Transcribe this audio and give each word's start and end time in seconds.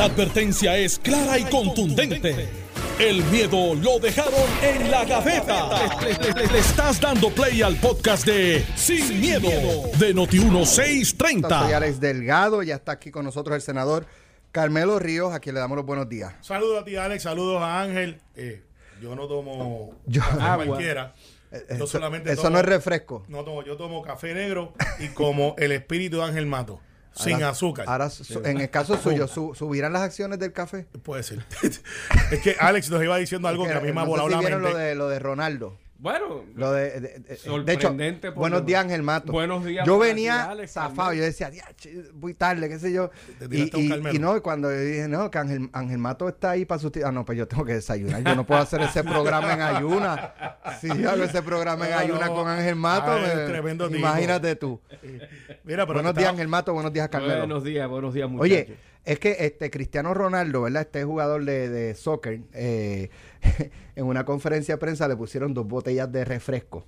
La 0.00 0.06
advertencia 0.06 0.78
es 0.78 0.98
clara 0.98 1.38
y 1.38 1.44
contundente. 1.44 2.48
El 2.98 3.22
miedo 3.24 3.74
lo 3.74 3.98
dejaron 3.98 4.32
en 4.62 4.90
la 4.90 5.04
gaveta. 5.04 6.00
Le, 6.00 6.14
le- 6.14 6.32
le- 6.40 6.46
le 6.54 6.58
estás 6.58 6.98
dando 6.98 7.28
play 7.28 7.60
al 7.60 7.76
podcast 7.76 8.24
de 8.24 8.64
Sin, 8.76 9.20
miedo, 9.20 9.42
de 9.98 10.14
Soy 10.14 10.14
Noti1630. 10.14 11.74
Alex 11.74 12.00
Delgado, 12.00 12.62
ya 12.62 12.76
está 12.76 12.92
aquí 12.92 13.10
con 13.10 13.26
nosotros 13.26 13.54
el 13.54 13.60
senador 13.60 14.06
Carmelo 14.52 14.98
Ríos, 14.98 15.34
a 15.34 15.40
quien 15.40 15.54
le 15.54 15.60
damos 15.60 15.76
los 15.76 15.84
buenos 15.84 16.08
días. 16.08 16.32
Saludos 16.40 16.80
a 16.80 16.84
ti, 16.86 16.96
Alex. 16.96 17.22
Saludos 17.24 17.60
a 17.60 17.82
Ángel. 17.82 18.22
Eh, 18.36 18.62
yo 19.02 19.14
no 19.14 19.28
tomo 19.28 19.92
Yo- 20.06 20.22
Agua. 20.40 20.64
cualquiera. 20.64 21.12
Yo 21.52 21.58
Eso, 21.68 21.86
solamente 21.86 22.32
eso 22.32 22.40
tomo- 22.44 22.54
no 22.54 22.58
es 22.60 22.64
refresco. 22.64 23.24
No 23.28 23.44
tomo, 23.44 23.62
yo 23.64 23.76
tomo 23.76 24.00
café 24.00 24.32
negro 24.32 24.72
y 24.98 25.08
como 25.08 25.54
el 25.58 25.72
espíritu 25.72 26.16
de 26.18 26.22
Ángel 26.24 26.46
Mato, 26.46 26.80
sin 27.14 27.34
Ahora- 27.34 27.48
azúcar. 27.50 27.84
Ahora, 27.88 28.10
su- 28.10 28.42
en 28.44 28.60
el 28.60 28.70
caso 28.70 28.96
suyo, 29.00 29.26
su- 29.28 29.54
¿subirán 29.54 29.92
las 29.92 30.02
acciones 30.02 30.38
del 30.38 30.52
café? 30.52 30.86
Puede 31.02 31.22
ser. 31.22 31.44
es 32.30 32.40
que 32.40 32.56
Alex 32.58 32.90
nos 32.90 33.02
iba 33.02 33.16
diciendo 33.16 33.48
algo 33.48 33.64
que 33.66 33.72
a 33.72 33.80
mí 33.80 33.92
me 33.92 34.00
ha 34.00 34.04
volado 34.04 34.28
la 34.28 34.38
mente. 34.40 34.58
lo 34.58 34.74
de, 34.76 34.94
lo 34.94 35.08
de 35.08 35.18
Ronaldo. 35.18 35.76
Bueno, 36.02 36.44
Lo 36.54 36.72
de, 36.72 36.98
de- 36.98 37.00
de- 37.18 37.64
de 37.64 37.72
hecho, 37.74 37.94
buenos 38.34 38.64
días, 38.64 38.82
Ángel 38.82 39.02
Mato. 39.02 39.32
Buenos 39.32 39.62
días 39.62 39.86
Yo 39.86 39.98
venía 39.98 40.50
zafado, 40.66 41.12
yo 41.12 41.22
decía, 41.22 41.50
"Diache, 41.50 42.04
muy 42.14 42.32
tarde, 42.32 42.70
qué 42.70 42.78
sé 42.78 42.90
yo. 42.90 43.10
Y, 43.50 44.18
no, 44.18 44.34
y 44.34 44.40
cuando 44.40 44.70
yo 44.70 44.80
dije, 44.80 45.08
no, 45.08 45.30
que 45.30 45.36
Ángel, 45.36 45.68
Ángel 45.74 45.98
Mato 45.98 46.26
está 46.30 46.52
ahí 46.52 46.64
para 46.64 46.78
sustituir. 46.78 47.04
Ah, 47.06 47.12
no, 47.12 47.26
pues 47.26 47.36
yo 47.36 47.46
tengo 47.46 47.66
que 47.66 47.74
desayunar. 47.74 48.22
Yo 48.24 48.34
no 48.34 48.46
puedo 48.46 48.62
hacer 48.62 48.80
ese 48.80 49.04
programa 49.04 49.52
en 49.52 49.60
ayuna. 49.60 50.32
Si 50.80 50.88
yo 50.88 51.10
hago 51.10 51.22
ese 51.22 51.42
programa 51.42 51.84
en 51.84 51.92
No, 51.92 51.98
ayuna 51.98 52.26
no. 52.28 52.34
con 52.34 52.48
Ángel 52.48 52.76
Mato, 52.76 53.10
Ah, 53.12 53.20
es 53.26 53.36
me- 53.36 53.46
tremendo 53.46 53.86
tipo. 53.88 53.98
imagínate 53.98 54.56
tú. 54.56 54.80
Mira, 55.64 55.84
pero 55.86 55.94
buenos 55.94 56.14
días, 56.14 56.22
estaba- 56.22 56.30
Ángel 56.30 56.48
Mato, 56.48 56.72
buenos 56.72 56.92
días, 56.94 57.08
Carmelo. 57.10 57.38
buenos 57.40 57.62
días, 57.62 57.86
buenos 57.88 58.14
días, 58.14 58.28
muchachos. 58.30 58.42
Oye, 58.50 58.76
es 59.04 59.18
que 59.18 59.36
este 59.40 59.70
Cristiano 59.70 60.12
Ronaldo, 60.14 60.62
¿verdad? 60.62 60.82
Este 60.82 61.04
jugador 61.04 61.44
de, 61.44 61.68
de 61.68 61.94
soccer, 61.94 62.40
eh, 62.52 63.10
en 63.96 64.06
una 64.06 64.24
conferencia 64.24 64.74
de 64.74 64.78
prensa 64.78 65.08
le 65.08 65.16
pusieron 65.16 65.54
dos 65.54 65.66
botellas 65.66 66.10
de 66.12 66.24
refresco. 66.24 66.86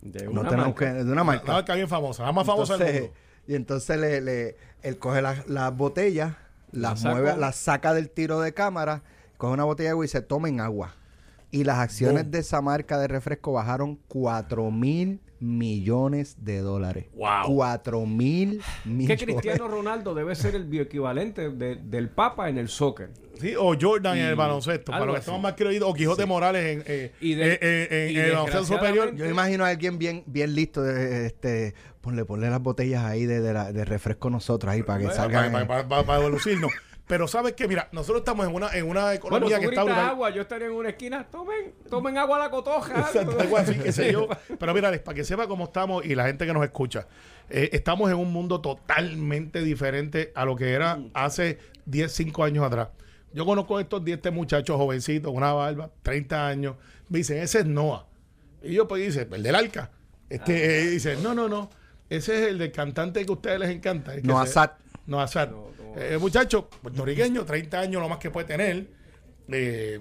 de 0.00 0.24
No 0.24 0.40
una 0.40 0.50
tenemos 0.50 0.68
marca. 0.68 0.84
que, 0.86 0.92
de 0.94 1.02
una 1.02 1.12
Una 1.12 1.24
marca. 1.24 1.52
marca 1.52 1.74
bien 1.74 1.88
famosa, 1.88 2.22
la 2.24 2.32
más 2.32 2.46
famosa 2.46 2.76
del 2.76 3.02
mundo. 3.02 3.16
y 3.46 3.54
entonces 3.54 3.98
le, 3.98 4.20
le- 4.20 4.56
él 4.82 4.98
coge 4.98 5.20
las 5.22 5.48
las 5.48 5.76
botellas, 5.76 6.34
las 6.70 7.02
La 7.02 7.10
mueve, 7.10 7.36
las 7.36 7.56
saca 7.56 7.92
del 7.94 8.10
tiro 8.10 8.40
de 8.40 8.54
cámara, 8.54 9.02
coge 9.36 9.54
una 9.54 9.64
botella 9.64 9.88
de 9.88 9.92
agua 9.92 10.04
y 10.04 10.08
se 10.08 10.20
toma 10.20 10.48
en 10.48 10.60
agua. 10.60 10.94
Y 11.50 11.64
las 11.64 11.78
acciones 11.78 12.24
Boom. 12.24 12.30
de 12.32 12.38
esa 12.40 12.60
marca 12.60 12.98
de 12.98 13.08
refresco 13.08 13.52
bajaron 13.52 13.98
4 14.08 14.70
mil 14.70 15.20
millones 15.40 16.36
de 16.44 16.60
dólares. 16.60 17.06
Wow. 17.14 17.54
4 17.54 18.04
mil 18.06 18.60
Que 18.82 18.88
millones. 18.90 19.22
Cristiano 19.24 19.68
Ronaldo 19.68 20.14
debe 20.14 20.34
ser 20.34 20.54
el 20.56 20.64
bioequivalente 20.64 21.50
de- 21.50 21.76
del 21.76 22.08
Papa 22.10 22.48
en 22.48 22.58
el 22.58 22.68
soccer. 22.68 23.10
Sí, 23.40 23.54
o 23.56 23.76
Jordan 23.80 24.18
en 24.18 24.26
el 24.26 24.34
baloncesto, 24.34 24.90
para 24.90 25.06
los 25.06 25.14
que 25.14 25.20
están 25.20 25.40
más 25.40 25.52
creídos, 25.54 25.88
o 25.88 25.94
Quijote 25.94 26.26
Morales 26.26 26.64
en, 26.66 26.82
eh, 26.86 27.12
Y 27.20 27.34
de- 27.34 27.52
eh, 27.52 27.58
eh, 27.62 28.06
en 28.10 28.16
y 28.16 28.18
el 28.18 28.30
baloncesto 28.32 28.64
superior. 28.64 29.14
Yo 29.14 29.26
imagino 29.26 29.64
a 29.64 29.68
alguien 29.68 29.96
bien, 29.96 30.24
bien 30.26 30.54
listo, 30.56 30.82
de, 30.82 31.26
este, 31.26 31.72
ponle, 32.00 32.24
ponle 32.24 32.50
las 32.50 32.60
botellas 32.60 33.04
ahí 33.04 33.24
de, 33.26 33.40
de, 33.40 33.52
la- 33.52 33.72
de 33.72 33.84
refresco 33.84 34.28
nosotros 34.30 34.72
ahí 34.72 34.82
para 34.82 34.98
que 34.98 35.04
Bueno, 35.06 35.16
salgan. 35.22 35.52
para, 35.52 35.66
para- 35.68 35.88
para- 35.88 36.02
para 36.04 36.28
lucirnos. 36.28 36.72
Pero 37.08 37.26
sabes 37.26 37.54
que, 37.54 37.66
mira, 37.66 37.88
nosotros 37.90 38.18
estamos 38.20 38.46
en 38.46 38.54
una, 38.54 38.68
en 38.76 38.86
una 38.86 39.00
Bueno, 39.04 39.12
economía 39.16 39.56
tú 39.56 39.62
que 39.62 39.68
está 39.70 39.82
brutal. 39.82 40.04
agua, 40.10 40.30
yo 40.30 40.42
estaría 40.42 40.66
en 40.66 40.74
una 40.74 40.90
esquina, 40.90 41.26
tomen, 41.28 41.72
tomen 41.88 42.18
agua 42.18 42.36
a 42.36 42.40
la 42.40 42.50
cotoja. 42.50 43.00
Exacto, 43.00 43.40
algo 43.40 43.56
así, 43.56 43.74
qué 43.76 43.90
sé 43.92 44.12
yo. 44.12 44.28
Pero 44.58 44.74
mira, 44.74 44.92
para 45.02 45.14
que 45.14 45.24
sepa 45.24 45.48
cómo 45.48 45.64
estamos 45.64 46.04
y 46.04 46.14
la 46.14 46.26
gente 46.26 46.44
que 46.46 46.52
nos 46.52 46.62
escucha, 46.62 47.06
eh, 47.48 47.70
estamos 47.72 48.10
en 48.10 48.16
un 48.18 48.30
mundo 48.30 48.60
totalmente 48.60 49.62
diferente 49.62 50.32
a 50.34 50.44
lo 50.44 50.54
que 50.54 50.72
era 50.72 50.98
hace 51.14 51.58
10, 51.86 52.12
5 52.12 52.44
años 52.44 52.64
atrás. 52.64 52.88
Yo 53.32 53.46
conozco 53.46 53.78
a 53.78 53.80
estos 53.80 54.04
10 54.04 54.16
este 54.18 54.30
muchachos 54.30 54.76
jovencitos, 54.76 55.32
una 55.32 55.52
barba, 55.52 55.90
30 56.02 56.46
años. 56.46 56.76
Me 57.08 57.18
dicen, 57.18 57.38
ese 57.38 57.60
es 57.60 57.66
Noah. 57.66 58.04
Y 58.62 58.74
yo 58.74 58.86
pues 58.86 59.02
dice, 59.02 59.26
el 59.30 59.42
del 59.42 59.54
arca. 59.54 59.90
Este, 60.28 60.80
eh, 60.82 60.90
dice, 60.90 61.16
no, 61.22 61.34
no, 61.34 61.48
no. 61.48 61.70
Ese 62.10 62.38
es 62.42 62.48
el 62.48 62.58
del 62.58 62.72
cantante 62.72 63.24
que 63.24 63.30
a 63.30 63.34
ustedes 63.34 63.58
les 63.60 63.70
encanta. 63.70 64.14
el 64.14 64.20
que 64.22 64.28
Noah 64.28 64.46
se- 64.46 64.52
Sad. 64.52 64.70
Noah 65.06 65.26
Sad. 65.28 65.50
No, 65.50 65.56
no. 65.56 65.77
Eh, 65.96 66.18
muchacho, 66.18 66.68
puertorriqueño, 66.82 67.44
30 67.44 67.80
años 67.80 68.00
lo 68.02 68.08
más 68.08 68.18
que 68.18 68.30
puede 68.30 68.46
tener. 68.46 68.86
Eh, 69.50 70.00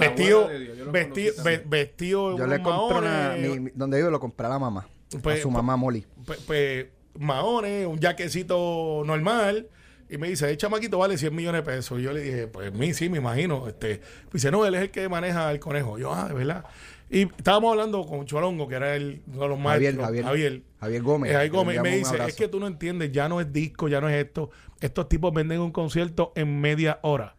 vestido, 0.00 0.48
Dios, 0.48 0.78
yo 0.78 0.92
vestido, 0.92 1.34
ve- 1.44 1.62
vestido 1.66 2.38
Yo 2.38 2.46
le 2.46 2.62
compré 2.62 2.98
una, 2.98 3.10
maones, 3.10 3.50
mi- 3.50 3.60
mi- 3.60 3.70
donde 3.74 3.98
yo 4.00 4.10
lo 4.10 4.20
compré 4.20 4.46
a 4.46 4.50
la 4.50 4.58
mamá, 4.58 4.86
Pues- 5.22 5.40
a 5.40 5.42
su 5.42 5.50
mamá 5.50 5.76
Molly. 5.76 6.06
pues, 6.24 6.38
pues, 6.46 6.86
maones, 7.18 7.86
un 7.86 8.00
jaquecito 8.00 9.02
normal. 9.04 9.68
Y 10.08 10.18
me 10.18 10.28
dice, 10.28 10.48
el 10.50 10.56
chamaquito 10.58 10.98
vale 10.98 11.16
100 11.16 11.34
millones 11.34 11.64
de 11.64 11.72
pesos. 11.72 11.98
Y 11.98 12.02
yo 12.02 12.12
le 12.12 12.20
dije, 12.20 12.46
pues 12.46 12.72
mí 12.72 12.92
sí, 12.92 13.08
me 13.08 13.18
imagino. 13.18 13.66
Este, 13.66 13.96
pues 14.30 14.34
dice, 14.42 14.50
no, 14.50 14.64
él 14.66 14.74
es 14.74 14.82
el 14.82 14.90
que 14.90 15.08
maneja 15.08 15.50
el 15.50 15.58
conejo. 15.58 15.98
Yo, 15.98 16.12
ah, 16.12 16.28
de 16.28 16.34
verdad. 16.34 16.64
Y 17.10 17.22
estábamos 17.22 17.70
hablando 17.72 18.04
con 18.06 18.24
Cholongo, 18.26 18.66
que 18.66 18.74
era 18.76 18.96
el, 18.96 19.22
uno 19.28 19.42
de 19.42 19.48
los 19.48 19.58
Javier, 19.60 19.94
maestros. 19.96 20.24
Javier, 20.26 20.62
Javier 20.80 21.02
Gómez. 21.02 21.30
Eh, 21.30 21.34
Javier 21.34 21.52
Gómez. 21.52 21.76
Y 21.76 21.80
me 21.80 21.96
dice, 21.96 22.16
es 22.26 22.34
que 22.34 22.48
tú 22.48 22.58
no 22.58 22.66
entiendes, 22.66 23.12
ya 23.12 23.28
no 23.28 23.40
es 23.40 23.52
disco, 23.52 23.88
ya 23.88 24.00
no 24.00 24.08
es 24.08 24.16
esto. 24.24 24.50
Estos 24.80 25.08
tipos 25.08 25.32
venden 25.32 25.60
un 25.60 25.70
concierto 25.70 26.32
en 26.34 26.60
media 26.60 26.98
hora. 27.02 27.36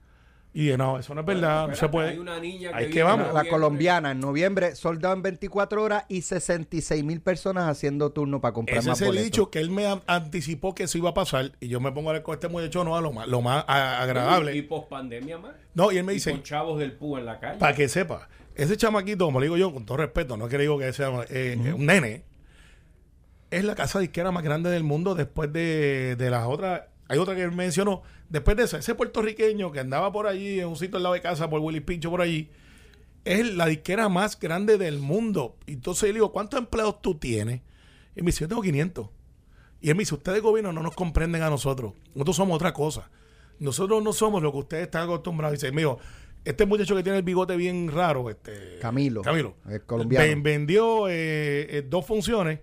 Y 0.53 0.65
dije, 0.67 0.77
no, 0.77 0.97
eso 0.97 1.13
no 1.13 1.19
es 1.19 1.27
verdad, 1.27 1.67
no 1.67 1.75
se 1.75 1.89
puede. 1.89 2.11
Hay 2.11 2.17
una 2.17 2.39
niña 2.39 2.69
que 2.69 2.75
Ahí 2.77 2.89
que 2.89 3.03
vamos. 3.03 3.33
La 3.33 3.43
colombiana 3.43 4.11
en 4.11 4.21
noviembre 4.21 4.73
soldado 4.75 5.13
en 5.13 5.21
24 5.21 5.83
horas 5.83 6.05
y 6.07 6.21
66 6.21 7.03
mil 7.03 7.19
personas 7.19 7.65
haciendo 7.67 8.11
turno 8.13 8.39
para 8.39 8.53
comprar 8.53 8.77
Ese 8.77 8.87
más 8.87 9.01
es 9.01 9.09
el 9.09 9.21
dicho 9.21 9.51
que 9.51 9.59
él 9.59 9.69
me 9.69 9.85
anticipó 10.07 10.73
que 10.73 10.83
eso 10.83 10.97
iba 10.97 11.09
a 11.09 11.13
pasar. 11.13 11.51
Y 11.59 11.67
yo 11.67 11.81
me 11.81 11.91
pongo 11.91 12.09
a 12.11 12.13
ver 12.13 12.23
con 12.23 12.35
este 12.35 12.47
muchacho, 12.47 12.85
no, 12.85 12.95
a 12.95 13.01
lo 13.01 13.11
más, 13.11 13.27
lo 13.27 13.41
más 13.41 13.65
a- 13.67 14.01
agradable. 14.01 14.55
Y 14.55 14.61
post 14.61 14.87
pandemia 14.87 15.37
más. 15.39 15.51
No, 15.73 15.91
y 15.91 15.97
él 15.97 16.05
me 16.05 16.13
Y 16.13 16.15
dice, 16.15 16.31
con 16.31 16.43
chavos 16.43 16.79
del 16.79 16.93
PU 16.93 17.17
en 17.17 17.25
la 17.25 17.37
calle. 17.37 17.59
para 17.59 17.75
que 17.75 17.89
sepa, 17.89 18.29
ese 18.55 18.77
chamaquito, 18.77 19.25
como 19.25 19.39
le 19.39 19.45
digo 19.45 19.57
yo, 19.57 19.73
con 19.73 19.85
todo 19.85 19.97
respeto, 19.97 20.37
no 20.37 20.45
es 20.45 20.51
que 20.51 20.57
le 20.57 20.63
digo 20.63 20.79
que 20.79 20.91
sea 20.93 21.11
eh, 21.29 21.73
un 21.75 21.85
nene, 21.85 22.23
es 23.51 23.63
la 23.63 23.75
casa 23.75 23.99
disquera 23.99 24.31
más 24.31 24.43
grande 24.43 24.69
del 24.69 24.83
mundo 24.83 25.15
después 25.15 25.51
de, 25.53 26.15
de 26.17 26.29
las 26.29 26.47
otras. 26.47 26.83
Hay 27.07 27.19
otra 27.19 27.35
que 27.35 27.43
él 27.43 27.51
mencionó. 27.51 28.01
Después 28.29 28.57
de 28.57 28.63
eso, 28.63 28.77
ese 28.77 28.95
puertorriqueño 28.95 29.71
que 29.71 29.79
andaba 29.79 30.11
por 30.11 30.27
allí, 30.27 30.59
en 30.59 30.67
un 30.67 30.75
sitio 30.75 30.97
al 30.97 31.03
lado 31.03 31.13
de 31.13 31.21
casa, 31.21 31.49
por 31.49 31.61
Willy 31.61 31.81
Pincho, 31.81 32.09
por 32.09 32.21
allí, 32.21 32.49
es 33.23 33.53
la 33.53 33.65
disquera 33.67 34.09
más 34.09 34.39
grande 34.39 34.77
del 34.77 34.99
mundo. 34.99 35.57
Y 35.67 35.73
Entonces 35.73 36.01
yo 36.01 36.07
le 36.07 36.13
digo, 36.13 36.31
¿cuántos 36.31 36.59
empleados 36.59 37.01
tú 37.01 37.15
tienes? 37.15 37.61
Y 38.15 38.21
me 38.21 38.27
dice, 38.27 38.41
yo 38.41 38.47
tengo 38.47 38.61
500. 38.61 39.09
Y 39.81 39.89
él 39.89 39.95
me 39.95 40.01
dice, 40.01 40.15
ustedes 40.15 40.41
gobierno 40.41 40.71
no 40.71 40.81
nos 40.81 40.95
comprenden 40.95 41.43
a 41.43 41.49
nosotros. 41.49 41.93
Nosotros 42.13 42.35
somos 42.37 42.55
otra 42.55 42.73
cosa. 42.73 43.09
Nosotros 43.59 44.03
no 44.03 44.13
somos 44.13 44.41
lo 44.41 44.51
que 44.51 44.57
ustedes 44.59 44.83
están 44.83 45.03
acostumbrados. 45.03 45.55
Y 45.55 45.57
dice, 45.57 45.71
mío, 45.71 45.99
este 46.45 46.65
muchacho 46.65 46.95
que 46.95 47.03
tiene 47.03 47.17
el 47.17 47.23
bigote 47.23 47.55
bien 47.57 47.91
raro, 47.91 48.29
este 48.29 48.77
Camilo, 48.79 49.21
Camilo, 49.23 49.55
el 49.69 49.81
colombiano. 49.83 50.25
ven- 50.25 50.43
vendió 50.43 51.09
eh, 51.09 51.77
eh, 51.77 51.85
dos 51.87 52.05
funciones, 52.05 52.59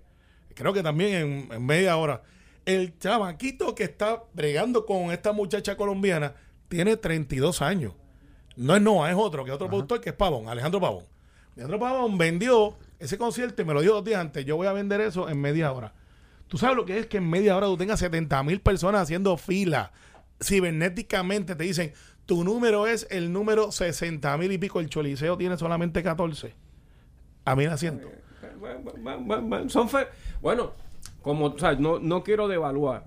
creo 0.54 0.72
que 0.72 0.82
también 0.82 1.14
en, 1.14 1.52
en 1.52 1.66
media 1.66 1.96
hora. 1.96 2.22
El 2.64 2.96
chamaquito 2.98 3.74
que 3.74 3.82
está 3.84 4.22
bregando 4.32 4.86
con 4.86 5.10
esta 5.10 5.32
muchacha 5.32 5.76
colombiana 5.76 6.34
tiene 6.68 6.96
32 6.96 7.60
años. 7.60 7.92
No 8.56 8.76
es 8.76 8.80
Noah, 8.82 9.10
es 9.10 9.16
otro, 9.18 9.44
que 9.44 9.50
es 9.50 9.54
otro 9.54 9.66
productor 9.68 10.00
que 10.00 10.10
es 10.10 10.14
Pavón, 10.16 10.48
Alejandro 10.48 10.80
Pavón. 10.80 11.04
Alejandro 11.54 11.80
Pavón 11.80 12.18
vendió 12.18 12.76
ese 13.00 13.18
concierto 13.18 13.60
y 13.62 13.64
me 13.64 13.74
lo 13.74 13.80
dijo 13.80 13.94
dos 13.94 14.04
días 14.04 14.20
antes. 14.20 14.44
Yo 14.44 14.56
voy 14.56 14.68
a 14.68 14.72
vender 14.72 15.00
eso 15.00 15.28
en 15.28 15.40
media 15.40 15.72
hora. 15.72 15.92
¿Tú 16.46 16.56
sabes 16.56 16.76
lo 16.76 16.84
que 16.84 16.98
es 16.98 17.06
que 17.06 17.16
en 17.16 17.28
media 17.28 17.56
hora 17.56 17.66
tú 17.66 17.76
tengas 17.76 17.98
70 17.98 18.42
mil 18.44 18.60
personas 18.60 19.02
haciendo 19.02 19.36
fila? 19.36 19.90
Cibernéticamente 20.40 21.54
te 21.56 21.64
dicen, 21.64 21.92
tu 22.26 22.44
número 22.44 22.86
es 22.86 23.06
el 23.10 23.32
número 23.32 23.72
60 23.72 24.36
mil 24.38 24.52
y 24.52 24.58
pico. 24.58 24.80
El 24.80 24.88
Choliseo 24.88 25.36
tiene 25.36 25.56
solamente 25.56 26.02
14. 26.02 26.54
A 27.44 27.56
mí 27.56 27.64
asiento. 27.64 28.08
Son 29.68 29.88
bueno, 30.40 30.72
como 31.20 31.46
o 31.46 31.72
no, 31.78 31.98
no 31.98 32.22
quiero 32.22 32.48
devaluar, 32.48 33.06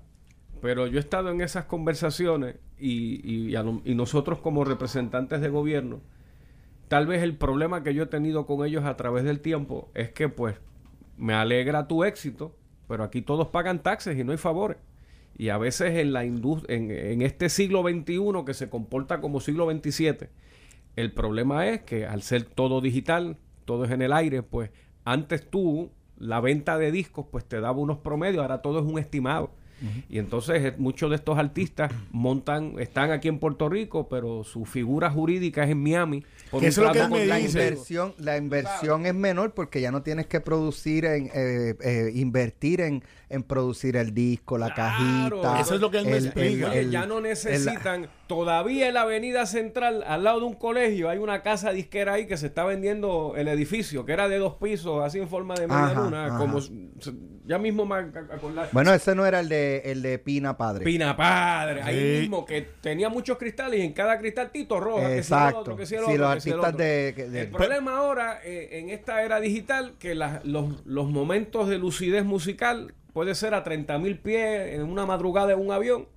pero 0.62 0.88
yo 0.88 0.98
he 0.98 1.00
estado 1.00 1.30
en 1.30 1.42
esas 1.42 1.66
conversaciones 1.66 2.58
y, 2.78 3.22
y, 3.24 3.56
y 3.56 3.96
nosotros 3.96 4.40
como 4.40 4.66
representantes 4.66 5.42
de 5.42 5.50
gobierno, 5.50 6.02
tal 6.88 7.08
vez 7.08 7.24
el 7.24 7.36
problema 7.36 7.84
que 7.84 7.94
yo 7.94 8.04
he 8.04 8.08
tenido 8.08 8.46
con 8.46 8.66
ellos 8.66 8.84
a 8.86 8.98
través 8.98 9.24
del 9.24 9.40
tiempo 9.40 9.90
es 9.94 10.12
que 10.12 10.28
pues 10.30 10.56
me 11.18 11.34
alegra 11.34 11.88
tu 11.88 12.04
éxito, 12.04 12.56
pero 12.88 13.04
aquí 13.04 13.22
todos 13.22 13.48
pagan 13.48 13.82
taxes 13.82 14.18
y 14.18 14.24
no 14.24 14.32
hay 14.32 14.38
favores. 14.38 14.78
Y 15.38 15.50
a 15.50 15.58
veces 15.58 15.98
en 15.98 16.14
la 16.14 16.24
en, 16.24 16.42
en 16.68 17.22
este 17.22 17.50
siglo 17.50 17.84
XXI 17.84 18.46
que 18.46 18.54
se 18.54 18.70
comporta 18.70 19.20
como 19.20 19.40
siglo 19.40 19.70
XXVII, 19.70 20.30
el 20.96 21.12
problema 21.12 21.68
es 21.68 21.82
que 21.82 22.06
al 22.06 22.22
ser 22.22 22.44
todo 22.44 22.80
digital, 22.80 23.38
todo 23.66 23.86
es 23.86 23.92
en 23.92 24.02
el 24.02 24.14
aire, 24.14 24.44
pues 24.44 24.72
antes 25.04 25.50
tú, 25.50 25.92
la 26.18 26.40
venta 26.40 26.78
de 26.78 26.92
discos, 26.92 27.26
pues 27.30 27.46
te 27.46 27.60
daba 27.60 27.78
unos 27.78 27.98
promedios, 27.98 28.42
ahora 28.42 28.62
todo 28.62 28.80
es 28.80 28.86
un 28.86 28.98
estimado. 28.98 29.52
Y 30.10 30.20
entonces 30.20 30.64
eh, 30.64 30.74
muchos 30.78 31.10
de 31.10 31.18
estos 31.18 31.38
artistas 31.38 31.92
montan, 32.12 32.76
están 32.80 33.12
aquí 33.12 33.28
en 33.28 33.40
Puerto 33.40 33.70
Rico, 33.70 34.08
pero 34.10 34.44
su 34.44 34.66
figura 34.66 35.10
jurídica 35.12 35.64
es 35.64 35.72
en 35.72 35.84
Miami. 35.84 36.24
por 36.50 36.62
Que 36.62 36.68
un 36.68 36.70
eso 36.70 36.82
es 36.82 36.88
lo 36.88 36.94
que 36.94 37.00
él 37.02 37.10
me 37.10 37.26
la 37.26 37.36
dice. 37.38 37.50
inversión, 37.68 38.14
la 38.18 38.38
inversión 38.38 39.06
es 39.06 39.14
menor 39.14 39.54
porque 39.54 39.82
ya 39.82 39.92
no 39.92 40.02
tienes 40.02 40.28
que 40.28 40.40
producir 40.40 41.06
en 41.06 41.30
eh, 41.34 41.76
eh, 41.82 42.12
invertir 42.16 42.82
en, 42.82 43.04
en 43.30 43.44
producir 43.44 43.96
el 43.98 44.14
disco, 44.14 44.58
la 44.58 44.74
Claro. 44.74 45.42
cajita. 45.42 45.60
Eso 45.62 45.76
es 45.76 45.82
lo 45.82 45.92
que 45.92 45.98
él 46.00 46.06
me 46.06 46.18
explica. 46.18 46.74
El- 46.74 46.92
ya 46.92 47.06
no 47.06 47.18
el- 47.18 47.24
necesitan. 47.24 48.08
Todavía 48.28 48.88
en 48.88 48.94
la 48.96 49.02
avenida 49.02 49.46
central, 49.46 50.04
al 50.08 50.24
lado 50.24 50.40
de 50.40 50.46
un 50.48 50.54
colegio, 50.56 51.10
hay 51.10 51.18
una 51.20 51.42
casa 51.44 51.72
disquera 51.72 52.14
ahí 52.14 52.28
que 52.28 52.38
se 52.38 52.48
está 52.48 52.64
vendiendo 52.64 53.34
el 53.38 53.48
edificio, 53.48 54.06
que 54.06 54.14
era 54.14 54.28
de 54.28 54.38
dos 54.38 54.56
pisos, 54.56 55.04
así 55.04 55.20
en 55.20 55.28
forma 55.30 55.56
de 55.56 55.68
media 55.68 55.84
Ajá, 55.86 56.02
luna. 56.02 56.26
ajá. 56.28 56.38
Como 56.38 56.60
ya 57.46 57.60
mismo 57.60 57.86
me 57.86 57.96
ac- 57.96 58.34
acordar. 58.34 58.70
Bueno, 58.72 58.92
ese 58.94 59.14
no 59.14 59.26
era 59.26 59.40
el 59.40 59.50
de 59.50 59.84
el 59.86 60.02
de 60.02 60.18
Pina 60.18 60.58
Padre. 60.58 60.84
Pina 60.84 61.16
Padre, 61.16 61.82
ahí 61.84 62.20
mismo 62.22 62.46
que 62.46 62.62
tenía 62.82 63.10
muchos 63.10 63.38
cristales 63.38 63.80
y 63.80 63.84
en 63.84 63.94
cada 63.94 64.18
cristal 64.18 64.50
Tito 64.52 64.80
Roja, 64.80 65.08
que 65.10 65.24
si 65.24 65.34
el 65.34 65.54
otro, 65.56 65.76
que 65.76 65.86
si 65.86 65.96
el 65.96 66.06
Sí, 66.06 66.12
otro, 66.14 66.24
los 66.26 66.34
que 66.36 66.42
si 66.42 66.50
el 66.50 66.56
artistas 66.56 66.74
otro. 66.74 66.86
de- 66.86 67.14
que- 67.16 67.30
de- 67.30 67.42
El 67.42 67.50
problema 67.50 67.98
ahora, 67.98 68.40
eh, 68.44 68.70
en 68.80 68.90
esta 68.90 69.22
era 69.24 69.40
digital, 69.40 69.94
que 70.00 70.16
las- 70.16 70.44
los, 70.44 70.84
los 70.86 71.08
momentos 71.10 71.70
de 71.70 71.78
lucidez 71.78 72.26
musical 72.26 72.94
puede 73.14 73.36
ser 73.36 73.54
a 73.54 73.64
30 73.64 73.98
mil 74.00 74.18
pies 74.18 74.74
en 74.74 74.82
una 74.84 75.06
madrugada 75.06 75.54
en 75.54 75.60
un 75.60 75.72
avión 75.72 76.08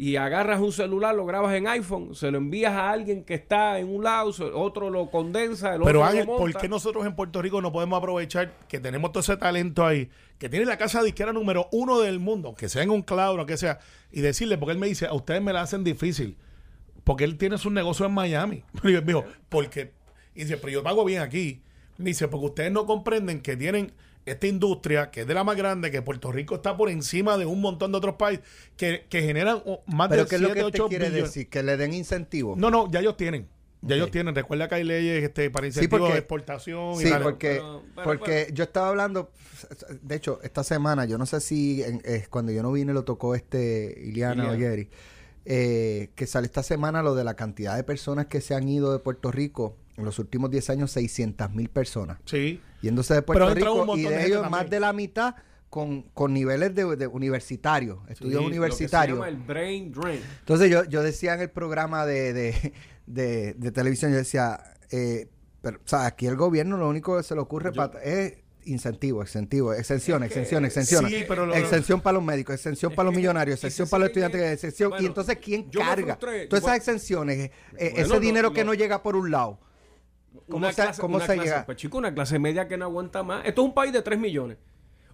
y 0.00 0.14
agarras 0.14 0.60
un 0.60 0.70
celular, 0.70 1.12
lo 1.12 1.26
grabas 1.26 1.52
en 1.56 1.66
iPhone, 1.66 2.14
se 2.14 2.30
lo 2.30 2.38
envías 2.38 2.72
a 2.72 2.92
alguien 2.92 3.24
que 3.24 3.34
está 3.34 3.80
en 3.80 3.88
un 3.88 4.04
lado, 4.04 4.32
otro 4.54 4.90
lo 4.90 5.10
condensa, 5.10 5.74
el 5.74 5.82
Pero 5.82 5.98
otro 5.98 6.04
Ángel, 6.04 6.26
lo 6.26 6.36
¿por 6.36 6.54
qué 6.54 6.68
nosotros 6.68 7.04
en 7.04 7.16
Puerto 7.16 7.42
Rico 7.42 7.60
no 7.60 7.72
podemos 7.72 7.98
aprovechar 7.98 8.52
que 8.68 8.78
tenemos 8.78 9.10
todo 9.10 9.22
ese 9.22 9.36
talento 9.36 9.84
ahí, 9.84 10.08
que 10.38 10.48
tiene 10.48 10.66
la 10.66 10.78
casa 10.78 11.02
disquera 11.02 11.32
número 11.32 11.68
uno 11.72 11.98
del 11.98 12.20
mundo, 12.20 12.54
que 12.54 12.68
sea 12.68 12.84
en 12.84 12.90
un 12.90 13.02
cloud, 13.02 13.44
que 13.44 13.56
sea, 13.56 13.80
y 14.12 14.20
decirle, 14.20 14.56
porque 14.56 14.72
él 14.72 14.78
me 14.78 14.86
dice, 14.86 15.06
a 15.06 15.14
ustedes 15.14 15.42
me 15.42 15.52
la 15.52 15.62
hacen 15.62 15.82
difícil, 15.82 16.36
porque 17.02 17.24
él 17.24 17.36
tiene 17.36 17.58
su 17.58 17.70
negocio 17.70 18.06
en 18.06 18.12
Miami. 18.12 18.62
Y 18.84 18.92
yo 18.92 19.00
digo, 19.00 19.24
porque, 19.48 19.94
y 20.32 20.42
dice, 20.44 20.58
pero 20.58 20.74
yo 20.74 20.82
pago 20.84 21.04
bien 21.04 21.22
aquí. 21.22 21.62
Dice, 21.96 22.28
porque 22.28 22.46
ustedes 22.46 22.70
no 22.70 22.86
comprenden 22.86 23.40
que 23.40 23.56
tienen 23.56 23.92
esta 24.30 24.46
industria, 24.46 25.10
que 25.10 25.22
es 25.22 25.26
de 25.26 25.34
la 25.34 25.44
más 25.44 25.56
grande, 25.56 25.90
que 25.90 26.02
Puerto 26.02 26.30
Rico 26.32 26.56
está 26.56 26.76
por 26.76 26.90
encima 26.90 27.36
de 27.36 27.46
un 27.46 27.60
montón 27.60 27.92
de 27.92 27.98
otros 27.98 28.14
países, 28.16 28.44
que, 28.76 29.06
que 29.08 29.22
generan 29.22 29.62
más 29.86 30.08
Pero 30.08 30.24
de 30.24 30.28
¿qué 30.28 30.36
es 30.36 30.40
lo 30.42 30.48
7, 30.48 30.64
que 30.66 30.70
te 30.72 30.82
8 30.82 30.88
quiere 30.88 31.04
billones. 31.10 31.24
decir? 31.34 31.48
Que 31.48 31.62
le 31.62 31.76
den 31.76 31.92
incentivos. 31.94 32.56
No, 32.58 32.70
no, 32.70 32.90
ya 32.90 33.00
ellos 33.00 33.16
tienen. 33.16 33.48
Ya 33.80 33.94
ellos 33.94 34.10
tienen. 34.10 34.34
Recuerda 34.34 34.68
que 34.68 34.74
hay 34.74 34.82
leyes 34.84 35.22
este, 35.22 35.50
para 35.50 35.64
Sí, 35.64 35.68
incentivos 35.68 36.00
porque- 36.00 36.12
de 36.14 36.18
exportación 36.18 36.94
y 36.94 37.04
Sí, 37.04 37.10
tal. 37.10 37.22
porque, 37.22 37.48
Pero- 37.50 37.82
pero- 37.94 38.04
porque 38.04 38.42
pero- 38.46 38.54
yo 38.54 38.64
estaba 38.64 38.88
hablando, 38.88 39.30
de 40.02 40.16
hecho, 40.16 40.40
esta 40.42 40.64
semana, 40.64 41.04
yo 41.04 41.16
no 41.16 41.26
sé 41.26 41.40
si 41.40 41.82
en- 41.84 42.02
eh, 42.04 42.26
cuando 42.28 42.50
yo 42.50 42.62
no 42.64 42.72
vine 42.72 42.92
lo 42.92 43.04
tocó 43.04 43.36
este 43.36 43.94
Iliana 44.04 44.42
Iliana. 44.46 44.50
Oyeri, 44.50 44.88
eh, 45.44 46.10
que 46.16 46.26
sale 46.26 46.46
esta 46.46 46.62
semana 46.62 47.02
lo 47.02 47.14
de 47.14 47.24
la 47.24 47.34
cantidad 47.34 47.76
de 47.76 47.84
personas 47.84 48.26
que 48.26 48.40
se 48.40 48.54
han 48.54 48.68
ido 48.68 48.92
de 48.92 48.98
Puerto 48.98 49.30
Rico 49.30 49.76
en 49.96 50.04
los 50.04 50.18
últimos 50.18 50.50
10 50.50 50.68
años, 50.70 50.90
600 50.90 51.52
mil 51.54 51.68
personas 51.70 52.18
Sí. 52.24 52.60
Yéndose 52.80 53.14
de 53.14 53.22
Puerto 53.22 53.54
Rico 53.54 53.96
y 53.96 54.02
de 54.02 54.26
ellos 54.26 54.50
más 54.50 54.68
de 54.70 54.80
la 54.80 54.92
mitad 54.92 55.34
con, 55.70 56.02
con 56.14 56.32
niveles 56.32 56.74
de, 56.74 56.96
de 56.96 57.06
universitarios, 57.06 57.98
estudios 58.08 58.42
universitarios. 58.44 59.18
Lo 59.18 59.24
que 59.24 59.30
se 59.30 59.36
llama 59.36 59.42
el 59.42 59.46
brain 59.46 59.92
drain. 59.92 60.20
Entonces 60.40 60.70
yo, 60.70 60.84
yo 60.84 61.02
decía 61.02 61.34
en 61.34 61.40
el 61.42 61.50
programa 61.50 62.06
de, 62.06 62.32
de, 62.32 62.72
de- 63.06 63.54
de 63.54 63.70
televisión, 63.72 64.10
yo 64.12 64.16
decía, 64.18 64.58
eh, 64.90 65.28
pero, 65.60 65.78
o 65.78 65.88
sea, 65.88 66.06
aquí 66.06 66.26
el 66.26 66.36
gobierno 66.36 66.76
lo 66.78 66.88
único 66.88 67.16
que 67.16 67.22
se 67.22 67.34
le 67.34 67.40
ocurre 67.42 67.72
pa- 67.72 67.90
es 68.02 68.38
incentivo, 68.64 69.22
incentivo, 69.22 69.72
exención, 69.74 70.22
Es 70.22 70.28
que- 70.32 70.38
exención, 70.40 70.64
exención. 70.64 71.06
Sí, 71.08 71.24
pero 71.28 71.44
lo- 71.46 71.54
exención 71.54 72.00
para 72.00 72.14
los 72.14 72.22
médicos, 72.24 72.54
exención 72.54 72.94
para 72.94 73.06
los 73.08 73.16
millonarios, 73.16 73.56
exención 73.56 73.88
para 73.88 74.00
los 74.00 74.08
estudiantes, 74.08 74.40
exención. 74.42 74.90
Bueno, 74.90 75.02
y 75.04 75.06
entonces, 75.06 75.36
¿quién 75.42 75.64
carga? 75.70 76.16
frustré. 76.16 76.46
Todas 76.46 76.64
esas 76.64 76.76
exenciones, 76.76 77.38
eh, 77.38 77.50
eh, 77.78 77.90
bueno, 77.94 78.06
ese 78.14 78.20
dinero 78.20 78.52
que 78.52 78.60
lo- 78.60 78.66
no 78.68 78.74
llega 78.74 79.02
por 79.02 79.16
un 79.16 79.30
lado. 79.30 79.58
¿Cómo 80.46 80.58
Una 80.58 80.72
se, 80.72 80.82
clase- 80.82 81.00
cómo 81.00 81.16
una 81.16 81.26
se 81.26 81.34
clase- 81.34 81.44
llega? 81.48 81.66
Pues 81.66 81.76
chico, 81.78 81.98
una 81.98 82.14
clase 82.14 82.38
media 82.38 82.68
que 82.68 82.76
no 82.76 82.84
aguanta 82.84 83.22
más. 83.22 83.44
Esto 83.46 83.62
es 83.62 83.68
un 83.68 83.74
país 83.74 83.92
de 83.92 84.02
3 84.02 84.18
millones. 84.18 84.58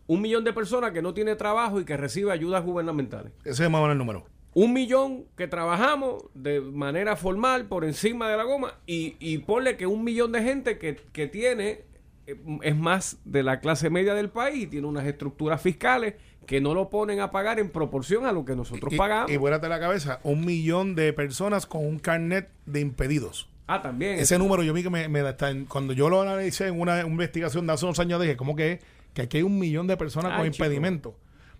Un 0.07 0.21
millón 0.21 0.45
de 0.45 0.53
personas 0.53 0.93
que 0.93 1.01
no 1.03 1.15
tiene 1.15 1.35
trabajo 1.37 1.81
y 1.81 1.85
que 1.85 1.97
recibe 1.97 2.31
ayudas 2.33 2.63
gubernamentales. 2.65 3.33
Ese 3.45 3.65
es 3.65 3.71
más 3.71 3.79
o 3.79 3.83
menos 3.83 3.93
el 3.93 3.99
número. 3.99 4.27
Un 4.53 4.73
millón 4.73 5.25
que 5.37 5.49
trabajamos 5.49 6.25
de 6.35 6.61
manera 6.61 7.17
formal 7.17 7.67
por 7.67 7.85
encima 7.85 8.29
de 8.29 8.37
la 8.37 8.45
goma 8.45 8.79
y, 8.87 9.17
y 9.19 9.39
ponle 9.39 9.77
que 9.77 9.87
un 9.87 10.05
millón 10.05 10.31
de 10.33 10.43
gente 10.43 10.79
que, 10.79 10.97
que 11.13 11.27
tiene 11.27 11.81
eh, 12.27 12.37
es 12.63 12.77
más 12.77 13.19
de 13.25 13.43
la 13.43 13.61
clase 13.61 13.91
media 13.91 14.15
del 14.15 14.29
país 14.31 14.65
y 14.65 14.67
tiene 14.69 14.87
unas 14.87 15.07
estructuras 15.07 15.61
fiscales 15.61 16.15
que 16.47 16.61
no 16.61 16.75
lo 16.75 16.91
ponen 16.91 17.21
a 17.21 17.31
pagar 17.33 17.59
en 17.59 17.71
proporción 17.71 18.27
a 18.27 18.33
lo 18.33 18.45
que 18.45 18.55
nosotros 18.55 18.93
Y, 18.93 18.97
pagamos. 18.97 19.31
y 19.33 19.39
vuélate 19.39 19.69
la 19.69 19.81
cabeza, 19.81 20.21
un 20.23 20.45
millón 20.45 20.95
de 20.95 21.13
personas 21.15 21.65
con 21.67 21.85
un 21.85 21.99
carnet 21.99 22.51
de 22.67 22.81
impedidos. 22.81 23.49
Ah, 23.67 23.83
también. 23.83 24.19
Ese 24.19 24.39
número 24.39 24.63
yo 24.63 24.73
vi 24.73 24.83
que 24.83 24.91
me, 24.91 25.09
me 25.09 25.21
da 25.23 25.31
hasta 25.31 25.51
en- 25.51 25.65
cuando 25.67 25.93
yo 25.93 26.09
lo 26.09 26.23
analicé 26.23 26.69
en 26.69 26.81
una 26.81 27.01
investigación 27.03 27.67
de 27.67 27.73
hace 27.73 27.85
unos 27.85 27.99
años 27.99 28.21
dije, 28.21 28.37
¿cómo 28.37 28.55
que 28.57 28.73
es? 28.73 28.81
Que 29.13 29.23
aquí 29.23 29.37
hay 29.39 29.43
un 29.43 29.59
millón 29.59 29.87
de 29.87 29.97
personas 29.97 30.33
Ay, 30.33 30.39
con 30.43 30.51
chico. 30.51 30.65
impedimentos. 30.65 31.15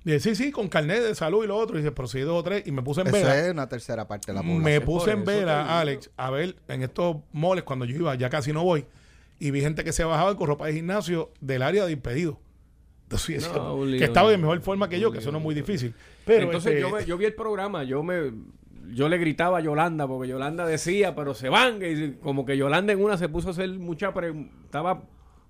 Dije, 0.05 0.21
sí, 0.21 0.35
sí, 0.35 0.51
con 0.53 0.69
carnet 0.69 1.03
de 1.03 1.15
salud 1.15 1.45
y 1.45 1.47
lo 1.47 1.57
otro. 1.57 1.77
Y 1.79 1.81
dice, 1.81 1.93
pero 1.93 2.07
si 2.09 2.19
hay 2.19 2.25
dos 2.25 2.39
o 2.39 2.43
tres. 2.43 2.67
Y 2.67 2.73
me 2.73 2.83
puse 2.83 3.01
en 3.01 3.07
Eso 3.07 3.17
vela. 3.17 3.39
es 3.39 3.51
una 3.53 3.69
tercera 3.69 4.07
parte 4.07 4.27
de 4.27 4.35
la 4.35 4.41
población. 4.43 4.63
Me 4.65 4.81
puse 4.83 5.11
en 5.13 5.25
vela, 5.25 5.81
Alex, 5.81 6.11
a 6.17 6.31
ver 6.31 6.57
en 6.69 6.83
estos 6.83 7.17
moles 7.33 7.65
cuando 7.65 7.85
yo 7.87 7.97
iba, 7.97 8.15
ya 8.17 8.29
casi 8.29 8.53
no 8.53 8.63
voy, 8.65 8.85
y 9.39 9.51
vi 9.51 9.61
gente 9.63 9.83
que 9.83 9.93
se 9.93 10.05
bajaba 10.05 10.37
con 10.37 10.47
ropa 10.47 10.67
de 10.67 10.75
gimnasio 10.75 11.31
del 11.41 11.63
área 11.63 11.87
de 11.87 11.93
impedido. 11.93 12.39
Entonces, 13.05 13.51
No, 13.55 13.85
lío, 13.85 13.99
que 13.99 14.05
estaba 14.05 14.31
de 14.31 14.37
mejor 14.39 14.61
forma 14.61 14.89
que 14.89 14.99
yo, 15.01 15.11
que 15.13 15.19
eso 15.19 15.31
no 15.33 15.39
es 15.39 15.45
muy 15.45 15.55
difícil. 15.55 15.95
Pero 16.27 16.47
Entonces 16.47 16.73
este, 16.75 16.81
yo, 16.83 16.91
me- 16.91 17.05
yo 17.07 17.17
vi 17.17 17.25
el 17.27 17.35
programa, 17.35 17.85
yo 17.85 18.03
me 18.03 18.33
yo 18.93 19.09
le 19.09 19.19
gritaba 19.19 19.59
a 19.59 19.61
Yolanda 19.61 20.07
porque 20.07 20.29
Yolanda 20.29 20.67
decía, 20.67 21.15
pero 21.15 21.35
se 21.35 21.49
van, 21.49 21.81
y 21.83 22.13
como 22.23 22.45
que 22.45 22.57
Yolanda 22.57 22.93
en 22.93 23.03
una 23.03 23.17
se 23.17 23.29
puso 23.29 23.49
a 23.49 23.51
hacer 23.53 23.71
mucha 23.71 24.13
preguntaba 24.13 25.03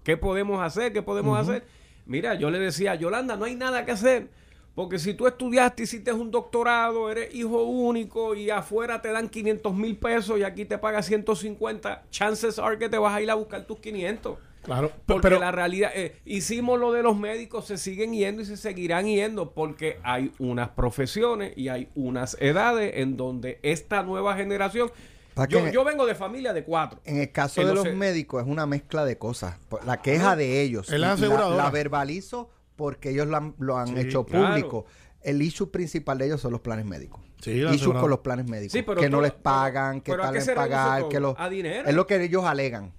¿qué 0.05 0.17
podemos 0.17 0.63
hacer? 0.63 0.93
¿Qué 0.93 1.03
podemos 1.03 1.37
hacer? 1.39 1.65
Mira, 2.07 2.35
yo 2.35 2.51
le 2.51 2.59
decía, 2.59 2.95
Yolanda, 2.95 3.37
no 3.37 3.47
hay 3.47 3.57
nada 3.57 3.85
que 3.85 3.93
hacer. 3.93 4.29
Porque 4.75 4.99
si 4.99 5.15
tú 5.15 5.27
estudiaste, 5.27 5.85
hiciste 5.85 6.13
un 6.13 6.31
doctorado, 6.31 7.11
eres 7.11 7.33
hijo 7.35 7.63
único 7.63 8.35
y 8.35 8.51
afuera 8.51 9.01
te 9.01 9.13
dan 9.13 9.29
500 9.29 9.73
mil 9.75 9.97
pesos 9.97 10.39
y 10.39 10.43
aquí 10.43 10.65
te 10.65 10.79
pagas 10.79 11.07
150, 11.07 12.07
chances 12.11 12.59
are 12.59 12.77
que 12.77 12.89
te 12.89 12.99
vas 12.99 13.15
a 13.15 13.23
ir 13.23 13.31
a 13.31 13.35
buscar 13.35 13.65
tus 13.67 13.79
500. 13.79 14.37
Claro, 14.65 14.91
Porque 15.07 15.23
pero 15.29 15.39
la 15.39 15.53
realidad, 15.53 15.93
eh, 15.95 16.17
hicimos 16.25 16.81
lo 16.81 16.93
de 16.93 17.03
los 17.03 17.17
médicos, 17.17 17.67
se 17.67 17.77
siguen 17.77 18.15
yendo 18.15 18.43
y 18.43 18.47
se 18.47 18.57
seguirán 18.57 19.07
yendo 19.07 19.53
porque 19.53 19.99
hay 20.03 20.33
unas 20.39 20.71
profesiones 20.71 21.53
y 21.57 21.69
hay 21.69 21.91
unas 21.95 22.37
edades 22.41 22.93
en 22.97 23.17
donde 23.17 23.61
esta 23.63 24.03
nueva 24.03 24.35
generación... 24.37 24.91
¿Para 25.35 25.71
Yo, 25.71 25.85
vengo 25.85 26.07
de 26.07 26.15
familia 26.15 26.53
de 26.53 26.63
cuatro. 26.63 27.01
En 27.05 27.19
el 27.21 27.33
caso 27.33 27.65
de 27.67 27.75
los 27.75 27.93
médicos 27.93 28.43
es 28.43 28.49
una 28.49 28.67
mezcla 28.67 29.05
de 29.05 29.19
cosas. 29.19 29.57
La 29.85 30.01
queja 30.01 30.37
de 30.37 30.63
ellos. 30.63 30.89
La 30.91 31.71
verbalizo 31.71 32.51
porque 32.77 33.11
ellos 33.11 33.27
lo 33.27 33.37
han, 33.37 33.55
lo 33.59 33.77
han 33.77 33.89
Sí, 33.89 33.99
hecho 33.99 34.25
claro. 34.25 34.49
público. 34.49 34.87
El 35.21 35.43
issue 35.43 35.71
principal 35.71 36.19
de 36.19 36.27
ellos 36.27 36.41
son 36.41 36.53
los 36.53 36.61
planes 36.61 36.85
médicos. 36.85 37.21
Sí, 37.41 37.63
aseguradora. 37.63 38.01
con 38.01 38.11
los 38.11 38.19
planes 38.21 38.49
médicos. 38.49 38.73
Sí, 38.73 38.83
pero 38.83 39.01
que 39.01 39.11
no 39.11 39.21
les 39.21 39.33
pagan, 39.33 40.01
que 40.01 40.13
pero 40.13 40.25
¿a 40.25 40.33
qué 40.33 40.39
tardan 40.39 40.45
se 40.45 40.51
en 40.53 40.57
reduce 40.57 40.75
pagar, 40.77 41.09
que 41.09 41.21
los... 41.21 41.35
¿A 41.39 41.49
dinero? 41.49 41.89
Es 41.89 41.95
lo 41.95 42.07
que 42.07 42.23
ellos 42.23 42.45
alegan. 42.45 42.93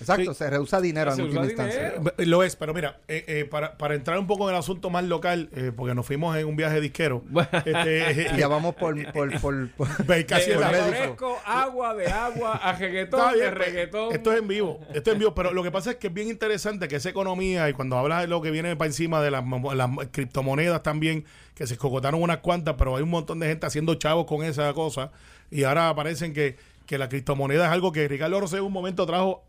Exacto, 0.00 0.32
Sí. 0.34 0.38
se 0.38 0.50
reduce 0.50 0.80
dinero 0.80 1.12
Se 1.14 1.20
en 1.20 1.26
última 1.28 1.44
instancia. 1.46 1.90
dinero. 1.90 2.12
Lo 2.18 2.42
es, 2.42 2.56
pero 2.56 2.74
mira, 2.74 2.98
eh, 3.08 3.24
eh, 3.28 3.44
para, 3.44 3.78
para 3.78 3.94
entrar 3.94 4.18
un 4.18 4.26
poco 4.26 4.48
en 4.48 4.54
el 4.54 4.58
asunto 4.58 4.90
más 4.90 5.04
local, 5.04 5.48
eh, 5.54 5.70
porque 5.74 5.94
nos 5.94 6.04
fuimos 6.04 6.36
en 6.36 6.46
un 6.46 6.56
viaje 6.56 6.80
disquero. 6.80 7.22
este, 7.64 8.28
Y 8.34 8.36
ya 8.38 8.48
vamos 8.48 8.74
por... 8.74 8.94
por, 9.12 9.40
por, 9.40 9.70
por- 9.70 9.88
casi 10.26 10.50
agua, 11.46 11.94
de 11.94 12.06
agua, 12.06 12.52
a 12.56 12.72
reggaetón, 12.72 13.32
bien, 13.34 13.44
de 13.44 13.52
pues, 13.52 13.66
reggaetón. 13.66 14.12
Esto 14.12 14.32
es 14.32 14.38
en 14.38 14.48
vivo, 14.48 14.80
esto 14.94 15.10
es 15.10 15.14
en 15.14 15.18
vivo, 15.18 15.34
pero 15.34 15.52
lo 15.52 15.62
que 15.62 15.70
pasa 15.70 15.92
es 15.92 15.96
que 15.96 16.08
es 16.08 16.14
bien 16.14 16.28
interesante 16.28 16.88
que 16.88 16.96
esa 16.96 17.10
economía 17.10 17.68
y 17.68 17.72
cuando 17.72 17.96
hablas 17.96 18.22
de 18.22 18.28
lo 18.28 18.40
que 18.42 18.50
viene 18.50 18.76
para 18.76 18.86
encima 18.86 19.20
de 19.22 19.30
las 19.30 19.44
criptomonedas 20.10 20.82
también, 20.82 21.24
que 21.54 21.66
se 21.66 21.76
cocotaron 21.76 22.20
unas 22.20 22.38
cuantas, 22.38 22.74
pero 22.76 22.96
hay 22.96 23.02
un 23.02 23.10
montón 23.10 23.38
de 23.38 23.46
gente 23.46 23.66
haciendo 23.66 23.94
chavos 23.94 24.26
con 24.26 24.42
esa 24.42 24.72
cosa 24.72 25.10
y 25.50 25.64
ahora 25.64 25.88
aparecen 25.88 26.32
que, 26.34 26.56
que 26.86 26.98
la 26.98 27.08
criptomoneda 27.08 27.66
es 27.66 27.70
algo 27.72 27.92
que 27.92 28.08
Ricardo 28.08 28.40
Rosé 28.40 28.56
en 28.58 28.64
un 28.64 28.72
momento 28.72 29.06
trajo 29.06 29.44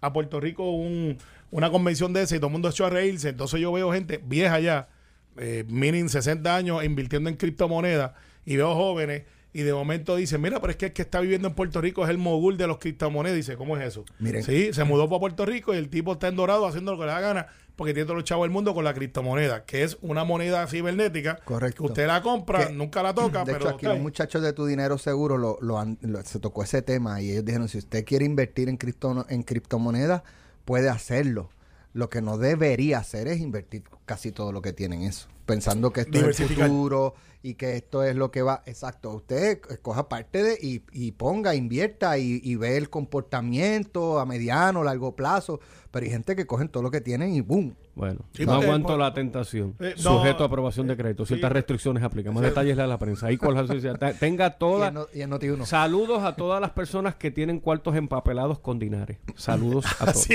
a 0.00 0.12
Puerto 0.12 0.40
Rico 0.40 0.70
un- 0.70 1.18
una 1.50 1.70
convención 1.70 2.12
de 2.12 2.22
esa 2.22 2.36
y 2.36 2.38
todo 2.38 2.46
el 2.48 2.52
mundo 2.52 2.68
echó 2.68 2.86
a 2.86 2.90
reírse, 2.90 3.28
entonces 3.30 3.60
yo 3.60 3.72
veo 3.72 3.92
gente 3.92 4.20
vieja 4.24 4.60
ya, 4.60 4.88
eh, 5.36 5.64
mínimo 5.68 6.08
60 6.08 6.54
años 6.56 6.84
invirtiendo 6.84 7.28
en 7.30 7.36
criptomonedas 7.36 8.12
y 8.44 8.56
veo 8.56 8.74
jóvenes 8.74 9.22
y 9.52 9.62
de 9.62 9.72
momento 9.72 10.14
dicen, 10.16 10.40
mira, 10.40 10.60
pero 10.60 10.70
es 10.70 10.76
que 10.76 10.86
el 10.86 10.92
que 10.92 11.02
está 11.02 11.20
viviendo 11.20 11.48
en 11.48 11.54
Puerto 11.54 11.80
Rico 11.80 12.04
es 12.04 12.10
el 12.10 12.18
mogul 12.18 12.56
de 12.56 12.66
los 12.66 12.78
criptomonedas. 12.78 13.36
Dice, 13.36 13.56
¿cómo 13.56 13.76
es 13.76 13.84
eso? 13.86 14.04
Miren. 14.18 14.42
Sí, 14.44 14.72
se 14.72 14.84
mudó 14.84 15.08
para 15.08 15.20
Puerto 15.20 15.44
Rico 15.46 15.74
y 15.74 15.78
el 15.78 15.88
tipo 15.88 16.12
está 16.12 16.28
en 16.28 16.36
dorado 16.36 16.66
haciendo 16.66 16.92
lo 16.92 16.98
que 16.98 17.06
le 17.06 17.12
da 17.12 17.20
gana 17.20 17.46
porque 17.76 17.94
tiene 17.94 18.04
todos 18.04 18.16
los 18.18 18.24
chavos 18.24 18.44
del 18.44 18.50
mundo 18.50 18.74
con 18.74 18.84
la 18.84 18.92
criptomoneda, 18.92 19.64
que 19.64 19.82
es 19.84 19.96
una 20.02 20.22
moneda 20.24 20.66
cibernética 20.66 21.36
Correcto. 21.46 21.82
que 21.84 21.88
usted 21.88 22.06
la 22.06 22.20
compra, 22.20 22.66
Que, 22.66 22.72
nunca 22.74 23.02
la 23.02 23.14
toca, 23.14 23.38
de 23.42 23.52
pero 23.54 23.64
hecho, 23.66 23.74
aquí 23.76 23.86
los 23.86 23.98
muchachos 23.98 24.42
de 24.42 24.52
tu 24.52 24.66
dinero 24.66 24.98
seguro 24.98 25.38
lo, 25.38 25.56
lo 25.62 25.78
han- 25.78 25.96
lo- 26.02 26.20
se 26.22 26.38
tocó 26.40 26.62
ese 26.62 26.82
tema 26.82 27.22
y 27.22 27.30
ellos 27.30 27.44
dijeron, 27.46 27.68
si 27.68 27.78
usted 27.78 28.04
quiere 28.04 28.26
invertir 28.26 28.68
en, 28.68 28.76
cripto, 28.76 29.24
en 29.30 29.42
criptomonedas, 29.42 30.22
puede 30.66 30.90
hacerlo. 30.90 31.48
Lo 31.94 32.10
que 32.10 32.20
no 32.20 32.36
debería 32.36 32.98
hacer 32.98 33.26
es 33.28 33.40
invertir 33.40 33.82
casi 34.04 34.30
todo 34.30 34.52
lo 34.52 34.60
que 34.60 34.74
tiene 34.74 34.96
en 34.96 35.02
eso. 35.04 35.28
Pensando 35.50 35.92
que 35.92 36.02
esto 36.02 36.28
es 36.28 36.40
el 36.40 36.48
futuro 36.48 37.14
y 37.42 37.54
que 37.54 37.76
esto 37.76 38.04
es 38.04 38.14
lo 38.14 38.30
que 38.30 38.42
va. 38.42 38.62
Exacto. 38.66 39.10
Usted 39.10 39.60
escoja 39.70 40.08
parte 40.08 40.42
de 40.42 40.58
y, 40.60 40.82
y 40.92 41.12
ponga, 41.12 41.54
invierta 41.54 42.18
y, 42.18 42.40
y 42.42 42.54
ve 42.56 42.76
el 42.76 42.88
comportamiento 42.88 44.18
a 44.20 44.26
mediano, 44.26 44.84
largo 44.84 45.16
plazo. 45.16 45.60
Pero 45.90 46.04
hay 46.04 46.10
gente 46.10 46.36
que 46.36 46.46
cogen 46.46 46.68
todo 46.68 46.82
lo 46.82 46.90
que 46.90 47.00
tienen 47.00 47.34
y 47.34 47.40
¡boom! 47.40 47.74
Bueno, 48.00 48.20
Sí, 48.32 48.46
no 48.46 48.54
aguanto 48.54 48.96
la 48.96 49.12
tentación. 49.12 49.74
Eh, 49.78 49.92
no. 49.98 50.02
Sujeto 50.16 50.42
a 50.42 50.46
aprobación 50.46 50.86
de 50.86 50.96
crédito. 50.96 51.26
Ciertas 51.26 51.50
Sí. 51.50 51.52
restricciones 51.54 52.02
aplican. 52.02 52.32
Más 52.32 52.42
detalles 52.42 52.78
a 52.78 52.86
la 52.86 52.98
prensa. 52.98 53.26
Ahí 53.26 53.36
con 53.36 53.54
la 53.54 53.66
sociedad. 53.66 53.98
Te- 53.98 54.14
Tenga 54.14 54.46
Y 54.56 54.58
toda. 54.58 54.88
en, 54.88 54.94
no- 54.94 55.06
y 55.12 55.20
en 55.20 55.30
Noti1. 55.30 55.66
Saludos 55.66 56.22
a 56.22 56.34
todas 56.34 56.62
las 56.62 56.70
personas 56.70 57.14
que 57.16 57.30
tienen 57.30 57.60
cuartos 57.60 57.94
empapelados 57.96 58.58
con 58.58 58.78
dinares. 58.78 59.18
Saludos 59.36 59.84
a 60.00 60.04
todos. 60.06 60.16
Así, 60.16 60.34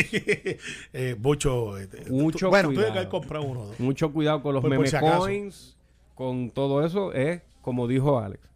eh, 0.94 1.16
mucho. 1.20 1.78
eh, 1.80 1.88
Mucho 2.12 2.50
bueno, 2.50 2.70
cuidado. 2.70 2.94
que 2.94 3.10
comprado 3.10 3.46
uno. 3.46 3.66
Mucho 3.80 4.14
cuidado 4.14 4.44
con 4.44 4.54
los 4.54 4.62
por 4.62 4.70
meme 4.70 4.88
si 4.88 4.98
coins, 5.00 5.76
con 6.14 6.52
todo 6.52 6.86
eso. 6.86 7.14
Es 7.14 7.42
como 7.64 7.88
dijo 7.88 8.20
Alex. 8.20 8.48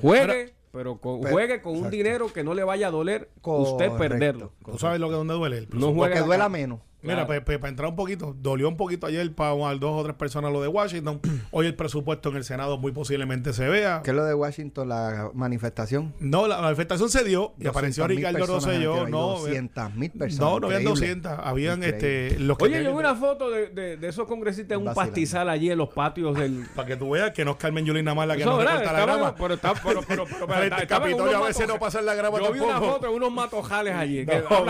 Juegue, 0.00 0.54
pero 0.72 0.98
con- 0.98 1.20
Pero- 1.20 1.32
juegue 1.32 1.60
con 1.62 1.72
un 1.72 1.78
exacto. 1.78 1.96
dinero 1.96 2.32
que 2.32 2.42
no 2.42 2.54
le 2.54 2.64
vaya 2.64 2.88
a 2.88 2.90
doler 2.90 3.30
usted 3.36 3.42
Correcto. 3.90 3.96
perderlo. 3.98 4.52
¿Tú 4.64 4.78
sabes 4.78 4.98
lo 5.00 5.08
que 5.08 5.14
donde 5.14 5.34
duele? 5.34 5.58
El 5.58 5.68
No 5.74 5.92
juegue 5.92 6.16
la 6.16 6.22
duela 6.22 6.48
menos. 6.48 6.80
Mira, 7.02 7.14
Claro. 7.14 7.26
pues, 7.28 7.40
pues, 7.44 7.58
para 7.58 7.70
entrar 7.70 7.88
un 7.88 7.96
poquito, 7.96 8.34
dolió 8.38 8.68
un 8.68 8.76
poquito 8.76 9.06
ayer 9.06 9.32
para 9.34 9.50
dos 9.50 10.00
o 10.00 10.02
tres 10.04 10.14
personas 10.16 10.52
lo 10.52 10.60
de 10.60 10.68
Washington. 10.68 11.20
Hoy 11.50 11.66
el 11.66 11.74
presupuesto 11.74 12.28
en 12.30 12.36
el 12.36 12.44
Senado 12.44 12.76
muy 12.78 12.92
posiblemente 12.92 13.52
se 13.52 13.68
vea. 13.68 14.02
¿Qué 14.04 14.10
es 14.10 14.16
lo 14.16 14.24
de 14.24 14.34
Washington, 14.34 14.88
la 14.88 15.30
manifestación? 15.34 16.14
No, 16.20 16.46
la 16.46 16.60
manifestación 16.60 17.08
se 17.10 17.24
dio 17.24 17.54
y 17.58 17.66
apareció 17.66 18.04
200.000 18.04 18.08
Ricardo 18.16 18.46
Rosselló. 18.46 18.92
metieron 18.94 19.06
ahí, 19.06 19.10
No, 19.12 19.36
200.000 19.38 20.10
personas. 20.12 20.38
no, 20.40 20.60
no 20.60 20.66
habían 20.66 20.82
Increíble. 20.82 20.90
200. 21.20 21.32
Habían 21.42 21.78
Increíble. 21.84 22.26
este, 22.28 22.40
los 22.40 22.58
que 22.58 22.64
Oye, 22.64 22.72
yo 22.74 22.78
tienen- 22.80 22.92
vi 22.96 23.00
una 23.00 23.14
foto 23.14 23.50
de, 23.50 23.68
de- 23.68 23.96
de 23.96 24.08
esos 24.08 24.26
congresistas 24.26 24.72
en 24.76 24.78
un 24.80 24.84
Vacilando. 24.86 25.10
pastizal 25.10 25.48
allí 25.48 25.70
en 25.70 25.78
los 25.78 25.88
patios 25.88 26.36
del... 26.36 26.66
Para 26.76 26.86
que 26.88 26.96
tú 26.96 27.10
veas 27.10 27.30
que 27.32 27.44
no 27.44 27.52
es 27.52 27.56
Carmen 27.56 27.84
Yulín 27.86 28.04
nada 28.04 28.14
más 28.14 28.28
la 28.28 28.36
que 28.36 28.42
Eso, 28.42 28.50
nos 28.50 28.58
¿verdad? 28.58 28.72
recorta 28.80 28.92
la 28.92 29.06
grama. 29.06 29.34
pero 29.36 29.54
está- 29.54 29.72
pero- 29.74 30.02
pero- 30.06 30.24
pero- 30.26 30.44
al 30.54 30.62
estaban 30.64 30.82
en 30.82 30.86
Capitolio 30.88 31.36
a 31.36 31.40
veces 31.46 31.60
matojales. 31.60 31.68
no 31.68 31.78
pasa 31.80 32.02
la 32.02 32.14
grama 32.14 32.38
Yo 32.40 32.52
vi 32.52 32.60
una 32.60 32.68
tampoco. 32.72 32.92
foto 32.94 33.06
de 33.08 33.14
unos 33.14 33.32
matojales 33.32 33.94
allí. 33.94 34.26
No. 34.50 34.64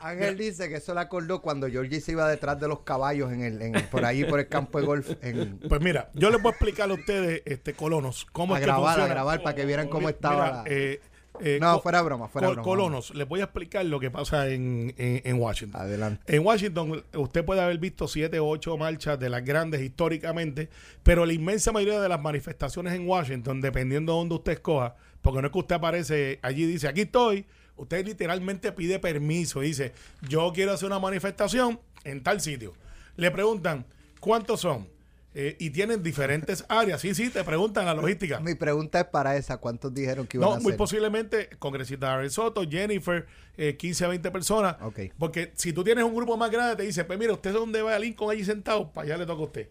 Ángel 0.00 0.36
dice 0.36 0.68
que 0.68 0.76
eso 0.76 0.94
le 0.94 1.00
acordó 1.00 1.40
cuando 1.42 1.68
Georgie 1.72 2.00
se 2.00 2.12
iba 2.12 2.28
detrás 2.28 2.60
de 2.60 2.68
los 2.68 2.80
caballos 2.80 3.32
en 3.32 3.42
el, 3.42 3.60
en 3.62 3.74
el- 3.74 3.84
por 3.84 4.04
ahí 4.04 4.24
por 4.24 4.38
el 4.38 4.48
campo 4.48 4.78
de 4.78 4.86
golf 4.86 5.10
en, 5.22 5.58
Pues 5.68 5.80
mira, 5.80 6.10
yo 6.14 6.30
les 6.30 6.40
voy 6.40 6.50
a 6.50 6.52
explicar 6.52 6.90
a 6.90 6.94
ustedes, 6.94 7.42
este, 7.44 7.74
colonos, 7.74 8.26
cómo 8.32 8.54
a 8.54 8.58
es 8.58 8.60
que 8.60 8.66
grabar, 8.66 8.84
a 8.84 8.92
funciona. 8.92 9.14
grabar 9.14 9.42
para 9.42 9.56
que 9.56 9.64
vieran 9.66 9.88
cómo 9.88 10.00
Mira, 10.06 10.10
estaba. 10.10 10.50
la- 10.50 10.64
eh, 10.66 11.00
eh, 11.40 11.58
No, 11.60 11.76
co- 11.76 11.82
fuera 11.82 12.02
broma, 12.02 12.28
fuera 12.28 12.46
col- 12.48 12.56
broma. 12.56 12.64
Colonos, 12.64 13.14
les 13.14 13.26
voy 13.26 13.40
a 13.40 13.44
explicar 13.44 13.84
lo 13.86 13.98
que 13.98 14.10
pasa 14.10 14.48
en, 14.48 14.94
en- 14.98 15.22
en 15.24 15.40
Washington. 15.40 15.80
Adelante. 15.80 16.22
En 16.36 16.44
Washington, 16.46 17.02
usted 17.14 17.44
puede 17.44 17.62
haber 17.62 17.78
visto 17.78 18.06
siete 18.06 18.38
o 18.38 18.46
ocho 18.48 18.76
marchas 18.76 19.18
de 19.18 19.30
las 19.30 19.42
grandes 19.42 19.80
históricamente, 19.80 20.68
pero 21.02 21.24
la 21.24 21.32
inmensa 21.32 21.72
mayoría 21.72 22.00
de 22.00 22.08
las 22.08 22.20
manifestaciones 22.20 22.92
en 22.92 23.08
Washington, 23.08 23.60
dependiendo 23.62 24.12
de 24.12 24.18
donde 24.18 24.34
usted 24.34 24.52
escoja, 24.52 24.94
porque 25.22 25.40
no 25.40 25.46
es 25.46 25.52
que 25.52 25.58
usted 25.58 25.76
aparece 25.76 26.38
allí 26.42 26.64
y 26.64 26.66
dice, 26.66 26.86
aquí 26.88 27.02
estoy, 27.02 27.46
usted 27.76 28.04
literalmente 28.06 28.72
pide 28.72 28.98
permiso, 28.98 29.60
dice, 29.60 29.92
yo 30.28 30.52
quiero 30.54 30.72
hacer 30.72 30.86
una 30.86 30.98
manifestación 30.98 31.80
en 32.04 32.22
tal 32.22 32.40
sitio. 32.40 32.72
Le 33.16 33.30
preguntan, 33.30 33.84
¿cuántos 34.20 34.60
son? 34.60 34.88
Eh, 35.34 35.56
y 35.58 35.70
tienen 35.70 36.02
diferentes 36.02 36.64
áreas. 36.68 37.00
Sí, 37.00 37.14
sí, 37.14 37.30
te 37.30 37.42
preguntan 37.44 37.86
la 37.86 37.94
logística. 37.94 38.38
Mi 38.40 38.54
pregunta 38.54 39.00
es 39.00 39.06
para 39.06 39.36
esa, 39.36 39.56
¿cuántos 39.56 39.94
dijeron 39.94 40.26
que 40.26 40.36
iban 40.36 40.48
No, 40.48 40.54
a 40.56 40.58
muy 40.58 40.72
hacer? 40.72 40.76
posiblemente 40.76 41.48
congresista 41.58 42.08
Darren 42.08 42.30
Soto, 42.30 42.68
Jennifer, 42.68 43.26
eh, 43.56 43.76
15 43.76 44.04
a 44.04 44.08
20 44.08 44.30
personas. 44.30 44.76
Porque 45.18 45.52
si 45.54 45.72
tú 45.72 45.82
tienes 45.84 46.04
un 46.04 46.14
grupo 46.14 46.36
más 46.36 46.50
grande, 46.50 46.76
te 46.76 46.82
dice, 46.82 47.04
pues 47.04 47.18
mira, 47.18 47.32
usted 47.32 47.50
es 47.50 47.56
donde 47.56 47.80
va 47.80 47.98
Lincoln 47.98 48.30
allí 48.30 48.44
sentado, 48.44 48.92
para 48.92 49.06
allá 49.06 49.16
le 49.16 49.26
toca 49.26 49.40
a 49.40 49.46
usted. 49.46 49.68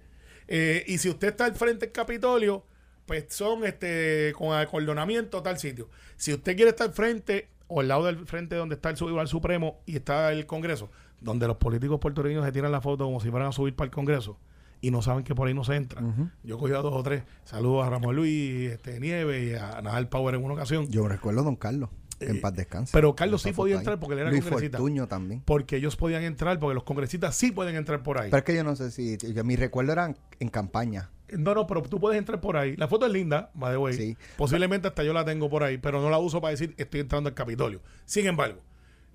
Eh, 0.47 0.83
y 0.87 0.97
si 0.97 1.09
usted 1.09 1.29
está 1.29 1.45
al 1.45 1.55
frente 1.55 1.85
del 1.85 1.93
Capitolio, 1.93 2.65
pues 3.05 3.25
son 3.29 3.63
este 3.63 4.33
con 4.35 4.57
acordonamiento 4.57 5.43
tal 5.43 5.59
sitio. 5.59 5.89
Si 6.17 6.33
usted 6.33 6.55
quiere 6.55 6.71
estar 6.71 6.87
al 6.87 6.93
frente 6.93 7.49
o 7.73 7.79
al 7.79 7.87
lado 7.87 8.05
del 8.05 8.25
frente 8.25 8.55
donde 8.57 8.75
está 8.75 8.89
el 8.89 8.95
Tribunal 8.95 9.29
Supremo 9.29 9.79
y 9.85 9.95
está 9.95 10.33
el 10.33 10.45
Congreso, 10.45 10.91
donde 11.21 11.47
los 11.47 11.55
políticos 11.55 11.99
puertorriqueños 12.01 12.43
se 12.45 12.51
tiran 12.51 12.71
la 12.71 12.81
foto 12.81 13.05
como 13.05 13.21
si 13.21 13.29
fueran 13.29 13.47
a 13.47 13.51
subir 13.53 13.75
para 13.75 13.85
el 13.85 13.91
Congreso 13.91 14.37
y 14.81 14.91
no 14.91 15.01
saben 15.01 15.23
que 15.23 15.33
por 15.33 15.47
ahí 15.47 15.53
no 15.53 15.63
se 15.63 15.75
entra. 15.75 16.01
Yo 16.43 16.57
cogí 16.57 16.73
a 16.73 16.79
dos 16.79 16.93
o 16.93 17.01
tres. 17.01 17.23
Saludos 17.45 17.85
a 17.85 17.89
Ramón 17.89 18.15
Luis, 18.15 18.71
este, 18.71 18.99
Nieve 18.99 19.45
y 19.45 19.53
a 19.53 19.81
Nadal 19.81 20.09
Power 20.09 20.35
en 20.35 20.43
una 20.43 20.55
ocasión. 20.55 20.89
Yo 20.89 21.07
recuerdo 21.07 21.41
a 21.41 21.43
Don 21.43 21.55
Carlos, 21.55 21.89
en 22.29 22.41
paz 22.41 22.53
descanse. 22.53 22.89
Eh, 22.89 22.93
pero 22.93 23.15
Carlos 23.15 23.41
sí 23.41 23.51
podía 23.51 23.77
entrar 23.77 23.99
porque 23.99 24.13
él 24.13 24.19
era 24.21 24.29
Luis 24.31 24.43
congresista. 24.43 24.77
Fortuño 24.77 25.07
también. 25.07 25.41
Porque 25.45 25.77
ellos 25.77 25.95
podían 25.95 26.23
entrar, 26.23 26.59
porque 26.59 26.75
los 26.75 26.83
congresistas 26.83 27.35
sí 27.35 27.51
pueden 27.51 27.75
entrar 27.75 28.03
por 28.03 28.19
ahí. 28.19 28.29
Pero 28.29 28.39
es 28.39 28.43
que 28.45 28.55
yo 28.55 28.63
no 28.63 28.75
sé 28.75 28.91
si... 28.91 29.17
yo- 29.17 29.43
mi 29.43 29.55
recuerdo 29.55 29.91
eran 29.93 30.17
en 30.39 30.49
campaña. 30.49 31.09
no, 31.31 31.53
no, 31.55 31.65
pero 31.67 31.81
tú 31.83 31.99
puedes 31.99 32.17
entrar 32.19 32.41
por 32.41 32.57
ahí. 32.57 32.75
La 32.75 32.87
foto 32.87 33.05
es 33.05 33.11
linda, 33.11 33.49
by 33.53 33.71
the 33.73 33.77
way. 33.77 33.93
Sí. 33.93 34.17
Posiblemente 34.37 34.87
hasta 34.87 35.03
yo 35.03 35.13
la 35.13 35.23
tengo 35.25 35.49
por 35.49 35.63
ahí, 35.63 35.77
pero 35.77 36.01
no 36.01 36.09
la 36.09 36.17
uso 36.19 36.41
para 36.41 36.51
decir 36.51 36.73
estoy 36.77 36.99
entrando 37.01 37.27
al 37.29 37.33
Capitolio. 37.35 37.81
Sin 38.05 38.25
embargo, 38.27 38.61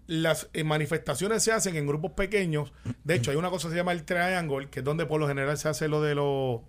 las 0.07 0.49
eh, 0.53 0.63
manifestaciones 0.65 1.43
se 1.43 1.53
hacen 1.53 1.77
en 1.77 1.87
grupos 1.87 2.13
pequeños. 2.13 2.73
De 3.05 3.15
hecho, 3.17 3.31
hay 3.33 3.37
una 3.37 3.51
cosa 3.51 3.69
que 3.69 3.73
se 3.73 3.77
llama 3.79 3.93
el 3.93 4.05
Triangle, 4.05 4.69
que 4.71 4.79
es 4.81 4.85
donde 4.85 5.05
por 5.07 5.21
lo 5.21 5.27
general 5.29 5.59
se 5.59 5.69
hace 5.69 5.89
lo 5.89 6.01
de 6.01 6.15
los, 6.15 6.61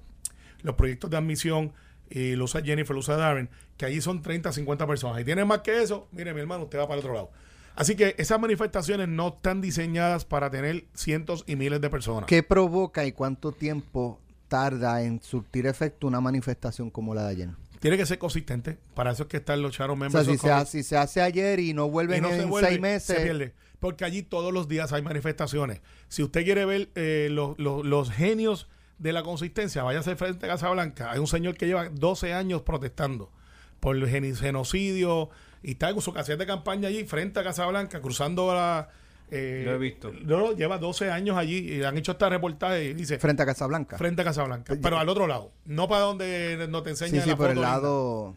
los 0.64 0.76
proyectos 0.76 1.10
de 1.12 1.18
admisión 1.18 1.72
y 2.10 2.36
lo 2.36 2.46
usa 2.46 2.62
Jennifer, 2.62 2.94
lo 2.94 3.00
usa 3.00 3.16
Darren, 3.18 3.50
que 3.78 3.86
allí 3.86 4.02
son 4.02 4.22
30, 4.22 4.52
50 4.52 4.88
personas. 4.88 5.22
Y 5.22 5.26
tiene 5.26 5.46
más 5.46 5.60
que 5.60 5.82
eso, 5.82 6.08
mire 6.12 6.34
mi 6.34 6.42
hermano, 6.42 6.64
usted 6.66 6.80
va 6.80 6.84
para 6.88 6.96
el 6.96 7.00
otro 7.00 7.14
lado. 7.14 7.32
Así 7.76 7.96
que 7.96 8.16
esas 8.18 8.40
manifestaciones 8.40 9.08
no 9.08 9.28
están 9.28 9.62
diseñadas 9.62 10.26
para 10.26 10.50
tener 10.50 10.86
cientos 10.96 11.44
y 11.46 11.56
miles 11.56 11.80
de 11.80 11.90
personas. 11.90 12.26
¿Qué 12.28 12.42
provoca 12.42 13.06
y 13.06 13.12
cuánto 13.12 13.52
tiempo 13.52 14.20
tarda 14.48 15.04
en 15.04 15.22
surtir 15.22 15.68
efecto 15.68 16.08
una 16.08 16.20
manifestación 16.22 16.90
como 16.90 17.14
la 17.14 17.24
de 17.24 17.30
ayer? 17.30 17.50
Tiene 17.80 17.96
que 17.98 18.08
ser 18.08 18.18
consistente. 18.18 18.80
Para 18.96 19.12
eso 19.12 19.24
es 19.24 19.30
que 19.30 19.38
están 19.38 19.62
los 19.62 19.74
Shadow 19.76 19.94
O 19.96 20.00
sea, 20.10 20.10
Members. 20.24 20.26
si 20.26 20.38
se, 20.38 20.66
si 20.66 20.84
se 20.84 20.98
hace 20.98 21.22
ayer 21.22 21.60
y 21.60 21.76
no 21.76 21.88
vuelven 21.90 22.18
y 22.18 22.22
no 22.22 22.30
se 22.30 22.42
en 22.42 22.50
vuelve, 22.50 22.70
seis 22.70 22.82
meses... 22.82 23.16
se 23.18 23.24
pierde. 23.24 23.54
Porque 23.80 24.04
allí 24.06 24.24
todos 24.24 24.52
los 24.52 24.68
días 24.68 24.92
hay 24.92 25.04
manifestaciones. 25.04 25.82
Si 26.08 26.24
usted 26.24 26.44
quiere 26.44 26.66
ver 26.66 26.90
eh, 26.96 27.28
los, 27.30 27.60
los- 27.60 27.86
los 27.86 28.10
genios 28.10 28.68
de 28.98 29.12
la 29.14 29.24
consistencia, 29.24 29.84
váyase 29.84 30.16
frente 30.16 30.46
a 30.46 30.50
Casa 30.50 30.70
Blanca. 30.70 31.12
Hay 31.12 31.20
un 31.20 31.28
señor 31.28 31.56
que 31.56 31.68
lleva 31.68 31.90
12 31.90 32.34
años 32.34 32.62
protestando 32.64 33.32
por 33.80 33.96
el 33.96 34.08
genocidio 34.36 35.30
y 35.64 35.72
está 35.72 35.90
en 35.90 36.02
su 36.02 36.14
caseta 36.14 36.38
de 36.40 36.46
campaña 36.48 36.88
allí 36.90 37.06
frente 37.06 37.40
a 37.40 37.44
Casa 37.44 37.66
Blanca, 37.68 38.02
cruzando 38.02 38.54
la... 38.54 38.90
eh, 39.30 39.64
Lo 39.66 39.74
he 39.76 39.78
visto. 39.78 40.12
No, 40.24 40.38
no, 40.40 40.52
lleva 40.54 40.78
12 40.78 41.12
años 41.12 41.38
allí 41.38 41.58
y 41.76 41.84
han 41.84 41.98
hecho 41.98 42.14
esta 42.14 42.30
reportaje 42.30 42.86
y 42.86 42.94
dice 42.94 43.20
Frente 43.20 43.44
a 43.44 43.46
Casablanca. 43.46 43.98
frente 43.98 44.22
a 44.22 44.26
Casa 44.26 44.44
Blanca, 44.44 44.76
pero 44.82 44.98
al 44.98 45.10
otro 45.10 45.28
lado, 45.28 45.52
no 45.66 45.88
para 45.88 46.02
donde 46.02 46.66
no 46.70 46.82
te 46.84 46.96
Sí, 46.96 47.04
enseñan 47.06 47.24
sí, 47.24 47.30
la 47.30 47.36
por 47.38 47.46
foto 47.48 47.52
el 47.52 47.56
linda. 47.58 47.72
lado... 47.72 48.36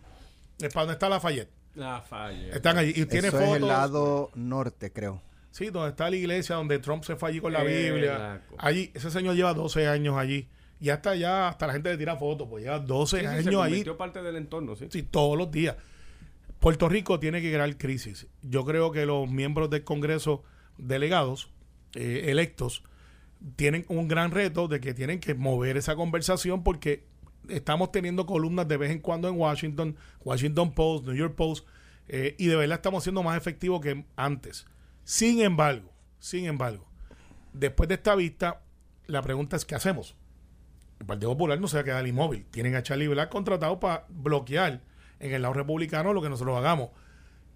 Es 0.60 0.72
para 0.74 0.82
donde 0.84 0.92
está 0.94 1.08
Lafayette. 1.08 1.50
La 1.74 2.02
falla. 2.02 2.54
Están 2.54 2.76
allí 2.76 2.92
y 2.94 3.06
tiene 3.06 3.28
Eso 3.28 3.38
fotos. 3.38 3.50
es 3.56 3.62
el 3.62 3.68
lado 3.68 4.30
norte, 4.34 4.92
creo. 4.92 5.22
Sí, 5.50 5.70
donde 5.70 5.90
está 5.90 6.08
la 6.08 6.16
iglesia, 6.16 6.56
donde 6.56 6.78
Trump 6.78 7.04
se 7.04 7.16
fue 7.16 7.30
allí 7.30 7.40
con 7.40 7.52
la 7.52 7.62
Biblia. 7.64 8.42
Allí, 8.58 8.90
ese 8.94 9.10
señor 9.10 9.34
lleva 9.34 9.52
12 9.54 9.88
años 9.88 10.16
allí. 10.16 10.48
Y 10.80 10.88
hasta 10.88 11.14
ya, 11.14 11.48
hasta 11.48 11.66
la 11.66 11.74
gente 11.74 11.90
le 11.90 11.98
tira 11.98 12.16
fotos, 12.16 12.48
pues 12.48 12.64
lleva 12.64 12.78
12 12.78 13.18
Sí, 13.18 13.26
sí, 13.26 13.42
se 13.42 13.48
años 13.48 13.62
allí. 13.62 13.84
parte 13.98 14.22
del 14.22 14.36
entorno, 14.36 14.76
sí. 14.76 14.86
Sí, 14.90 15.02
todos 15.02 15.36
los 15.36 15.50
días. 15.50 15.76
Puerto 16.58 16.88
Rico 16.88 17.18
tiene 17.18 17.42
que 17.42 17.50
crear 17.52 17.76
crisis. 17.76 18.26
Yo 18.42 18.64
creo 18.64 18.92
que 18.92 19.06
los 19.06 19.28
miembros 19.28 19.70
del 19.70 19.84
Congreso 19.84 20.42
delegados 20.78 21.50
eh, 21.94 22.26
electos 22.28 22.82
tienen 23.56 23.84
un 23.88 24.08
gran 24.08 24.30
reto 24.30 24.68
de 24.68 24.80
que 24.80 24.94
tienen 24.94 25.20
que 25.20 25.34
mover 25.34 25.76
esa 25.76 25.96
conversación 25.96 26.62
porque 26.62 27.04
estamos 27.48 27.90
teniendo 27.90 28.26
columnas 28.26 28.68
de 28.68 28.76
vez 28.76 28.90
en 28.90 29.00
cuando 29.00 29.28
en 29.28 29.36
Washington, 29.36 29.96
Washington 30.22 30.72
Post, 30.72 31.06
New 31.06 31.16
York 31.16 31.34
Post, 31.34 31.66
eh, 32.08 32.34
y 32.38 32.46
de 32.46 32.56
verdad 32.56 32.76
estamos 32.76 33.02
siendo 33.02 33.22
más 33.22 33.36
efectivos 33.36 33.80
que 33.80 34.04
antes. 34.16 34.66
Sin 35.10 35.40
embargo, 35.40 35.90
sin 36.20 36.46
embargo, 36.46 36.86
después 37.52 37.88
de 37.88 37.96
esta 37.96 38.14
vista, 38.14 38.62
la 39.06 39.22
pregunta 39.22 39.56
es 39.56 39.64
¿qué 39.64 39.74
hacemos? 39.74 40.14
El 41.00 41.06
Partido 41.06 41.32
Popular 41.32 41.60
no 41.60 41.66
se 41.66 41.78
va 41.78 41.80
a 41.80 41.84
quedar 41.84 42.06
inmóvil. 42.06 42.46
Tienen 42.52 42.76
a 42.76 42.84
Charlie 42.84 43.08
Black 43.08 43.28
contratado 43.28 43.80
para 43.80 44.06
bloquear 44.08 44.82
en 45.18 45.34
el 45.34 45.42
lado 45.42 45.54
republicano 45.54 46.12
lo 46.12 46.22
que 46.22 46.28
nosotros 46.28 46.56
hagamos. 46.56 46.90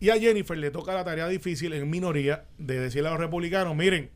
Y 0.01 0.11
a 0.11 0.19
Jennifer 0.19 0.59
le 0.59 0.73
toca 0.73 0.95
la 0.95 1.05
tarea 1.05 1.29
difícil 1.29 1.73
en 1.75 1.89
minoría 1.89 2.45
de 2.59 2.81
decirle 2.81 3.07
a 3.07 3.13
los 3.13 3.21
republicanos, 3.21 3.77
miren, 3.77 4.11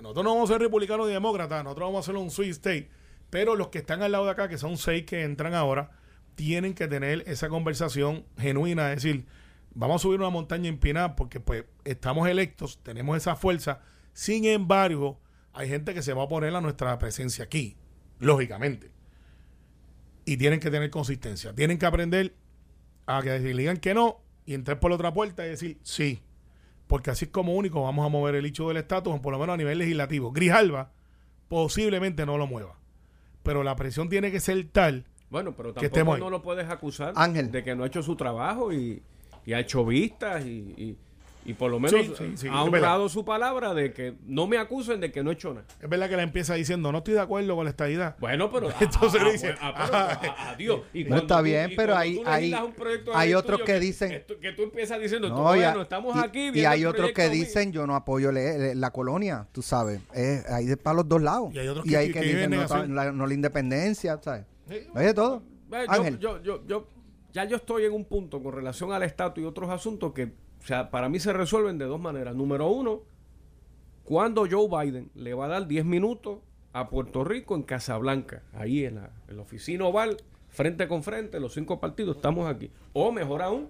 nosotros 0.00 0.24
no 0.24 0.32
vamos 0.32 0.48
a 0.48 0.54
ser 0.54 0.62
republicanos 0.62 1.06
ni 1.08 1.12
demócratas, 1.12 1.62
nosotros 1.62 1.88
vamos 1.88 1.98
a 1.98 2.10
hacer 2.10 2.16
un 2.18 2.30
swing 2.30 2.52
state, 2.52 2.88
pero 3.28 3.54
los 3.54 3.68
que 3.68 3.80
están 3.80 4.00
al 4.00 4.12
lado 4.12 4.24
de 4.24 4.30
acá, 4.30 4.48
que 4.48 4.56
son 4.56 4.78
seis 4.78 5.04
que 5.04 5.24
entran 5.24 5.52
ahora, 5.52 5.90
tienen 6.36 6.72
que 6.72 6.88
tener 6.88 7.22
esa 7.26 7.50
conversación 7.50 8.24
genuina, 8.38 8.94
es 8.94 9.02
decir, 9.02 9.26
vamos 9.74 10.00
a 10.00 10.02
subir 10.02 10.20
una 10.20 10.30
montaña 10.30 10.68
empinada 10.68 11.16
porque 11.16 11.40
pues 11.40 11.64
estamos 11.84 12.28
electos, 12.28 12.78
tenemos 12.82 13.16
esa 13.16 13.36
fuerza, 13.36 13.80
sin 14.12 14.44
embargo, 14.44 15.20
hay 15.52 15.68
gente 15.68 15.94
que 15.94 16.02
se 16.02 16.12
va 16.12 16.24
a 16.24 16.28
poner 16.28 16.54
a 16.54 16.60
nuestra 16.60 16.98
presencia 16.98 17.44
aquí, 17.44 17.76
lógicamente. 18.18 18.90
Y 20.24 20.36
tienen 20.36 20.60
que 20.60 20.70
tener 20.70 20.90
consistencia, 20.90 21.54
tienen 21.54 21.78
que 21.78 21.86
aprender 21.86 22.34
a 23.06 23.20
que 23.22 23.38
digan 23.40 23.78
que 23.78 23.94
no 23.94 24.20
y 24.46 24.54
entrar 24.54 24.78
por 24.80 24.90
la 24.90 24.94
otra 24.96 25.12
puerta 25.12 25.44
y 25.44 25.50
decir 25.50 25.78
sí. 25.82 26.22
Porque 26.86 27.10
así 27.10 27.24
es 27.24 27.30
como 27.30 27.54
único 27.54 27.82
vamos 27.82 28.04
a 28.06 28.08
mover 28.08 28.34
el 28.34 28.44
hecho 28.46 28.68
del 28.68 28.76
estatus, 28.76 29.18
por 29.20 29.32
lo 29.32 29.38
menos 29.38 29.54
a 29.54 29.56
nivel 29.56 29.78
legislativo. 29.78 30.30
Grijalva 30.32 30.92
posiblemente 31.48 32.24
no 32.26 32.38
lo 32.38 32.46
mueva. 32.46 32.78
pero 33.42 33.64
la 33.64 33.74
presión 33.74 34.08
tiene 34.08 34.30
que 34.30 34.38
ser 34.38 34.68
tal. 34.70 35.04
Bueno, 35.28 35.56
pero 35.56 35.74
Que 35.74 35.88
tampoco 35.88 36.14
ahí. 36.14 36.20
no 36.20 36.30
lo 36.30 36.42
puedes 36.42 36.68
acusar 36.70 37.12
Ángel. 37.16 37.50
de 37.50 37.64
que 37.64 37.74
no 37.74 37.82
ha 37.82 37.86
hecho 37.88 38.02
su 38.02 38.14
trabajo 38.14 38.72
y, 38.72 39.02
y 39.46 39.52
ha 39.52 39.60
hecho 39.60 39.84
vistas 39.84 40.44
y, 40.44 40.74
y- 40.76 40.98
y 41.44 41.54
por 41.54 41.72
lo 41.72 41.80
menos 41.80 42.00
Sí, 42.00 42.12
sí, 42.16 42.32
sí, 42.36 42.46
ha 42.48 42.62
honrado 42.62 43.08
su 43.08 43.24
palabra 43.24 43.74
de 43.74 43.92
que 43.92 44.14
no 44.26 44.46
me 44.46 44.58
acusen 44.58 45.00
de 45.00 45.10
que 45.10 45.24
no 45.24 45.30
he 45.30 45.34
hecho 45.34 45.52
nada. 45.52 45.66
Es 45.82 45.88
verdad 45.90 46.08
que 46.08 46.16
la 46.16 46.22
empieza 46.22 46.54
diciendo, 46.54 46.92
no 46.92 46.98
estoy 46.98 47.14
de 47.14 47.20
acuerdo 47.20 47.56
con 47.56 47.64
la 47.64 47.70
estadidad. 47.70 48.14
Bueno, 48.20 48.48
pero 48.52 48.68
Entonces 48.80 49.20
ah, 49.20 49.24
le 49.24 49.28
ah, 49.28 49.32
dice, 49.32 49.46
bueno, 49.48 49.58
ah, 49.60 50.18
pero, 50.20 50.32
adiós. 50.38 50.80
Y 50.94 51.04
cuando 51.04 51.22
está 51.24 51.38
tú- 51.38 51.42
bien, 51.42 51.72
y 51.72 51.74
pero 51.74 51.96
hay- 51.96 52.22
hay- 52.24 52.54
hay 53.12 53.34
otros 53.34 53.62
que 53.62 53.80
dicen- 53.80 54.12
esto- 54.12 54.38
que 54.38 54.52
tú 54.52 54.62
empiezas 54.62 55.00
diciendo, 55.00 55.26
tú, 55.30 55.34
No, 55.34 55.42
bueno, 55.42 55.82
estamos 55.82 56.14
y- 56.14 56.20
aquí 56.20 56.50
y 56.54 56.64
hay 56.64 56.84
otros 56.84 57.10
que 57.10 57.22
mío. 57.28 57.32
dicen 57.32 57.72
yo 57.72 57.88
no 57.88 57.96
apoyo 57.96 58.30
le- 58.30 58.76
la 58.76 58.92
colonia, 58.92 59.48
tú 59.50 59.62
sabes. 59.62 60.00
Es, 60.14 60.48
hay 60.48 60.66
de 60.66 60.76
para 60.76 60.94
los 60.98 61.08
dos 61.08 61.20
lados. 61.20 61.52
Y 61.52 61.58
hay 61.58 61.66
otros 61.66 61.84
y 61.86 61.88
que- 61.90 61.96
hay 61.96 62.12
que 62.12 62.20
dicen 62.20 62.50
no, 62.52 62.94
la, 62.94 63.10
no 63.10 63.26
la 63.26 63.34
independencia, 63.34 64.16
¿sabes? 64.22 64.44
Sí. 64.68 64.76
Hay 64.94 65.06
de 65.06 65.14
todo. 65.14 65.42
Ve, 65.68 65.86
yo- 65.86 65.92
Ángel. 65.92 66.18
Yo, 66.20 66.40
yo, 66.40 66.64
yo, 66.68 66.86
ya 67.32 67.44
yo 67.44 67.56
estoy 67.56 67.84
en 67.84 67.92
un 67.92 68.04
punto 68.04 68.42
con 68.42 68.52
relación 68.52 68.92
al 68.92 69.02
estatus 69.02 69.42
y 69.42 69.46
otros 69.46 69.70
asuntos 69.70 70.12
que, 70.12 70.24
o 70.62 70.66
sea, 70.66 70.90
para 70.90 71.08
mí 71.08 71.18
se 71.20 71.32
resuelven 71.32 71.78
de 71.78 71.84
dos 71.86 72.00
maneras. 72.00 72.34
Número 72.36 72.68
uno, 72.68 73.02
cuando 74.04 74.46
Joe 74.50 74.68
Biden 74.68 75.10
le 75.14 75.34
va 75.34 75.46
a 75.46 75.48
dar 75.48 75.66
10 75.66 75.84
minutos 75.84 76.38
a 76.72 76.88
Puerto 76.88 77.24
Rico 77.24 77.54
en 77.54 77.62
Casablanca, 77.62 78.42
ahí 78.54 78.84
en 78.84 78.96
la, 78.96 79.10
en 79.28 79.36
la 79.36 79.42
oficina 79.42 79.84
oval, 79.86 80.16
frente 80.48 80.88
con 80.88 81.02
frente, 81.02 81.38
los 81.40 81.54
cinco 81.54 81.80
partidos, 81.80 82.16
estamos 82.16 82.48
aquí. 82.48 82.70
O 82.92 83.12
mejor 83.12 83.42
aún, 83.42 83.68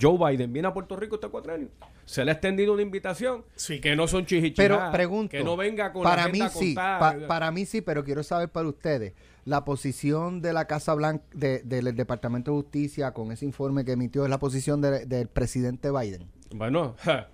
Joe 0.00 0.18
Biden 0.18 0.52
viene 0.52 0.68
a 0.68 0.74
Puerto 0.74 0.96
Rico 0.96 1.16
este 1.16 1.28
cuatrenio. 1.28 1.68
Se 2.04 2.24
le 2.24 2.30
ha 2.32 2.34
extendido 2.34 2.72
una 2.72 2.82
invitación 2.82 3.44
Sí. 3.54 3.80
que 3.80 3.94
no 3.96 4.08
son 4.08 4.24
Pero 4.26 4.42
chichichas. 4.42 4.90
pregunto, 4.92 5.30
que 5.30 5.44
no 5.44 5.56
venga 5.56 5.92
con 5.92 6.02
para 6.02 6.24
la 6.26 6.28
mí 6.32 6.40
sí, 6.52 6.74
pa- 6.74 7.16
para 7.28 7.50
mí 7.50 7.64
sí, 7.66 7.80
pero 7.80 8.02
quiero 8.04 8.22
saber 8.22 8.48
para 8.48 8.68
ustedes 8.68 9.14
la 9.44 9.64
posición 9.64 10.42
de 10.42 10.52
la 10.52 10.66
Casa 10.66 10.94
Blanca 10.94 11.24
de- 11.34 11.62
del 11.62 11.94
Departamento 11.96 12.50
de 12.52 12.56
Justicia 12.62 13.12
con 13.12 13.32
ese 13.32 13.44
informe 13.46 13.84
que 13.84 13.92
emitió 13.92 14.24
es 14.24 14.30
la 14.30 14.38
posición 14.38 14.80
de- 14.80 15.06
del 15.06 15.28
presidente 15.28 15.90
Biden. 15.90 16.26
Bueno, 16.54 16.94
ja, 16.98 17.28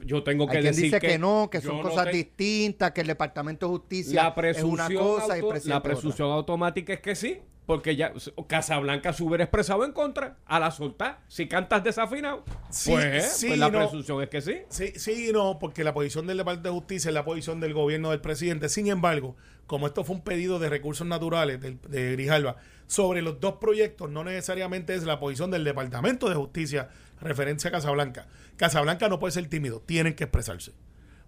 yo 0.00 0.22
tengo 0.22 0.46
que 0.46 0.56
Hay 0.56 0.62
quien 0.62 0.72
decir 0.72 0.84
dice 0.84 1.00
que, 1.00 1.18
no, 1.18 1.48
que 1.50 1.60
son 1.60 1.76
no 1.78 1.82
cosas 1.82 2.06
te- 2.06 2.16
distintas, 2.16 2.92
que 2.92 3.02
el 3.02 3.06
Departamento 3.08 3.66
de 3.66 3.70
Justicia 3.72 4.34
La 4.36 4.48
es 4.48 4.62
una 4.62 4.88
cosa 4.88 5.36
y 5.36 5.40
el 5.40 5.46
presidente 5.48 5.68
la 5.68 5.78
otra. 5.78 5.92
presunción 5.92 6.30
automática 6.30 6.92
es 6.94 7.00
que 7.00 7.14
sí, 7.14 7.40
porque 7.66 7.94
ya 7.94 8.12
Casablanca 8.48 9.12
se 9.12 9.22
hubiera 9.22 9.44
expresado 9.44 9.84
en 9.84 9.92
contra 9.92 10.38
a 10.46 10.58
la 10.58 10.70
soltar. 10.70 11.20
Si 11.28 11.46
cantas 11.46 11.84
desafinado, 11.84 12.44
Sí, 12.70 12.90
pues, 12.90 13.32
sí, 13.32 13.46
pues 13.48 13.58
la 13.58 13.70
no. 13.70 13.78
presunción 13.78 14.22
es 14.22 14.28
que 14.28 14.40
sí. 14.40 14.58
Sí, 14.68 14.92
sí 14.96 15.28
y 15.28 15.32
no, 15.32 15.58
porque 15.60 15.84
la 15.84 15.94
posición 15.94 16.26
del 16.26 16.38
Departamento 16.38 16.68
de 16.70 16.74
Justicia 16.74 17.08
es 17.10 17.14
la 17.14 17.24
posición 17.24 17.60
del 17.60 17.72
gobierno 17.74 18.10
del 18.10 18.20
presidente. 18.20 18.68
Sin 18.68 18.88
embargo, 18.88 19.36
como 19.66 19.86
esto 19.86 20.02
fue 20.02 20.16
un 20.16 20.22
pedido 20.22 20.58
de 20.58 20.68
recursos 20.68 21.06
naturales 21.06 21.60
del- 21.60 21.78
de 21.88 22.12
Grijalva 22.12 22.56
sobre 22.88 23.22
los 23.22 23.38
dos 23.40 23.54
proyectos, 23.60 24.10
no 24.10 24.24
necesariamente 24.24 24.94
es 24.94 25.04
la 25.04 25.20
posición 25.20 25.52
del 25.52 25.62
Departamento 25.62 26.28
de 26.28 26.34
Justicia 26.34 26.88
referencia 27.20 27.68
a 27.68 27.72
Casablanca. 27.72 28.26
Casablanca 28.56 29.08
no 29.08 29.20
puede 29.20 29.30
ser 29.32 29.46
tímido, 29.48 29.80
tienen 29.80 30.14
que 30.14 30.24
expresarse. 30.24 30.72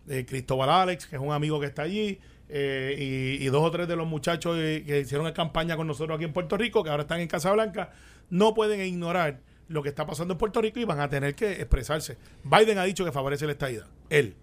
Eh, 0.08 0.26
Cristóbal 0.26 0.70
Alex, 0.70 1.06
que 1.06 1.14
es 1.14 1.22
un 1.22 1.32
amigo 1.32 1.60
que 1.60 1.66
está 1.66 1.82
allí, 1.82 2.18
eh, 2.54 3.38
y, 3.40 3.46
dos 3.46 3.62
o 3.62 3.70
tres 3.70 3.88
de 3.88 3.96
los 3.96 4.06
muchachos 4.06 4.58
eh, 4.58 4.84
que 4.86 5.00
hicieron 5.00 5.30
campaña 5.32 5.74
con 5.74 5.86
nosotros 5.86 6.16
aquí 6.16 6.24
en 6.24 6.34
Puerto 6.34 6.58
Rico, 6.58 6.84
que 6.84 6.90
ahora 6.90 7.04
están 7.04 7.20
en 7.20 7.28
Casablanca, 7.28 7.92
no 8.28 8.52
pueden 8.52 8.84
ignorar 8.84 9.40
lo 9.68 9.82
que 9.82 9.88
está 9.88 10.04
pasando 10.04 10.34
en 10.34 10.38
Puerto 10.38 10.60
Rico 10.60 10.78
y 10.78 10.84
van 10.84 11.00
a 11.00 11.08
tener 11.08 11.34
que 11.34 11.52
expresarse. 11.52 12.18
Biden 12.44 12.76
ha 12.76 12.84
dicho 12.84 13.06
que 13.06 13.12
favorece 13.12 13.46
la 13.46 13.52
estadidad. 13.52 13.86
Él. 14.10 14.36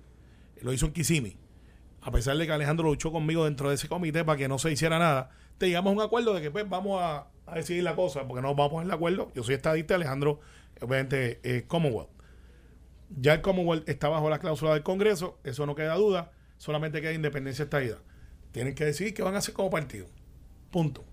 Lo 0.61 0.73
hizo 0.73 0.87
en 0.87 0.93
Kissimmee. 0.93 1.37
A 2.01 2.11
pesar 2.11 2.35
de 2.35 2.47
que 2.47 2.51
Alejandro 2.51 2.87
luchó 2.87 3.11
conmigo 3.11 3.45
dentro 3.45 3.69
de 3.69 3.75
ese 3.75 3.87
comité 3.87 4.25
para 4.25 4.37
que 4.37 4.47
no 4.47 4.57
se 4.57 4.71
hiciera 4.71 4.97
nada, 4.97 5.29
te 5.59 5.67
llegamos 5.67 5.91
a 5.91 5.95
un 5.95 6.01
acuerdo 6.01 6.33
de 6.33 6.41
que 6.41 6.49
pues 6.49 6.67
vamos 6.67 6.99
a, 7.01 7.27
decidir 7.53 7.83
la 7.83 7.95
cosa, 7.95 8.27
porque 8.27 8.41
no 8.41 8.55
vamos 8.55 8.67
a 8.67 8.71
poner 8.71 8.87
de 8.87 8.93
acuerdo. 8.95 9.31
Yo 9.35 9.43
soy 9.43 9.53
estadista, 9.53 9.95
Alejandro, 9.95 10.39
obviamente, 10.81 11.39
eh, 11.43 11.65
Commonwealth. 11.67 12.09
Ya 13.15 13.35
el 13.35 13.41
Commonwealth 13.41 13.87
está 13.87 14.09
bajo 14.09 14.29
la 14.29 14.39
cláusula 14.39 14.73
del 14.73 14.83
Congreso, 14.83 15.37
eso 15.43 15.65
no 15.67 15.75
queda 15.75 15.95
duda, 15.95 16.31
solamente 16.59 17.01
queda 17.01 17.13
independencia 17.13 17.63
estadidad. 17.63 17.97
Tienen 18.51 18.75
que 18.75 18.85
decidir 18.85 19.15
qué 19.15 19.23
van 19.23 19.33
a 19.33 19.39
hacer 19.39 19.55
como 19.55 19.71
partido. 19.71 20.05
Punto. 20.69 21.03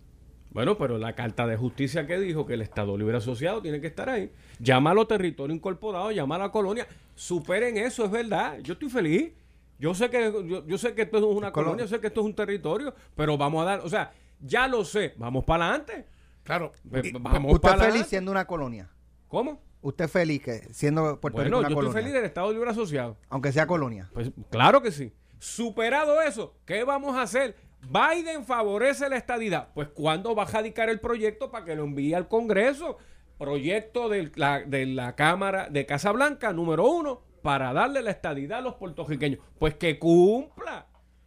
Bueno, 0.50 0.76
pero 0.78 0.98
la 0.98 1.14
Carta 1.14 1.46
de 1.46 1.56
Justicia 1.56 2.06
que 2.06 2.18
dijo 2.18 2.44
que 2.46 2.54
el 2.54 2.62
Estado 2.62 2.96
Libre 2.98 3.16
Asociado 3.16 3.62
tiene 3.62 3.80
que 3.80 3.86
estar 3.86 4.08
ahí. 4.10 4.30
Llámalo 4.58 5.06
territorio 5.06 5.54
incorporado, 5.56 6.10
llámalo 6.12 6.44
a 6.44 6.52
colonia. 6.52 6.86
Superen 7.14 7.76
eso, 7.78 8.04
es 8.04 8.10
verdad. 8.10 8.58
Yo 8.60 8.74
estoy 8.74 8.88
feliz. 8.90 9.32
Yo 9.78 9.94
sé 9.94 10.08
que 10.08 10.32
yo, 10.46 10.66
yo 10.66 10.78
sé 10.78 10.94
que 10.94 11.02
esto 11.02 11.18
es 11.18 11.24
una 11.24 11.52
Colo- 11.52 11.66
colonia, 11.66 11.84
yo 11.84 11.88
sé 11.88 12.00
que 12.00 12.06
esto 12.06 12.20
es 12.20 12.26
un 12.26 12.34
territorio, 12.34 12.94
pero 13.14 13.36
vamos 13.36 13.60
a 13.62 13.64
dar, 13.66 13.80
o 13.80 13.88
sea, 13.90 14.10
ya 14.40 14.66
lo 14.68 14.82
sé, 14.86 15.12
vamos 15.18 15.44
para 15.44 15.66
adelante. 15.68 16.06
Claro. 16.42 16.72
Y- 16.84 17.12
Vamos 17.12 17.52
¿Usted 17.52 17.60
para 17.60 17.74
feliz 17.74 17.88
adelante. 17.90 18.08
siendo 18.08 18.30
una 18.30 18.46
colonia? 18.46 18.88
¿Cómo? 19.28 19.60
¿Usted 19.82 20.08
feliz 20.08 20.42
que 20.42 20.60
siendo 20.72 21.20
Puerto 21.20 21.36
Bueno, 21.36 21.58
Rico 21.58 21.58
una 21.58 21.68
yo 21.68 21.74
colonia? 21.74 21.90
estoy 21.90 22.02
feliz 22.04 22.14
del 22.14 22.24
Estado 22.24 22.50
Libre 22.52 22.70
Asociado. 22.70 23.18
Aunque 23.28 23.52
sea 23.52 23.66
colonia. 23.66 24.08
Pues 24.14 24.30
claro 24.50 24.80
que 24.80 24.90
sí. 24.90 25.12
Superado 25.38 26.22
eso, 26.22 26.54
¿qué 26.64 26.84
vamos 26.84 27.16
a 27.16 27.22
hacer? 27.22 27.56
Biden 27.82 28.44
favorece 28.44 29.08
la 29.08 29.16
estadidad. 29.16 29.68
Pues 29.74 29.88
¿cuándo 29.88 30.34
va 30.34 30.44
a 30.44 30.46
radicar 30.46 30.88
el 30.88 31.00
proyecto 31.00 31.50
para 31.50 31.64
que 31.64 31.76
lo 31.76 31.84
envíe 31.84 32.14
al 32.14 32.28
Congreso? 32.28 32.98
Proyecto 33.38 34.08
de 34.08 34.32
la, 34.34 34.60
de 34.60 34.86
la 34.86 35.14
Cámara 35.14 35.68
de 35.68 35.84
Casablanca, 35.84 36.52
número 36.52 36.86
uno, 36.88 37.20
para 37.42 37.72
darle 37.72 38.02
la 38.02 38.10
estadidad 38.10 38.58
a 38.58 38.62
los 38.62 38.74
puertorriqueños. 38.74 39.40
Pues 39.58 39.74
que 39.74 39.98
cumpla, 39.98 40.86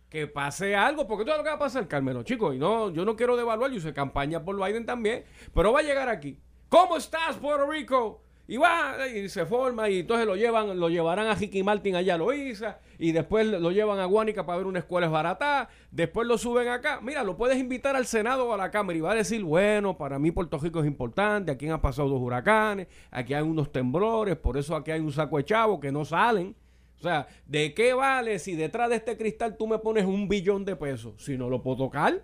que 0.10 0.28
pase 0.28 0.76
algo, 0.76 1.08
porque 1.08 1.24
todo 1.24 1.38
lo 1.38 1.44
que 1.44 1.50
va 1.50 1.56
a 1.56 1.60
pasar, 1.60 1.88
Carmelo, 1.88 2.24
chicos, 2.24 2.56
y 2.56 2.58
no, 2.58 2.90
yo 2.92 3.06
no 3.06 3.16
quiero 3.16 3.38
devaluar, 3.38 3.70
yo 3.72 3.78
hice 3.78 3.94
campaña 3.94 4.44
por 4.44 4.58
Biden 4.58 4.86
también, 4.86 5.24
pero 5.54 5.72
va 5.72 5.80
a 5.80 5.84
llegar 5.84 6.10
aquí. 6.10 6.40
¿Cómo 6.68 6.98
estás, 6.98 7.38
Puerto 7.38 7.70
Rico? 7.70 8.24
Y 8.50 8.58
va, 8.58 8.96
y 9.08 9.30
se 9.30 9.46
forma, 9.46 9.92
y 9.92 10.00
entonces 10.00 10.26
lo 10.26 10.36
llevan, 10.36 10.80
lo 10.80 10.90
llevarán 10.90 11.28
a 11.28 11.36
Ricky 11.36 11.62
Martin 11.62 11.96
allá 11.96 12.16
a 12.16 12.18
Loíza, 12.18 12.80
y 12.98 13.12
después 13.12 13.46
lo 13.46 13.70
llevan 13.70 14.00
a 14.00 14.06
Guánica 14.06 14.44
para 14.44 14.58
ver 14.58 14.66
una 14.66 14.80
escuela 14.80 15.08
barata, 15.08 15.70
después 15.92 16.28
lo 16.28 16.36
suben 16.36 16.68
acá. 16.68 17.00
Mira, 17.00 17.24
lo 17.24 17.38
puedes 17.38 17.60
invitar 17.60 17.96
al 17.96 18.08
Senado 18.08 18.48
o 18.48 18.54
a 18.56 18.58
la 18.58 18.72
Cámara 18.72 18.98
y 18.98 19.02
va 19.02 19.12
a 19.12 19.16
decir, 19.16 19.44
bueno, 19.44 20.00
para 20.00 20.18
mí 20.18 20.32
Puerto 20.32 20.58
Rico 20.58 20.80
es 20.80 20.88
importante, 20.88 21.52
aquí 21.52 21.70
han 21.70 21.80
pasado 21.80 22.10
dos 22.10 22.20
huracanes, 22.20 22.88
aquí 23.12 23.36
hay 23.36 23.44
unos 23.44 23.72
temblores, 23.72 24.36
por 24.36 24.58
eso 24.58 24.76
aquí 24.76 24.90
hay 24.90 25.00
un 25.00 25.12
saco 25.12 25.38
de 25.38 25.46
chavos 25.46 25.80
que 25.80 25.92
no 25.92 26.04
salen. 26.04 26.56
O 26.98 27.04
sea, 27.04 27.28
¿de 27.46 27.76
qué 27.76 27.94
vale 27.94 28.40
si 28.40 28.56
detrás 28.56 28.90
de 28.90 28.96
este 28.96 29.16
cristal 29.16 29.58
tú 29.58 29.68
me 29.68 29.78
pones 29.78 30.06
un 30.06 30.28
billón 30.28 30.66
de 30.66 30.76
pesos? 30.76 31.14
Si 31.18 31.38
no 31.38 31.52
lo 31.52 31.62
puedo 31.62 31.78
tocar. 31.78 32.24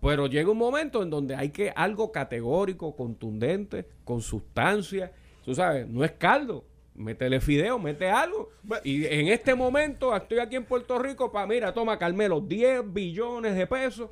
Pero 0.00 0.28
llega 0.28 0.52
un 0.52 0.58
momento 0.58 1.02
en 1.02 1.10
donde 1.10 1.34
hay 1.34 1.50
que 1.50 1.72
algo 1.74 2.12
categórico, 2.12 2.94
contundente, 2.94 3.88
con 4.04 4.22
sustancia. 4.22 5.10
Tú 5.48 5.54
sabes, 5.54 5.88
no 5.88 6.04
es 6.04 6.12
caldo. 6.12 6.62
Métele 6.94 7.40
fideo, 7.40 7.78
mete 7.78 8.10
algo. 8.10 8.50
Y 8.84 9.06
en 9.06 9.28
este 9.28 9.54
momento 9.54 10.14
estoy 10.14 10.40
aquí 10.40 10.56
en 10.56 10.66
Puerto 10.66 10.98
Rico 10.98 11.32
para, 11.32 11.46
mira, 11.46 11.72
toma 11.72 11.98
Carmelo, 11.98 12.42
10 12.42 12.92
billones 12.92 13.56
de 13.56 13.66
pesos. 13.66 14.10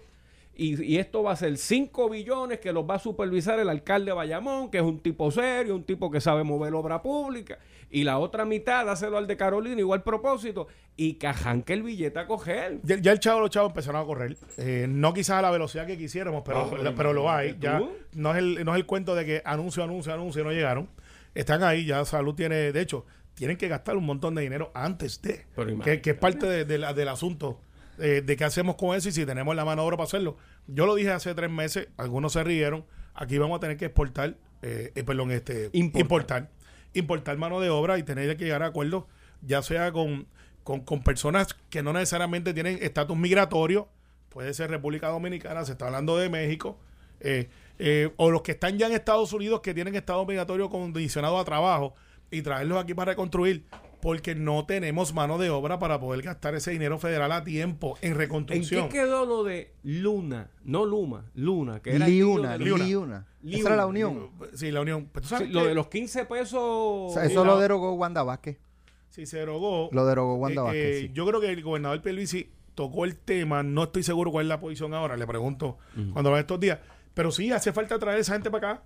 Y, 0.54 0.82
y 0.82 0.96
esto 0.96 1.22
va 1.22 1.32
a 1.32 1.36
ser 1.36 1.58
5 1.58 2.08
billones 2.08 2.58
que 2.58 2.72
los 2.72 2.88
va 2.88 2.94
a 2.94 2.98
supervisar 2.98 3.60
el 3.60 3.68
alcalde 3.68 4.12
de 4.12 4.14
Bayamón, 4.14 4.70
que 4.70 4.78
es 4.78 4.82
un 4.82 4.98
tipo 5.00 5.30
serio, 5.30 5.74
un 5.76 5.84
tipo 5.84 6.10
que 6.10 6.22
sabe 6.22 6.42
mover 6.42 6.72
obra 6.72 7.02
pública. 7.02 7.58
Y 7.90 8.04
la 8.04 8.16
otra 8.18 8.46
mitad, 8.46 8.86
dáselo 8.86 9.18
al 9.18 9.26
de 9.26 9.36
Carolina, 9.36 9.78
igual 9.78 10.02
propósito. 10.02 10.68
Y 10.96 11.14
que 11.14 11.26
arranque 11.26 11.74
el 11.74 11.82
billete 11.82 12.18
a 12.18 12.26
coger. 12.26 12.80
Ya, 12.82 12.96
ya 12.96 13.12
el 13.12 13.20
chavo, 13.20 13.40
los 13.40 13.50
chavos 13.50 13.72
empezaron 13.72 14.00
a 14.00 14.06
correr. 14.06 14.38
Eh, 14.56 14.86
no 14.88 15.12
quizás 15.12 15.36
a 15.36 15.42
la 15.42 15.50
velocidad 15.50 15.86
que 15.86 15.98
quisiéramos, 15.98 16.42
pero, 16.46 16.70
pero 16.70 16.94
pero, 16.94 17.12
lo 17.12 17.30
hay. 17.30 17.58
Ya 17.60 17.82
no 18.14 18.30
es, 18.30 18.38
el, 18.38 18.64
no 18.64 18.72
es 18.72 18.78
el 18.78 18.86
cuento 18.86 19.14
de 19.14 19.26
que 19.26 19.42
anuncio, 19.44 19.84
anuncio, 19.84 20.14
anuncio 20.14 20.40
y 20.40 20.44
no 20.44 20.52
llegaron. 20.52 20.88
Están 21.36 21.62
ahí, 21.62 21.84
ya 21.86 22.04
Salud 22.04 22.34
tiene, 22.34 22.72
de 22.72 22.80
hecho, 22.80 23.04
tienen 23.34 23.56
que 23.56 23.68
gastar 23.68 23.96
un 23.96 24.04
montón 24.06 24.34
de 24.34 24.42
dinero 24.42 24.70
antes 24.74 25.20
de. 25.22 25.46
Que, 25.84 26.00
que 26.00 26.10
es 26.10 26.16
parte 26.16 26.46
de- 26.46 26.64
de 26.64 26.78
la- 26.78 26.92
del 26.94 27.08
asunto 27.08 27.60
eh, 27.98 28.22
de 28.24 28.36
qué 28.36 28.44
hacemos 28.44 28.76
con 28.76 28.94
eso 28.96 29.08
y 29.08 29.12
si 29.12 29.24
tenemos 29.24 29.54
la 29.56 29.64
mano 29.64 29.82
de 29.82 29.88
obra 29.88 29.96
para 29.96 30.06
hacerlo. 30.06 30.36
Yo 30.66 30.84
lo 30.86 30.94
dije 30.96 31.10
hace 31.12 31.34
tres 31.34 31.50
meses, 31.50 31.88
algunos 31.96 32.32
se 32.34 32.44
rieron. 32.44 32.84
Aquí 33.14 33.38
vamos 33.38 33.56
a 33.56 33.60
tener 33.60 33.76
que 33.78 33.86
exportar, 33.86 34.36
eh, 34.62 34.92
eh, 34.94 35.02
perdón, 35.04 35.30
este, 35.30 35.70
Importar. 35.72 36.00
importar. 36.02 36.50
importar 36.94 37.36
mano 37.38 37.60
de 37.60 37.70
obra 37.70 37.98
y 37.98 38.02
tener 38.02 38.36
que 38.36 38.44
llegar 38.44 38.62
a 38.62 38.66
acuerdos, 38.66 39.04
ya 39.42 39.62
sea 39.62 39.92
con, 39.92 40.26
con, 40.64 40.80
con 40.80 41.02
personas 41.02 41.54
que 41.70 41.82
no 41.82 41.92
necesariamente 41.92 42.52
tienen 42.54 42.78
estatus 42.82 43.16
migratorio, 43.16 43.88
puede 44.30 44.52
ser 44.54 44.70
República 44.70 45.08
Dominicana, 45.08 45.64
se 45.64 45.72
está 45.72 45.86
hablando 45.86 46.16
de 46.18 46.28
México, 46.28 46.78
eh, 47.20 47.48
eh, 47.78 48.12
o 48.16 48.30
los 48.30 48.42
que 48.42 48.52
están 48.52 48.78
ya 48.78 48.86
en 48.86 48.92
Estados 48.92 49.32
Unidos 49.32 49.60
que 49.60 49.74
tienen 49.74 49.94
estado 49.94 50.24
migratorio 50.26 50.68
condicionado 50.70 51.38
a 51.38 51.44
trabajo 51.44 51.94
y 52.30 52.42
traerlos 52.42 52.82
aquí 52.82 52.94
para 52.94 53.12
reconstruir, 53.12 53.64
porque 54.00 54.34
no 54.34 54.66
tenemos 54.66 55.14
mano 55.14 55.38
de 55.38 55.50
obra 55.50 55.78
para 55.78 55.98
poder 56.00 56.22
gastar 56.22 56.54
ese 56.54 56.70
dinero 56.70 56.98
federal 56.98 57.32
a 57.32 57.44
tiempo 57.44 57.96
en 58.02 58.12
¿En 58.12 58.18
reconstrucción. 58.18 58.88
qué 58.88 58.98
quedó 58.98 59.24
lo 59.26 59.42
de 59.44 59.72
Luna? 59.82 60.50
No 60.64 60.84
Luma, 60.84 61.24
Luna, 61.34 61.80
que 61.80 61.94
era 61.96 62.06
Liuna, 62.06 62.52
de 62.52 62.64
Liuna. 62.64 62.84
Liuna. 62.84 63.26
Liuna. 63.42 63.58
Esa 63.58 63.68
era 63.68 63.76
la 63.76 63.86
unión. 63.86 64.30
Sí, 64.54 64.70
la 64.70 64.80
unión. 64.80 65.08
Pero 65.12 65.22
tú 65.22 65.28
sabes 65.28 65.46
Sí, 65.48 65.52
lo 65.52 65.64
de 65.64 65.74
los 65.74 65.86
15 65.88 66.24
pesos. 66.26 66.60
O 66.60 67.10
sea, 67.12 67.24
Sí, 67.26 67.32
eso 67.32 67.44
la- 67.44 67.52
lo 67.52 67.58
derogó 67.58 67.92
Wanda 67.94 68.22
Vázquez. 68.22 68.58
si 69.10 69.24
se 69.26 69.38
derogó, 69.38 69.88
Lo 69.92 70.04
derogó 70.04 70.34
Wanda 70.34 70.62
eh, 70.62 70.64
Vázquez, 70.64 70.96
eh, 70.96 71.00
sí. 71.02 71.10
yo 71.14 71.26
creo 71.26 71.40
que 71.40 71.50
el 71.50 71.62
gobernador 71.62 72.02
Pierluisi 72.02 72.50
tocó 72.74 73.04
el 73.06 73.16
tema, 73.16 73.62
no 73.62 73.84
estoy 73.84 74.02
seguro 74.02 74.30
cuál 74.30 74.44
es 74.46 74.48
la 74.50 74.60
posición 74.60 74.92
ahora, 74.94 75.16
le 75.16 75.26
pregunto 75.26 75.78
cuando 76.12 76.30
va 76.30 76.38
estos 76.40 76.60
días, 76.60 76.78
pero 77.16 77.30
sí, 77.32 77.50
hace 77.50 77.72
falta 77.72 77.98
traer 77.98 78.18
esa 78.18 78.34
gente 78.34 78.50
para 78.50 78.72
acá. 78.72 78.82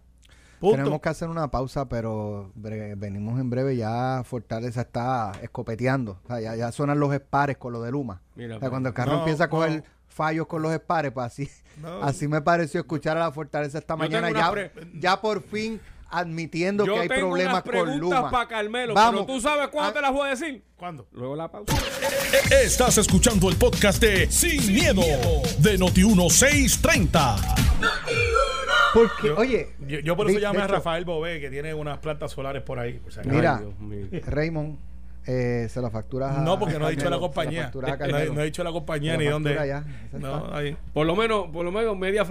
Punto. 0.60 0.76
Tenemos 0.76 1.00
que 1.00 1.08
hacer 1.08 1.28
una 1.28 1.50
pausa, 1.50 1.88
pero 1.88 2.52
venimos 2.54 3.40
en 3.40 3.50
breve. 3.50 3.76
Ya 3.76 4.22
Fortaleza 4.24 4.82
está 4.82 5.32
escopeteando. 5.42 6.20
O 6.22 6.26
sea, 6.28 6.40
ya, 6.40 6.54
ya 6.54 6.70
suenan 6.70 7.00
los 7.00 7.12
espares 7.12 7.56
con 7.56 7.72
lo 7.72 7.82
de 7.82 7.90
Luma. 7.90 8.22
Mira, 8.36 8.56
O 8.56 8.60
sea, 8.60 8.70
cuando 8.70 8.88
el 8.88 8.94
carro 8.94 9.14
No, 9.14 9.18
empieza 9.20 9.44
a 9.44 9.50
coger 9.50 9.78
no. 9.78 9.82
fallos 10.06 10.46
con 10.46 10.62
los 10.62 10.70
espares, 10.70 11.10
pues 11.10 11.26
así, 11.26 11.50
No. 11.82 11.88
así 12.04 12.28
me 12.28 12.40
pareció 12.40 12.78
escuchar 12.82 13.16
a 13.16 13.20
la 13.20 13.32
Fortaleza 13.32 13.78
esta 13.78 13.94
Yo 13.94 13.98
mañana. 13.98 14.30
Ya, 14.30 14.70
ya 14.94 15.20
por 15.20 15.42
fin 15.42 15.80
admitiendo 16.10 16.84
Yo 16.84 16.94
que 16.94 17.00
hay 17.00 17.08
tengo 17.08 17.28
problemas 17.28 17.52
unas 17.54 17.62
con 17.62 17.70
preguntas 17.72 18.00
Luma. 18.00 18.30
para 18.30 18.48
Carmelo, 18.48 18.94
Vamos. 18.94 19.22
pero 19.26 19.34
tú 19.36 19.40
sabes 19.40 19.68
cuándo 19.68 19.90
Ah. 19.90 19.94
te 19.94 20.00
las 20.00 20.12
voy 20.12 20.26
a 20.26 20.30
decir. 20.30 20.64
¿Cuándo? 20.76 21.06
Luego 21.12 21.36
la 21.36 21.50
pausa. 21.50 21.76
Estás 22.62 22.98
escuchando 22.98 23.48
el 23.48 23.56
podcast 23.56 24.00
de 24.02 24.30
Sin, 24.30 24.74
miedo, 24.74 25.02
de 25.58 25.78
Noti1630. 25.78 27.36
Porque, 28.92 29.28
Yo- 29.28 29.36
oye, 29.36 29.68
Yo, 29.86 30.00
yo 30.00 30.16
por 30.16 30.26
eso 30.26 30.34
de- 30.36 30.40
llamé 30.42 30.58
de 30.58 30.64
a 30.64 30.66
Rafael 30.66 31.04
Bobé, 31.04 31.40
que 31.40 31.48
tiene 31.50 31.74
unas 31.74 31.98
plantas 31.98 32.32
solares 32.32 32.62
por 32.62 32.78
ahí. 32.80 32.94
por 32.94 33.12
si 33.12 33.20
acaso. 33.20 33.34
Mira, 33.36 33.62
Ay. 34.12 34.20
Raymond, 34.26 34.78
eh, 35.26 35.66
se 35.68 35.80
lo 35.80 35.90
facturas 35.90 36.36
a 36.36 36.40
No, 36.40 36.58
porque 36.58 36.78
no 36.78 36.86
ha 36.86 36.90
dicho 36.90 37.08
la 37.10 37.18
compañía. 37.18 37.70
No, 37.74 38.32
no 38.34 38.40
ha 38.40 38.44
dicho 38.44 38.64
la 38.64 38.72
compañía 38.72 39.16
ni 39.16 39.24
la 39.26 39.30
dónde. 39.32 39.50
factura 39.54 39.66
ya, 39.66 39.84
esa 40.08 40.18
No, 40.18 40.44
está. 40.46 40.56
ahí. 40.58 40.76
Por 40.94 41.06
lo 41.06 41.14
menos, 41.14 41.48
por 41.52 41.64
lo 41.64 41.70
menos 41.72 41.96
media, 41.96 42.24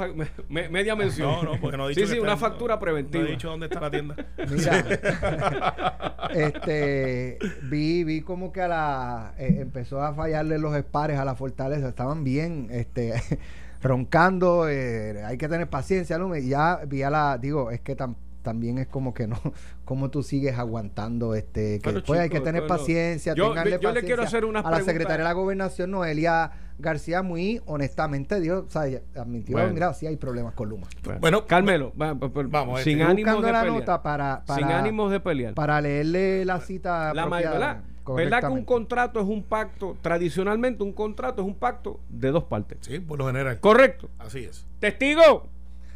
me- 0.49 0.69
media 0.69 0.95
mención. 0.95 1.29
No, 1.45 1.53
no, 1.53 1.61
porque 1.61 1.77
no 1.77 1.85
ha 1.85 1.89
dicho 1.89 2.01
Sí, 2.01 2.07
sí, 2.07 2.13
está- 2.13 2.23
una 2.23 2.37
factura 2.37 2.75
no- 2.75 2.79
preventiva. 2.81 3.23
No 3.23 3.29
he 3.29 3.31
dicho 3.31 3.49
dónde 3.49 3.65
está 3.67 3.79
la 3.79 3.91
tienda. 3.91 4.15
Mira, 4.49 4.83
este, 6.33 7.37
vi, 7.63 8.03
vi 8.03 8.21
como 8.21 8.51
que 8.51 8.61
a 8.61 8.67
la 8.67 9.33
eh, 9.37 9.57
empezó 9.61 10.01
a 10.01 10.13
fallarle 10.13 10.57
los 10.57 10.75
espares 10.75 11.17
a 11.19 11.25
la 11.25 11.35
fortaleza, 11.35 11.87
estaban 11.89 12.23
bien, 12.23 12.67
este, 12.71 13.13
roncando, 13.81 14.67
eh, 14.67 15.23
hay 15.23 15.37
que 15.37 15.47
tener 15.47 15.69
paciencia, 15.69 16.17
¿no? 16.17 16.35
Y 16.35 16.49
ya 16.49 16.81
vi 16.87 17.03
a 17.03 17.09
la, 17.09 17.37
digo, 17.37 17.71
es 17.71 17.79
que 17.81 17.95
tam- 17.95 18.15
también 18.49 18.79
es 18.79 18.87
como 18.87 19.13
que 19.13 19.27
no, 19.27 19.39
como 19.85 20.09
tú 20.09 20.23
sigues 20.23 20.57
aguantando, 20.57 21.35
este, 21.35 21.75
que 21.77 21.81
Pero, 21.83 21.95
después 21.99 22.19
hay 22.19 22.29
que 22.29 22.39
tener 22.39 22.61
bueno, 22.63 22.75
paciencia, 22.77 23.35
yo- 23.35 23.53
yo 23.79 23.91
le 23.91 24.01
quiero 24.03 24.23
hacer 24.23 24.43
unas 24.43 24.61
a 24.65 24.69
la 24.69 24.77
preguntas. 24.77 24.85
secretaria 24.93 25.17
de 25.19 25.23
la 25.23 25.33
gobernación, 25.33 25.91
Noelia 25.91 26.51
García, 26.79 27.21
muy 27.21 27.61
honestamente, 27.67 28.39
Dios, 28.39 28.63
o 28.67 28.69
sea, 28.71 28.83
admitió, 29.15 29.57
Bueno. 29.57 29.73
mira, 29.73 29.93
sí 29.93 30.07
hay 30.07 30.15
problemas 30.17 30.53
con 30.55 30.69
Luma. 30.69 30.87
Bueno, 31.19 31.45
Carmelo, 31.45 31.93
va- 32.01 32.13
va- 32.13 32.27
va- 32.27 32.43
Vamos, 32.47 32.81
sin 32.81 32.99
este, 33.01 33.11
ánimos 33.11 33.33
Buscando 33.35 33.47
de 33.47 33.53
la 33.53 33.61
pelear. 33.61 33.79
nota 33.79 34.01
para, 34.01 34.43
para, 34.47 34.59
sin 34.59 34.71
ánimos 34.71 35.11
de 35.11 35.19
pelear. 35.19 35.53
para 35.53 35.79
leerle 35.81 36.43
la 36.45 36.59
cita 36.61 37.13
la 37.13 37.27
¿verdad? 37.27 37.81
¿Verdad 38.15 38.39
que 38.39 38.47
un 38.47 38.65
contrato 38.65 39.19
es 39.19 39.27
un 39.27 39.43
pacto? 39.43 39.95
Tradicionalmente 40.01 40.81
un 40.83 40.93
contrato 40.93 41.41
es 41.43 41.47
un 41.47 41.53
pacto 41.53 41.99
de 42.09 42.31
dos 42.31 42.45
partes. 42.45 42.79
sí, 42.81 42.99
por 42.99 43.19
lo 43.19 43.27
general. 43.27 43.59
Correcto. 43.59 44.09
Así 44.17 44.39
es. 44.45 44.65
Testigo, 44.79 45.47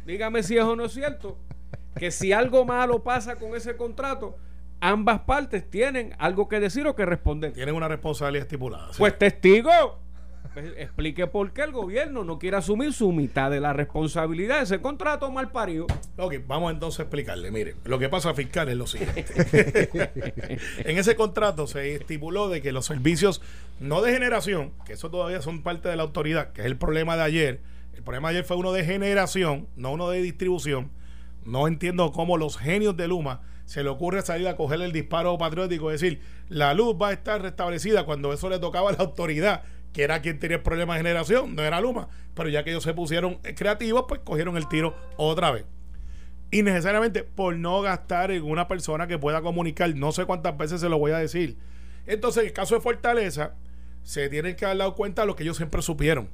dígame 0.06 0.42
si 0.44 0.56
es 0.56 0.62
o 0.64 0.76
no 0.76 0.84
es 0.84 0.92
cierto 0.92 1.36
que 1.96 2.10
si 2.10 2.32
algo 2.32 2.64
malo 2.64 3.02
pasa 3.02 3.36
con 3.36 3.54
ese 3.54 3.76
contrato, 3.76 4.36
ambas 4.80 5.20
partes 5.20 5.68
tienen 5.68 6.14
algo 6.18 6.48
que 6.48 6.60
decir 6.60 6.86
o 6.86 6.94
que 6.94 7.06
responder. 7.06 7.52
Tienen 7.52 7.74
una 7.74 7.88
responsabilidad 7.88 8.42
estipulada. 8.46 8.88
sí. 8.92 8.98
Pues 8.98 9.18
testigo, 9.18 10.00
pues, 10.54 10.72
explique 10.76 11.26
por 11.26 11.52
qué 11.52 11.62
el 11.62 11.72
gobierno 11.72 12.22
no 12.22 12.38
quiere 12.38 12.56
asumir 12.56 12.92
su 12.92 13.10
mitad 13.10 13.50
de 13.50 13.60
la 13.60 13.72
responsabilidad 13.72 14.58
de 14.58 14.64
ese 14.64 14.80
contrato 14.80 15.28
mal 15.30 15.50
parido. 15.50 15.86
Ok, 16.16 16.34
vamos 16.46 16.72
entonces 16.72 17.00
a 17.00 17.02
explicarle. 17.02 17.50
Mire, 17.50 17.74
lo 17.84 17.98
que 17.98 18.08
pasa 18.08 18.34
fiscal 18.34 18.68
es 18.68 18.76
lo 18.76 18.86
siguiente. 18.86 19.24
en 20.78 20.98
ese 20.98 21.16
contrato 21.16 21.66
se 21.66 21.96
estipuló 21.96 22.48
de 22.48 22.62
que 22.62 22.70
los 22.70 22.86
servicios 22.86 23.42
no 23.80 24.00
de 24.00 24.12
generación, 24.12 24.72
que 24.86 24.92
eso 24.92 25.10
todavía 25.10 25.42
son 25.42 25.62
parte 25.62 25.88
de 25.88 25.96
la 25.96 26.04
autoridad, 26.04 26.52
que 26.52 26.60
es 26.60 26.66
el 26.66 26.76
problema 26.76 27.16
de 27.16 27.22
ayer. 27.24 27.60
El 27.94 28.04
problema 28.04 28.28
de 28.28 28.36
ayer 28.36 28.44
fue 28.44 28.56
uno 28.56 28.72
de 28.72 28.84
generación, 28.84 29.66
no 29.74 29.90
uno 29.92 30.08
de 30.08 30.22
distribución. 30.22 30.90
No 31.44 31.68
entiendo 31.68 32.12
cómo 32.12 32.36
los 32.36 32.56
genios 32.56 32.96
de 32.96 33.08
Luma 33.08 33.42
se 33.64 33.82
le 33.82 33.90
ocurre 33.90 34.22
salir 34.22 34.48
a 34.48 34.56
coger 34.56 34.80
el 34.82 34.92
disparo 34.92 35.36
patriótico, 35.38 35.90
es 35.90 36.00
decir, 36.00 36.20
la 36.48 36.74
luz 36.74 36.96
va 37.00 37.08
a 37.08 37.12
estar 37.12 37.40
restablecida 37.40 38.04
cuando 38.04 38.32
eso 38.32 38.48
le 38.50 38.58
tocaba 38.58 38.90
a 38.90 38.92
la 38.92 38.98
autoridad, 38.98 39.62
que 39.92 40.02
era 40.02 40.20
quien 40.20 40.38
tenía 40.38 40.58
el 40.58 40.62
problema 40.62 40.94
de 40.94 41.00
generación, 41.00 41.54
no 41.54 41.62
era 41.62 41.80
Luma. 41.80 42.08
Pero 42.34 42.48
ya 42.48 42.64
que 42.64 42.70
ellos 42.70 42.82
se 42.82 42.94
pusieron 42.94 43.38
eh, 43.44 43.54
creativos, 43.54 44.04
pues 44.08 44.20
cogieron 44.24 44.56
el 44.56 44.68
tiro 44.68 44.94
otra 45.16 45.50
vez 45.50 45.64
innecesariamente 46.50 47.24
por 47.24 47.56
no 47.56 47.82
gastar 47.82 48.30
en 48.30 48.44
una 48.44 48.68
persona 48.68 49.06
que 49.06 49.18
pueda 49.18 49.42
comunicar. 49.42 49.94
No 49.96 50.12
sé 50.12 50.24
cuántas 50.24 50.56
veces 50.56 50.80
se 50.80 50.88
lo 50.88 50.98
voy 50.98 51.10
a 51.10 51.18
decir. 51.18 51.58
Entonces, 52.06 52.42
en 52.42 52.48
el 52.48 52.52
caso 52.52 52.76
de 52.76 52.80
Fortaleza, 52.80 53.54
se 54.02 54.28
tienen 54.28 54.54
que 54.54 54.64
dar 54.64 54.76
dado 54.76 54.94
cuenta 54.94 55.22
de 55.22 55.26
lo 55.26 55.36
que 55.36 55.42
ellos 55.42 55.56
siempre 55.56 55.82
supieron. 55.82 56.28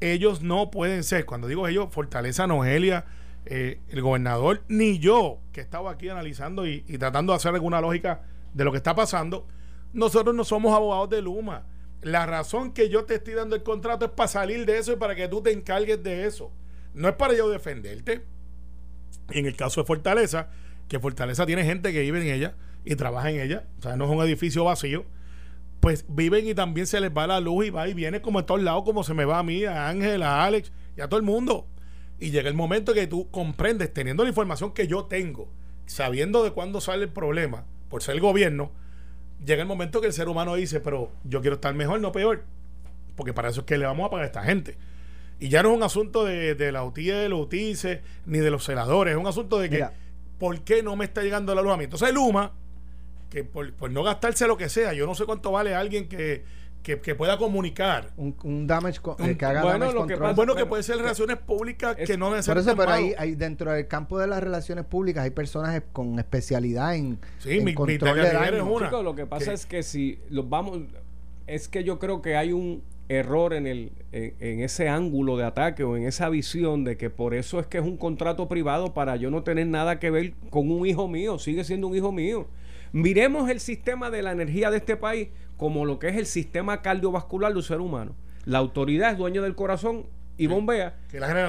Ellos 0.00 0.42
no 0.42 0.70
pueden 0.70 1.04
ser, 1.04 1.24
cuando 1.24 1.46
digo 1.46 1.66
ellos, 1.68 1.88
Fortaleza, 1.90 2.46
Nogelia, 2.46 3.06
eh, 3.44 3.80
el 3.88 4.00
gobernador, 4.02 4.62
ni 4.68 4.98
yo, 4.98 5.40
que 5.52 5.60
estaba 5.60 5.90
aquí 5.90 6.08
analizando 6.08 6.66
y, 6.66 6.80
tratando 6.98 7.32
de 7.32 7.38
hacer 7.38 7.54
alguna 7.54 7.80
lógica 7.80 8.22
de 8.54 8.64
lo 8.64 8.70
que 8.70 8.76
está 8.76 8.94
pasando, 8.94 9.46
nosotros 9.92 10.34
no 10.34 10.44
somos 10.44 10.74
abogados 10.74 11.10
de 11.10 11.22
Luma. 11.22 11.66
La 12.02 12.26
razón 12.26 12.72
que 12.72 12.88
yo 12.88 13.04
te 13.04 13.16
estoy 13.16 13.34
dando 13.34 13.56
el 13.56 13.62
contrato 13.62 14.04
es 14.04 14.10
para 14.12 14.28
salir 14.28 14.64
de 14.66 14.78
eso 14.78 14.92
y 14.92 14.96
para 14.96 15.14
que 15.14 15.28
tú 15.28 15.42
te 15.42 15.52
encargues 15.52 16.02
de 16.02 16.26
eso. 16.26 16.52
No 16.94 17.08
es 17.08 17.14
para 17.14 17.34
yo 17.34 17.48
defenderte. 17.48 18.24
En 19.30 19.46
el 19.46 19.56
caso 19.56 19.80
de 19.80 19.86
Fortaleza, 19.86 20.50
que 20.88 20.98
Fortaleza 21.00 21.46
tiene 21.46 21.64
gente 21.64 21.92
que 21.92 22.00
vive 22.00 22.20
en 22.20 22.34
ella 22.34 22.54
y 22.84 22.96
trabaja 22.96 23.30
en 23.30 23.40
ella, 23.40 23.64
o 23.78 23.82
sea, 23.82 23.96
no 23.96 24.04
es 24.04 24.10
un 24.10 24.22
edificio 24.22 24.64
vacío, 24.64 25.04
pues 25.80 26.04
viven 26.08 26.46
y 26.46 26.54
también 26.54 26.86
se 26.86 27.00
les 27.00 27.10
va 27.10 27.26
la 27.26 27.40
luz 27.40 27.66
y 27.66 27.70
va 27.70 27.88
y 27.88 27.94
viene 27.94 28.20
como 28.20 28.40
en 28.40 28.46
todos 28.46 28.62
lados, 28.62 28.84
como 28.84 29.02
se 29.02 29.14
me 29.14 29.24
va 29.24 29.38
a 29.38 29.42
mí, 29.42 29.64
a 29.64 29.88
Ángel, 29.88 30.22
a 30.22 30.44
Alex 30.44 30.72
y 30.96 31.00
a 31.00 31.08
todo 31.08 31.18
el 31.18 31.26
mundo. 31.26 31.66
Y 32.22 32.30
llega 32.30 32.48
el 32.48 32.54
momento 32.54 32.94
que 32.94 33.08
tú 33.08 33.28
comprendes, 33.32 33.92
teniendo 33.92 34.22
la 34.22 34.28
información 34.28 34.70
que 34.70 34.86
yo 34.86 35.06
tengo, 35.06 35.48
sabiendo 35.86 36.44
de 36.44 36.52
cuándo 36.52 36.80
sale 36.80 37.02
el 37.02 37.08
problema, 37.08 37.64
por 37.88 38.00
ser 38.00 38.14
el 38.14 38.20
gobierno, 38.20 38.70
llega 39.44 39.60
el 39.60 39.66
momento 39.66 40.00
que 40.00 40.06
el 40.06 40.12
ser 40.12 40.28
humano 40.28 40.54
dice, 40.54 40.78
pero 40.78 41.10
yo 41.24 41.40
quiero 41.40 41.56
estar 41.56 41.74
mejor, 41.74 42.00
no 42.00 42.12
peor, 42.12 42.44
porque 43.16 43.32
para 43.32 43.48
eso 43.48 43.62
es 43.62 43.66
que 43.66 43.76
le 43.76 43.86
vamos 43.86 44.06
a 44.06 44.10
pagar 44.10 44.22
a 44.22 44.26
esta 44.26 44.44
gente. 44.44 44.76
Y 45.40 45.48
ya 45.48 45.64
no 45.64 45.70
es 45.70 45.76
un 45.76 45.82
asunto 45.82 46.24
de, 46.24 46.54
de 46.54 46.70
la 46.70 46.84
UTIE, 46.84 47.28
los 47.28 47.40
UTICE, 47.40 48.02
ni 48.26 48.38
de 48.38 48.52
los 48.52 48.62
celadores, 48.62 49.14
es 49.14 49.20
un 49.20 49.26
asunto 49.26 49.58
de 49.58 49.68
que, 49.68 49.76
Mira. 49.78 49.92
¿por 50.38 50.60
qué 50.60 50.80
no 50.84 50.94
me 50.94 51.06
está 51.06 51.22
llegando 51.22 51.56
la 51.56 51.62
luz 51.62 51.72
a 51.72 51.76
mí? 51.76 51.84
Entonces 51.84 52.14
Luma, 52.14 52.52
que 53.30 53.42
por, 53.42 53.74
por 53.74 53.90
no 53.90 54.04
gastarse 54.04 54.46
lo 54.46 54.56
que 54.56 54.68
sea, 54.68 54.92
yo 54.92 55.08
no 55.08 55.16
sé 55.16 55.24
cuánto 55.24 55.50
vale 55.50 55.74
alguien 55.74 56.08
que, 56.08 56.44
que, 56.82 57.00
que 57.00 57.14
pueda 57.14 57.38
comunicar. 57.38 58.10
un, 58.16 58.34
un 58.42 58.66
damage 58.66 59.00
co- 59.00 59.16
eh, 59.20 59.22
Un- 59.22 59.34
que 59.36 59.44
haga 59.44 59.62
bueno, 59.62 59.78
damage 59.78 59.94
lo 59.94 60.06
que 60.06 60.16
pasa- 60.16 60.32
bueno, 60.34 60.54
que 60.56 60.66
puede 60.66 60.82
ser 60.82 60.96
relaciones 60.98 61.36
públicas 61.38 61.94
es- 61.98 62.08
que 62.08 62.16
no 62.18 62.26
por 62.26 62.36
necesariamente 62.36 62.70
eso, 62.72 62.76
pero 62.78 62.92
ahí, 62.92 63.14
ahí 63.18 63.34
dentro 63.36 63.70
del 63.72 63.86
campo 63.86 64.18
de 64.18 64.26
las 64.26 64.42
relaciones 64.42 64.84
públicas 64.84 65.22
hay 65.24 65.30
personas 65.30 65.80
con 65.92 66.18
especialidad 66.18 66.94
en, 66.96 67.18
Sí, 67.38 67.52
en 67.52 67.58
mi- 67.58 67.64
mi 67.66 67.74
control 67.74 67.98
Teca 67.98 68.14
de 68.28 68.32
daño. 68.34 68.56
es 68.56 68.62
una. 68.62 68.86
Chicos, 68.86 69.04
lo 69.04 69.14
que 69.14 69.26
pasa 69.26 69.46
que- 69.46 69.52
es 69.54 69.66
que 69.66 69.82
si 69.82 70.18
los 70.28 70.48
vamos, 70.48 70.80
es 71.46 71.68
que 71.68 71.84
yo 71.84 71.98
creo 71.98 72.20
que 72.22 72.36
hay 72.36 72.52
un 72.52 72.82
error 73.08 73.52
en 73.52 73.66
el 73.66 73.92
en, 74.12 74.34
en 74.40 74.60
ese 74.60 74.88
ángulo 74.88 75.36
de 75.36 75.44
ataque 75.44 75.84
o 75.84 75.96
en 75.96 76.04
esa 76.04 76.28
visión 76.30 76.82
de 76.84 76.96
que 76.96 77.10
por 77.10 77.34
eso 77.34 77.60
es 77.60 77.66
que 77.66 77.78
es 77.78 77.84
un 77.84 77.96
contrato 77.96 78.48
privado 78.48 78.92
para 78.94 79.16
yo 79.16 79.30
no 79.30 79.42
tener 79.42 79.66
nada 79.66 79.98
que 79.98 80.10
ver 80.10 80.34
con 80.50 80.70
un 80.70 80.86
hijo 80.86 81.08
mío, 81.08 81.38
sigue 81.38 81.62
siendo 81.64 81.86
un 81.88 81.96
hijo 81.96 82.10
mío. 82.12 82.46
Miremos 82.92 83.48
el 83.50 83.58
sistema 83.60 84.10
de 84.10 84.22
la 84.22 84.32
energía 84.32 84.70
de 84.70 84.76
este 84.78 84.96
país 84.96 85.28
como 85.62 85.84
lo 85.84 86.00
que 86.00 86.08
es 86.08 86.16
el 86.16 86.26
sistema 86.26 86.82
cardiovascular 86.82 87.54
del 87.54 87.62
ser 87.62 87.80
humano. 87.80 88.16
La 88.44 88.58
autoridad 88.58 89.12
es 89.12 89.18
dueño 89.18 89.42
del 89.42 89.54
corazón 89.54 90.06
y 90.36 90.48
bombea. 90.48 90.96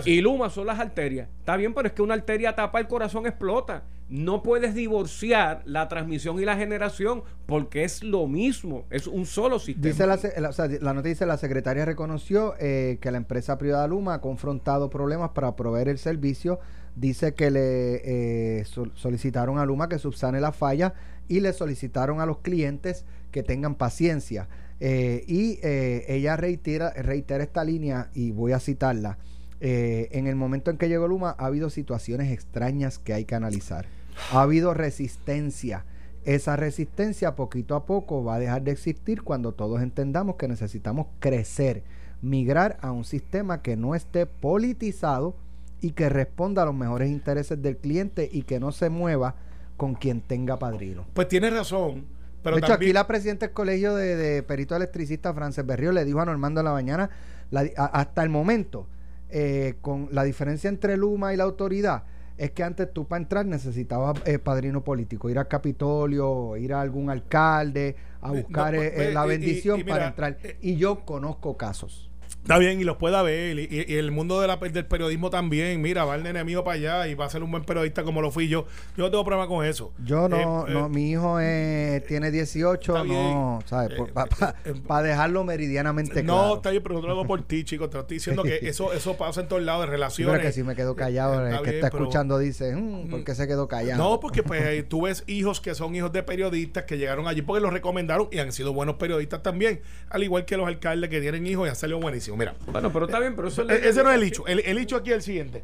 Y 0.05 0.21
Luma 0.21 0.51
son 0.51 0.67
las 0.67 0.79
arterias. 0.79 1.29
Está 1.39 1.57
bien, 1.57 1.73
pero 1.73 1.87
es 1.87 1.95
que 1.95 2.03
una 2.03 2.13
arteria 2.13 2.53
tapa 2.55 2.79
el 2.79 2.87
corazón, 2.87 3.25
explota. 3.25 3.85
No 4.09 4.43
puedes 4.43 4.75
divorciar 4.75 5.63
la 5.65 5.87
transmisión 5.87 6.39
y 6.39 6.45
la 6.45 6.55
generación 6.55 7.23
porque 7.47 7.85
es 7.85 8.03
lo 8.03 8.27
mismo, 8.27 8.85
es 8.91 9.07
un 9.07 9.25
solo 9.25 9.57
sistema. 9.57 9.87
Dice 9.87 10.05
la, 10.05 10.19
la- 10.41 10.49
o 10.49 10.53
sea, 10.53 11.25
la 11.25 11.37
secretaria 11.37 11.83
reconoció 11.85 12.53
eh, 12.59 12.99
que 13.01 13.09
la 13.09 13.17
empresa 13.17 13.57
privada 13.57 13.87
Luma 13.87 14.13
ha 14.15 14.21
confrontado 14.21 14.91
problemas 14.91 15.31
para 15.31 15.55
proveer 15.55 15.87
el 15.89 15.97
servicio. 15.97 16.59
Dice 16.95 17.33
que 17.33 17.49
le 17.49 18.59
eh, 18.59 18.65
sol- 18.65 18.91
solicitaron 18.93 19.57
a 19.57 19.65
Luma 19.65 19.89
que 19.89 19.97
subsane 19.97 20.39
la 20.39 20.51
falla 20.51 20.93
y 21.27 21.39
le 21.39 21.51
solicitaron 21.53 22.19
a 22.21 22.27
los 22.27 22.37
clientes 22.39 23.05
que 23.33 23.43
tengan 23.43 23.75
paciencia. 23.75 24.47
Eh, 24.79 25.25
y 25.27 25.59
eh, 25.63 26.05
ella 26.07 26.37
reitera, 26.37 26.91
reitera 26.91 27.43
esta 27.43 27.65
línea 27.65 28.09
y 28.13 28.31
voy 28.31 28.53
a 28.53 28.59
citarla. 28.59 29.17
Eh, 29.59 30.09
en 30.11 30.27
el 30.27 30.35
momento 30.35 30.71
en 30.71 30.77
que 30.77 30.87
llegó 30.87 31.07
Luma 31.07 31.35
ha 31.37 31.45
habido 31.45 31.69
situaciones 31.69 32.31
extrañas 32.31 32.99
que 32.99 33.13
hay 33.13 33.25
que 33.25 33.35
analizar. 33.35 33.85
Ha 34.31 34.41
habido 34.41 34.73
resistencia. 34.73 35.85
Esa 36.23 36.55
resistencia 36.55 37.35
poquito 37.35 37.75
a 37.75 37.85
poco 37.85 38.23
va 38.23 38.35
a 38.35 38.39
dejar 38.39 38.61
de 38.63 38.71
existir 38.71 39.23
cuando 39.23 39.53
todos 39.53 39.81
entendamos 39.81 40.37
que 40.37 40.47
necesitamos 40.47 41.07
crecer, 41.19 41.83
migrar 42.21 42.77
a 42.81 42.91
un 42.91 43.03
sistema 43.03 43.61
que 43.61 43.75
no 43.75 43.95
esté 43.95 44.25
politizado 44.25 45.35
y 45.81 45.91
que 45.91 46.07
responda 46.07 46.63
a 46.63 46.65
los 46.65 46.75
mejores 46.75 47.09
intereses 47.09 47.61
del 47.61 47.77
cliente 47.77 48.29
y 48.31 48.43
que 48.43 48.59
no 48.59 48.71
se 48.71 48.89
mueva 48.89 49.35
con 49.75 49.95
quien 49.95 50.21
tenga 50.21 50.59
padrino. 50.59 51.05
Pues 51.13 51.27
tiene 51.27 51.49
razón, 51.49 52.05
Pero 52.43 52.55
de 52.57 52.59
hecho, 52.59 52.67
también, 52.73 52.89
aquí 52.89 52.93
la 52.93 53.07
presidenta 53.07 53.45
del 53.47 53.53
colegio 53.53 53.95
de, 53.95 54.15
de 54.15 54.43
perito 54.43 54.75
electricista, 54.75 55.33
Frances 55.33 55.65
Berrío, 55.65 55.91
le 55.91 56.03
dijo 56.05 56.19
a 56.19 56.25
Normando 56.25 56.59
en 56.61 56.65
la 56.65 56.73
mañana, 56.73 57.09
la 57.51 57.63
di- 57.63 57.71
a- 57.77 57.85
hasta 57.85 58.21
el 58.23 58.29
momento, 58.29 58.87
eh, 59.29 59.75
con 59.81 60.09
la 60.11 60.23
diferencia 60.23 60.69
entre 60.69 60.97
Luma 60.97 61.33
y 61.33 61.37
la 61.37 61.43
autoridad, 61.45 62.03
es 62.37 62.51
que 62.51 62.63
antes 62.63 62.91
tú 62.91 63.07
para 63.07 63.21
entrar 63.21 63.45
necesitabas 63.45 64.19
eh, 64.25 64.39
padrino 64.39 64.83
político, 64.83 65.29
ir 65.29 65.37
al 65.39 65.47
Capitolio, 65.47 66.57
ir 66.57 66.73
a 66.73 66.81
algún 66.81 67.09
alcalde, 67.09 67.95
a 68.21 68.31
buscar 68.31 68.73
no, 68.73 68.81
eh, 68.81 68.91
pues, 68.95 69.07
eh, 69.09 69.13
la 69.13 69.21
y- 69.21 69.25
y- 69.25 69.29
bendición 69.29 69.79
y 69.79 69.83
mira, 69.83 69.95
para 69.95 70.07
entrar. 70.07 70.37
eh, 70.43 70.57
Y 70.61 70.75
yo 70.75 71.05
conozco 71.05 71.57
casos. 71.57 72.09
Está 72.43 72.57
bien, 72.57 72.79
y 72.81 72.83
los 72.83 72.97
pueda 72.97 73.21
ver. 73.21 73.57
Y, 73.57 73.63
y- 73.71 73.85
y 73.93 73.95
el 73.95 74.11
mundo 74.11 74.41
de 74.41 74.47
la, 74.47 74.57
del 74.57 74.85
periodismo 74.85 75.29
también. 75.29 75.81
Mira, 75.81 76.03
va 76.03 76.15
el 76.15 76.23
nene 76.23 76.43
mío 76.43 76.61
para 76.65 76.75
allá 76.75 77.07
y 77.07 77.15
va 77.15 77.23
a 77.25 77.29
ser 77.29 77.41
un 77.41 77.49
buen 77.49 77.63
periodista 77.63 78.03
como 78.03 78.21
lo 78.21 78.31
fui 78.31 78.49
yo. 78.49 78.65
Yo 78.97 79.05
no 79.05 79.09
tengo 79.11 79.23
problema 79.23 79.47
con 79.47 79.65
eso. 79.65 79.93
Yo 80.03 80.27
no, 80.27 80.67
Eh, 80.67 80.71
eh, 80.71 80.73
no 80.73 80.89
mi 80.89 81.11
hijo 81.11 81.39
es- 81.39 82.05
tiene 82.05 82.31
18, 82.31 82.91
Está 82.97 83.03
bien. 83.03 83.15
no, 83.33 83.59
¿sabes? 83.65 83.97
Eh, 83.97 84.73
Para 84.85 85.05
eh, 85.05 85.09
dejarlo 85.11 85.45
meridianamente 85.45 86.21
No, 86.21 86.33
claro. 86.33 86.55
está 86.57 86.71
bien, 86.71 86.83
pero 86.83 86.95
no 86.95 87.07
lo 87.07 87.13
hago 87.13 87.25
por 87.25 87.41
ti, 87.43 87.63
chicos. 87.63 87.89
Te 87.89 87.97
estoy 87.99 88.17
diciendo 88.17 88.43
que 88.43 88.59
eso, 88.63 88.91
eso 88.91 89.15
pasa 89.15 89.39
en 89.39 89.47
todos 89.47 89.61
lados 89.63 89.83
de 89.83 89.87
Sí, 89.87 89.91
relaciones. 89.91 90.33
pero 90.33 90.45
que 90.45 90.51
si 90.53 90.63
me 90.63 90.75
quedo 90.75 90.97
callado, 90.97 91.45
Eh, 91.47 91.49
el 91.49 91.55
que 91.59 91.63
bien, 91.63 91.75
está 91.75 91.91
pero- 91.91 92.03
escuchando 92.03 92.37
dice, 92.39 92.75
"Mm, 92.75 93.09
¿por 93.09 93.23
qué 93.23 93.35
se 93.35 93.47
quedó 93.47 93.69
callado? 93.69 94.03
No, 94.03 94.19
porque 94.19 94.43
pues 94.43 94.61
eh, 94.65 94.83
tú 94.83 95.03
ves 95.03 95.23
hijos 95.27 95.61
que 95.61 95.73
son 95.75 95.95
hijos 95.95 96.11
de 96.11 96.23
periodistas 96.23 96.83
que 96.83 96.97
llegaron 96.97 97.25
allí 97.29 97.41
porque 97.41 97.61
los 97.61 97.71
recomendaron 97.71 98.27
y 98.33 98.39
han 98.39 98.51
sido 98.51 98.73
buenos 98.73 98.95
periodistas 98.95 99.41
también. 99.43 99.79
Al 100.09 100.23
igual 100.23 100.43
que 100.43 100.57
los 100.57 100.67
alcaldes 100.67 101.09
que 101.09 101.21
tienen 101.21 101.47
hijos 101.47 101.67
y 101.67 101.69
han 101.69 101.75
salido 101.77 102.01
buenísimos. 102.01 102.32
Mira, 102.37 102.55
Bueno, 102.67 102.91
pero 102.91 103.05
está 103.05 103.19
bien, 103.19 103.35
pero 103.35 103.47
eso 103.47 103.69
E- 103.69 103.87
Ese 103.89 104.03
no 104.03 104.09
es 104.09 104.15
el 104.17 104.23
hecho. 104.23 104.45
El, 104.47 104.59
el 104.59 104.77
hecho 104.77 104.95
aquí 104.97 105.09
es 105.11 105.17
el 105.17 105.21
siguiente. 105.21 105.63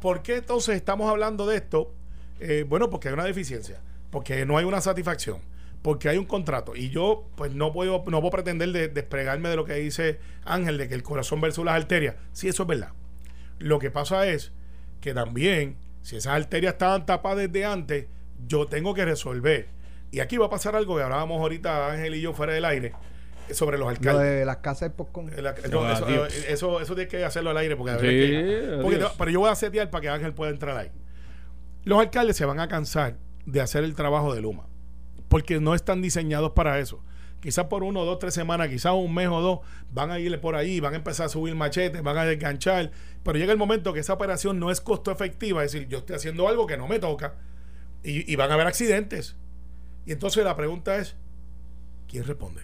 ¿Por 0.00 0.22
qué 0.22 0.36
entonces 0.36 0.76
estamos 0.76 1.10
hablando 1.10 1.46
de 1.46 1.56
esto? 1.56 1.92
Eh, 2.40 2.64
bueno, 2.68 2.88
porque 2.90 3.08
hay 3.08 3.14
una 3.14 3.24
deficiencia. 3.24 3.80
Porque 4.10 4.44
no 4.46 4.56
hay 4.58 4.64
una 4.64 4.80
satisfacción. 4.80 5.38
Porque 5.82 6.08
hay 6.08 6.18
un 6.18 6.24
contrato. 6.26 6.74
Y 6.76 6.90
yo, 6.90 7.28
pues, 7.36 7.52
no 7.54 7.72
puedo, 7.72 8.02
no 8.06 8.20
puedo 8.20 8.30
pretender 8.30 8.70
de- 8.72 8.88
despregarme 8.88 9.48
de 9.48 9.56
lo 9.56 9.64
que 9.64 9.74
dice 9.74 10.18
Ángel, 10.44 10.78
de 10.78 10.88
que 10.88 10.94
el 10.94 11.02
corazón 11.02 11.40
versus 11.40 11.64
las 11.64 11.74
arterias. 11.74 12.16
Sí, 12.32 12.48
eso 12.48 12.62
es 12.64 12.68
verdad. 12.68 12.92
Lo 13.58 13.78
que 13.78 13.90
pasa 13.90 14.26
es 14.26 14.52
que 15.00 15.12
también, 15.14 15.76
si 16.02 16.16
esas 16.16 16.34
arterias 16.34 16.72
estaban 16.74 17.04
tapadas 17.06 17.38
desde 17.50 17.64
antes, 17.64 18.06
yo 18.46 18.66
tengo 18.66 18.94
que 18.94 19.04
resolver. 19.04 19.68
Y 20.12 20.20
aquí 20.20 20.36
va 20.38 20.46
a 20.46 20.50
pasar 20.50 20.74
algo 20.76 20.96
que 20.96 21.02
hablábamos 21.02 21.40
ahorita 21.40 21.92
Ángel 21.92 22.14
y 22.14 22.20
yo 22.22 22.32
fuera 22.32 22.52
del 22.54 22.64
aire 22.64 22.92
sobre 23.54 23.78
los 23.78 23.86
Lo 23.86 23.90
alcaldes. 23.90 24.24
de 24.40 24.44
las 24.44 24.58
casas 24.58 24.90
de. 24.96 25.04
Eh, 25.36 25.42
la- 25.42 25.54
no, 25.70 25.82
Ah, 25.84 25.92
eso, 25.94 26.08
eh, 26.26 26.28
eso, 26.48 26.80
eso 26.80 26.94
tiene 26.94 27.08
que 27.08 27.24
hacerlo 27.24 27.50
al 27.50 27.56
aire 27.58 27.76
porque, 27.76 27.92
Sí, 27.92 28.06
verdad 28.06 28.08
que- 28.76 28.82
porque 28.82 28.96
adiós. 28.96 29.12
te- 29.12 29.18
pero 29.18 29.30
yo 29.30 29.40
voy 29.40 29.50
a 29.50 29.54
setear 29.54 29.90
para 29.90 30.02
que 30.02 30.08
Ángel 30.08 30.34
pueda 30.34 30.50
entrar 30.50 30.76
ahí. 30.76 30.90
Los 31.84 31.98
alcaldes 32.00 32.36
se 32.36 32.44
van 32.44 32.60
a 32.60 32.68
cansar 32.68 33.16
de 33.46 33.60
hacer 33.60 33.84
el 33.84 33.94
trabajo 33.94 34.34
de 34.34 34.40
Luma 34.42 34.66
porque 35.28 35.60
no 35.60 35.74
están 35.74 36.02
diseñados 36.02 36.52
para 36.52 36.78
eso. 36.78 37.02
Quizás 37.40 37.66
por 37.66 37.84
uno, 37.84 38.04
dos, 38.04 38.18
tres 38.18 38.34
semanas, 38.34 38.68
quizás 38.68 38.92
un 38.92 39.14
mes 39.14 39.28
o 39.28 39.40
dos, 39.40 39.60
van 39.90 40.10
a 40.10 40.18
irle 40.18 40.36
por 40.36 40.56
ahí, 40.56 40.78
van 40.78 40.92
a 40.92 40.96
empezar 40.96 41.24
a 41.26 41.28
subir 41.30 41.54
machetes, 41.54 42.02
van 42.02 42.18
a 42.18 42.24
desganchar. 42.26 42.90
Pero 43.22 43.38
llega 43.38 43.50
el 43.52 43.56
momento 43.58 43.94
que 43.94 44.00
esa 44.00 44.12
operación 44.12 44.58
no 44.60 44.70
es 44.70 44.82
costo 44.82 45.10
efectiva, 45.10 45.64
es 45.64 45.72
decir, 45.72 45.88
yo 45.88 45.98
estoy 45.98 46.16
haciendo 46.16 46.48
algo 46.48 46.66
que 46.66 46.76
no 46.76 46.86
me 46.86 46.98
toca 46.98 47.36
y, 48.04 48.30
y 48.30 48.36
van 48.36 48.50
a 48.50 48.54
haber 48.54 48.66
accidentes. 48.66 49.36
Y 50.04 50.12
entonces 50.12 50.44
la 50.44 50.54
pregunta 50.54 50.96
es, 50.96 51.16
¿quién 52.08 52.24
responde? 52.24 52.60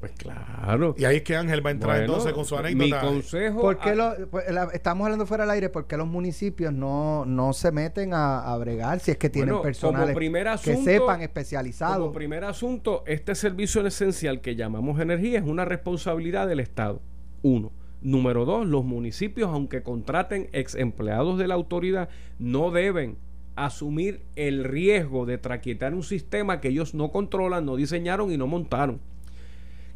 Pues 0.00 0.12
claro. 0.12 0.94
Y 0.96 1.04
ahí 1.04 1.16
es 1.16 1.22
que 1.22 1.36
Ángel 1.36 1.64
va 1.64 1.68
a 1.68 1.72
entrar 1.72 1.96
Bueno, 1.98 2.06
entonces 2.14 2.32
con 2.32 2.46
su 2.46 2.54
Mi 2.56 2.60
anécdota. 2.68 3.00
consejo. 3.06 3.60
¿Por 3.60 3.78
qué 3.78 3.90
a- 3.90 3.94
lo- 3.94 4.28
pues, 4.30 4.50
la- 4.50 4.70
estamos 4.72 5.04
hablando 5.04 5.26
fuera 5.26 5.44
del 5.44 5.50
aire, 5.50 5.68
porque 5.68 5.98
los 5.98 6.06
municipios 6.06 6.72
no, 6.72 7.26
no 7.26 7.52
se 7.52 7.70
meten 7.70 8.14
a, 8.14 8.40
a 8.40 8.56
bregar 8.56 9.00
si 9.00 9.10
es 9.10 9.18
que 9.18 9.28
tienen 9.28 9.50
Bueno, 9.50 9.62
personal 9.62 10.14
como 10.14 10.18
que 10.30 10.46
asunto- 10.48 10.84
sepan 10.84 11.06
Como 11.16 11.22
especializados? 11.22 12.14
primer 12.14 12.44
asunto, 12.44 13.04
este 13.06 13.34
servicio 13.34 13.86
esencial 13.86 14.40
que 14.40 14.56
llamamos 14.56 14.98
energía 15.00 15.38
es 15.38 15.44
una 15.44 15.66
responsabilidad 15.66 16.48
del 16.48 16.60
Estado. 16.60 17.02
Uno. 17.42 17.70
Número 18.00 18.46
dos, 18.46 18.66
los 18.66 18.82
municipios, 18.86 19.50
aunque 19.50 19.82
contraten 19.82 20.48
ex 20.52 20.74
empleados 20.76 21.36
de 21.36 21.46
la 21.46 21.54
autoridad, 21.56 22.08
no 22.38 22.70
deben 22.70 23.18
asumir 23.56 24.22
el 24.36 24.64
riesgo 24.64 25.26
de 25.26 25.36
traquetar 25.36 25.92
un 25.92 26.02
sistema 26.02 26.62
que 26.62 26.68
ellos 26.68 26.94
no 26.94 27.12
controlan, 27.12 27.66
no 27.66 27.76
diseñaron 27.76 28.32
y 28.32 28.38
no 28.38 28.46
montaron. 28.46 29.00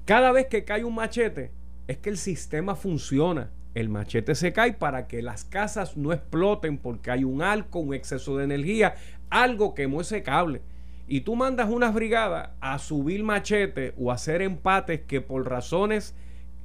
Cada 0.04 0.32
vez 0.32 0.48
que 0.48 0.64
cae 0.64 0.84
un 0.84 0.94
machete, 0.94 1.50
es 1.88 1.96
que 1.96 2.10
el 2.10 2.18
sistema 2.18 2.76
funciona. 2.76 3.50
El 3.74 3.88
machete 3.88 4.34
se 4.34 4.52
cae 4.52 4.74
para 4.74 5.06
que 5.06 5.22
las 5.22 5.44
casas 5.44 5.96
no 5.96 6.12
exploten 6.12 6.76
porque 6.76 7.10
hay 7.10 7.24
un 7.24 7.40
arco, 7.40 7.78
un 7.78 7.94
exceso 7.94 8.36
de 8.36 8.44
energía, 8.44 8.96
algo 9.30 9.74
quemó 9.74 10.02
ese 10.02 10.22
cable. 10.22 10.60
Y 11.08 11.22
tú 11.22 11.36
mandas 11.36 11.70
unas 11.70 11.94
brigadas 11.94 12.50
a 12.60 12.78
subir 12.78 13.24
machete 13.24 13.94
o 13.98 14.10
a 14.10 14.14
hacer 14.14 14.42
empates 14.42 15.00
que 15.00 15.22
por 15.22 15.48
razones 15.48 16.14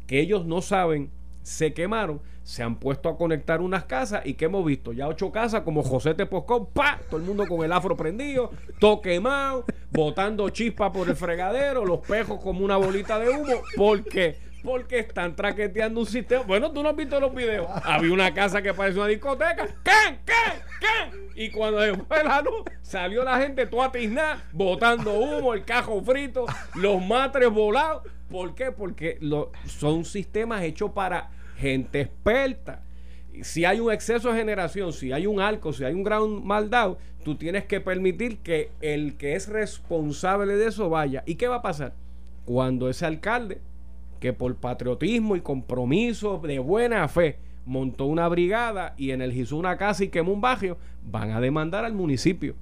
que 0.05 0.19
ellos 0.19 0.45
no 0.45 0.61
saben 0.61 1.09
se 1.49 1.73
quemaron, 1.73 2.21
se 2.43 2.61
han 2.61 2.75
puesto 2.75 3.09
a 3.09 3.17
conectar 3.17 3.59
unas 3.59 3.85
casas 3.85 4.21
y 4.25 4.35
que 4.35 4.45
hemos 4.45 4.63
visto 4.63 4.93
ya 4.93 5.07
ocho 5.07 5.31
casas 5.31 5.61
como 5.61 5.81
José 5.81 6.13
Teposcón, 6.13 6.67
pa, 6.67 6.99
todo 7.09 7.19
el 7.19 7.25
mundo 7.25 7.47
con 7.47 7.65
el 7.65 7.71
afro 7.71 7.97
prendido, 7.97 8.51
todo 8.79 9.01
quemado, 9.01 9.65
botando 9.91 10.47
chispa 10.49 10.91
por 10.91 11.09
el 11.09 11.15
fregadero, 11.15 11.85
los 11.85 11.99
pejos 12.01 12.39
como 12.39 12.63
una 12.63 12.77
bolita 12.77 13.17
de 13.17 13.29
humo, 13.29 13.53
¿por 13.75 14.03
qué? 14.03 14.37
Porque 14.63 14.99
están 14.99 15.35
traqueteando 15.35 16.01
un 16.01 16.05
sistema. 16.05 16.43
Bueno, 16.43 16.69
tú 16.71 16.83
no 16.83 16.89
has 16.89 16.95
visto 16.95 17.17
los 17.19 17.33
videos. 17.33 17.65
Había 17.83 18.11
una 18.11 18.33
casa 18.33 18.61
que 18.61 18.73
parece 18.73 18.99
una 18.99 19.07
discoteca. 19.07 19.65
¿Qué? 19.83 20.19
¿Qué? 20.25 20.33
¿Qué? 20.81 21.43
Y 21.45 21.49
cuando 21.49 21.81
se 21.81 21.93
fue 21.95 22.23
la 22.25 22.41
luz, 22.41 22.63
salió 22.81 23.23
la 23.23 23.39
gente 23.39 23.65
toda 23.67 23.89
tiznada, 23.89 24.43
botando 24.51 25.13
humo, 25.17 25.53
el 25.53 25.63
cajo 25.63 26.01
frito, 26.03 26.45
los 26.75 27.01
matres 27.03 27.49
volados. 27.49 28.03
¿Por 28.29 28.53
qué? 28.53 28.71
Porque 28.73 29.17
lo- 29.21 29.51
son 29.65 30.03
sistemas 30.03 30.61
hechos 30.63 30.91
para 30.91 31.29
gente 31.59 32.01
experta. 32.01 32.83
Si 33.41 33.65
hay 33.65 33.79
un 33.79 33.91
exceso 33.91 34.31
de 34.31 34.39
generación, 34.39 34.91
si 34.91 35.11
hay 35.11 35.27
un 35.27 35.39
arco, 35.39 35.71
si 35.71 35.83
hay 35.83 35.93
un 35.93 36.03
gran 36.03 36.45
maldad, 36.45 36.97
tú 37.23 37.35
tienes 37.35 37.65
que 37.65 37.79
permitir 37.79 38.39
que 38.39 38.71
el 38.81 39.15
que 39.15 39.35
es 39.35 39.47
responsable 39.47 40.57
de 40.57 40.67
eso 40.67 40.89
vaya. 40.89 41.23
¿Y 41.25 41.35
qué 41.35 41.47
va 41.47 41.57
a 41.57 41.61
pasar? 41.61 41.93
Cuando 42.45 42.89
ese 42.89 43.05
alcalde, 43.05 43.61
que 44.19 44.33
por 44.33 44.55
patriotismo 44.55 45.35
y 45.35 45.41
compromiso 45.41 46.39
de 46.39 46.59
buena 46.59 47.07
fe 47.07 47.37
montó 47.65 48.05
una 48.05 48.27
brigada 48.27 48.93
y 48.97 49.11
energizó 49.11 49.55
una 49.55 49.77
casa 49.77 50.03
y 50.03 50.09
quemó 50.09 50.33
un 50.33 50.41
barrio, 50.41 50.77
van 51.03 51.31
a 51.31 51.39
demandar 51.39 51.85
al 51.85 51.93
municipio. 51.93 52.55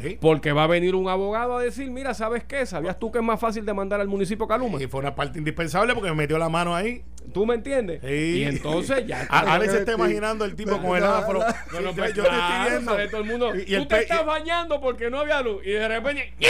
Sí. 0.00 0.18
Porque 0.20 0.52
va 0.52 0.64
a 0.64 0.66
venir 0.66 0.96
un 0.96 1.08
abogado 1.08 1.56
a 1.56 1.62
decir, 1.62 1.88
mira, 1.90 2.14
¿sabes 2.14 2.42
qué? 2.42 2.66
¿Sabías 2.66 2.98
tú 2.98 3.12
que 3.12 3.18
es 3.18 3.24
más 3.24 3.38
fácil 3.38 3.64
demandar 3.64 4.00
al 4.00 4.08
municipio 4.08 4.48
que 4.48 4.54
a 4.54 4.58
Luma? 4.58 4.82
Y 4.82 4.88
fue 4.88 5.00
una 5.00 5.14
parte 5.14 5.38
indispensable 5.38 5.94
porque 5.94 6.10
me 6.10 6.16
metió 6.16 6.36
la 6.36 6.48
mano 6.48 6.74
ahí. 6.74 7.04
¿Tú 7.32 7.46
me 7.46 7.54
entiendes? 7.54 8.00
Sí. 8.04 8.08
Y 8.38 8.44
entonces 8.44 9.06
ya... 9.06 9.26
A- 9.28 9.54
Alex 9.54 9.72
se 9.72 9.78
está 9.78 9.92
imaginando 9.94 10.44
el 10.44 10.54
tipo 10.54 10.80
con 10.80 10.96
el 10.96 11.04
afro. 11.04 11.40
Bueno, 11.72 11.90
Sí, 11.90 11.96
pues 11.96 12.14
yo, 12.14 12.22
yo 12.22 12.22
te 12.24 12.28
claro, 12.28 12.54
estoy 12.54 12.70
viendo. 12.70 12.92
sale 12.92 13.08
todo 13.08 13.20
el 13.22 13.26
mundo. 13.26 13.56
Y- 13.56 13.74
y 13.74 13.76
tú 13.78 13.86
te 13.86 14.00
estás 14.02 14.24
bañando 14.26 14.80
porque 14.80 15.10
no 15.10 15.18
había 15.20 15.40
luz. 15.42 15.62
Y 15.64 15.70
de 15.70 15.88
repente, 15.88 16.32
¡ñe! 16.38 16.48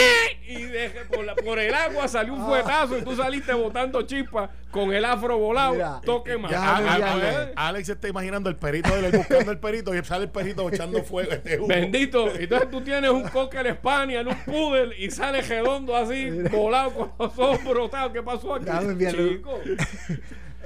y 0.49 0.63
deje 0.63 1.05
por, 1.07 1.25
la- 1.25 1.35
por 1.35 1.59
el 1.59 1.73
agua 1.73 2.07
salió 2.09 2.35
un 2.35 2.45
fuetazo 2.45 2.99
y 2.99 3.03
tú 3.03 3.17
saliste 3.17 3.53
botando 3.55 4.03
chispas 4.03 4.51
con 4.71 4.93
el 4.93 5.05
afro 5.05 5.39
volado. 5.39 5.75
Mira, 5.75 6.01
toque 6.05 6.37
más. 6.37 6.51
ya, 6.51 6.81
ya, 6.85 6.99
ya, 6.99 7.19
ya. 7.21 7.51
Alex 7.57 7.87
se 7.87 7.93
está 7.93 8.09
imaginando 8.09 8.51
el 8.51 8.57
perito 8.57 8.95
de 8.95 9.07
él 9.07 9.17
buscando 9.17 9.53
el 9.53 9.59
perito 9.59 9.95
y 9.95 10.05
sale 10.05 10.25
el 10.25 10.31
perito 10.31 10.69
echando 10.69 11.03
fuego. 11.05 11.31
Este 11.33 11.57
humo. 11.59 11.69
Bendito. 11.69 12.31
Entonces 12.35 12.71
tú 12.71 12.81
tienes 12.83 13.11
un 13.11 13.23
cocker 13.23 13.73
Spaniel, 13.75 14.27
un 14.29 14.37
poodle 14.45 14.95
y 14.99 15.11
sale 15.11 15.41
redondo 15.41 15.97
así, 15.97 16.29
volado 16.51 16.91
con 16.91 17.13
los 17.19 17.39
ojos 17.39 17.65
brotados. 17.65 18.13
¿Qué 18.13 18.23
pasó 18.23 18.55
aquí? 18.57 18.67
Enviarle- 18.67 19.37
Chico. 19.37 19.61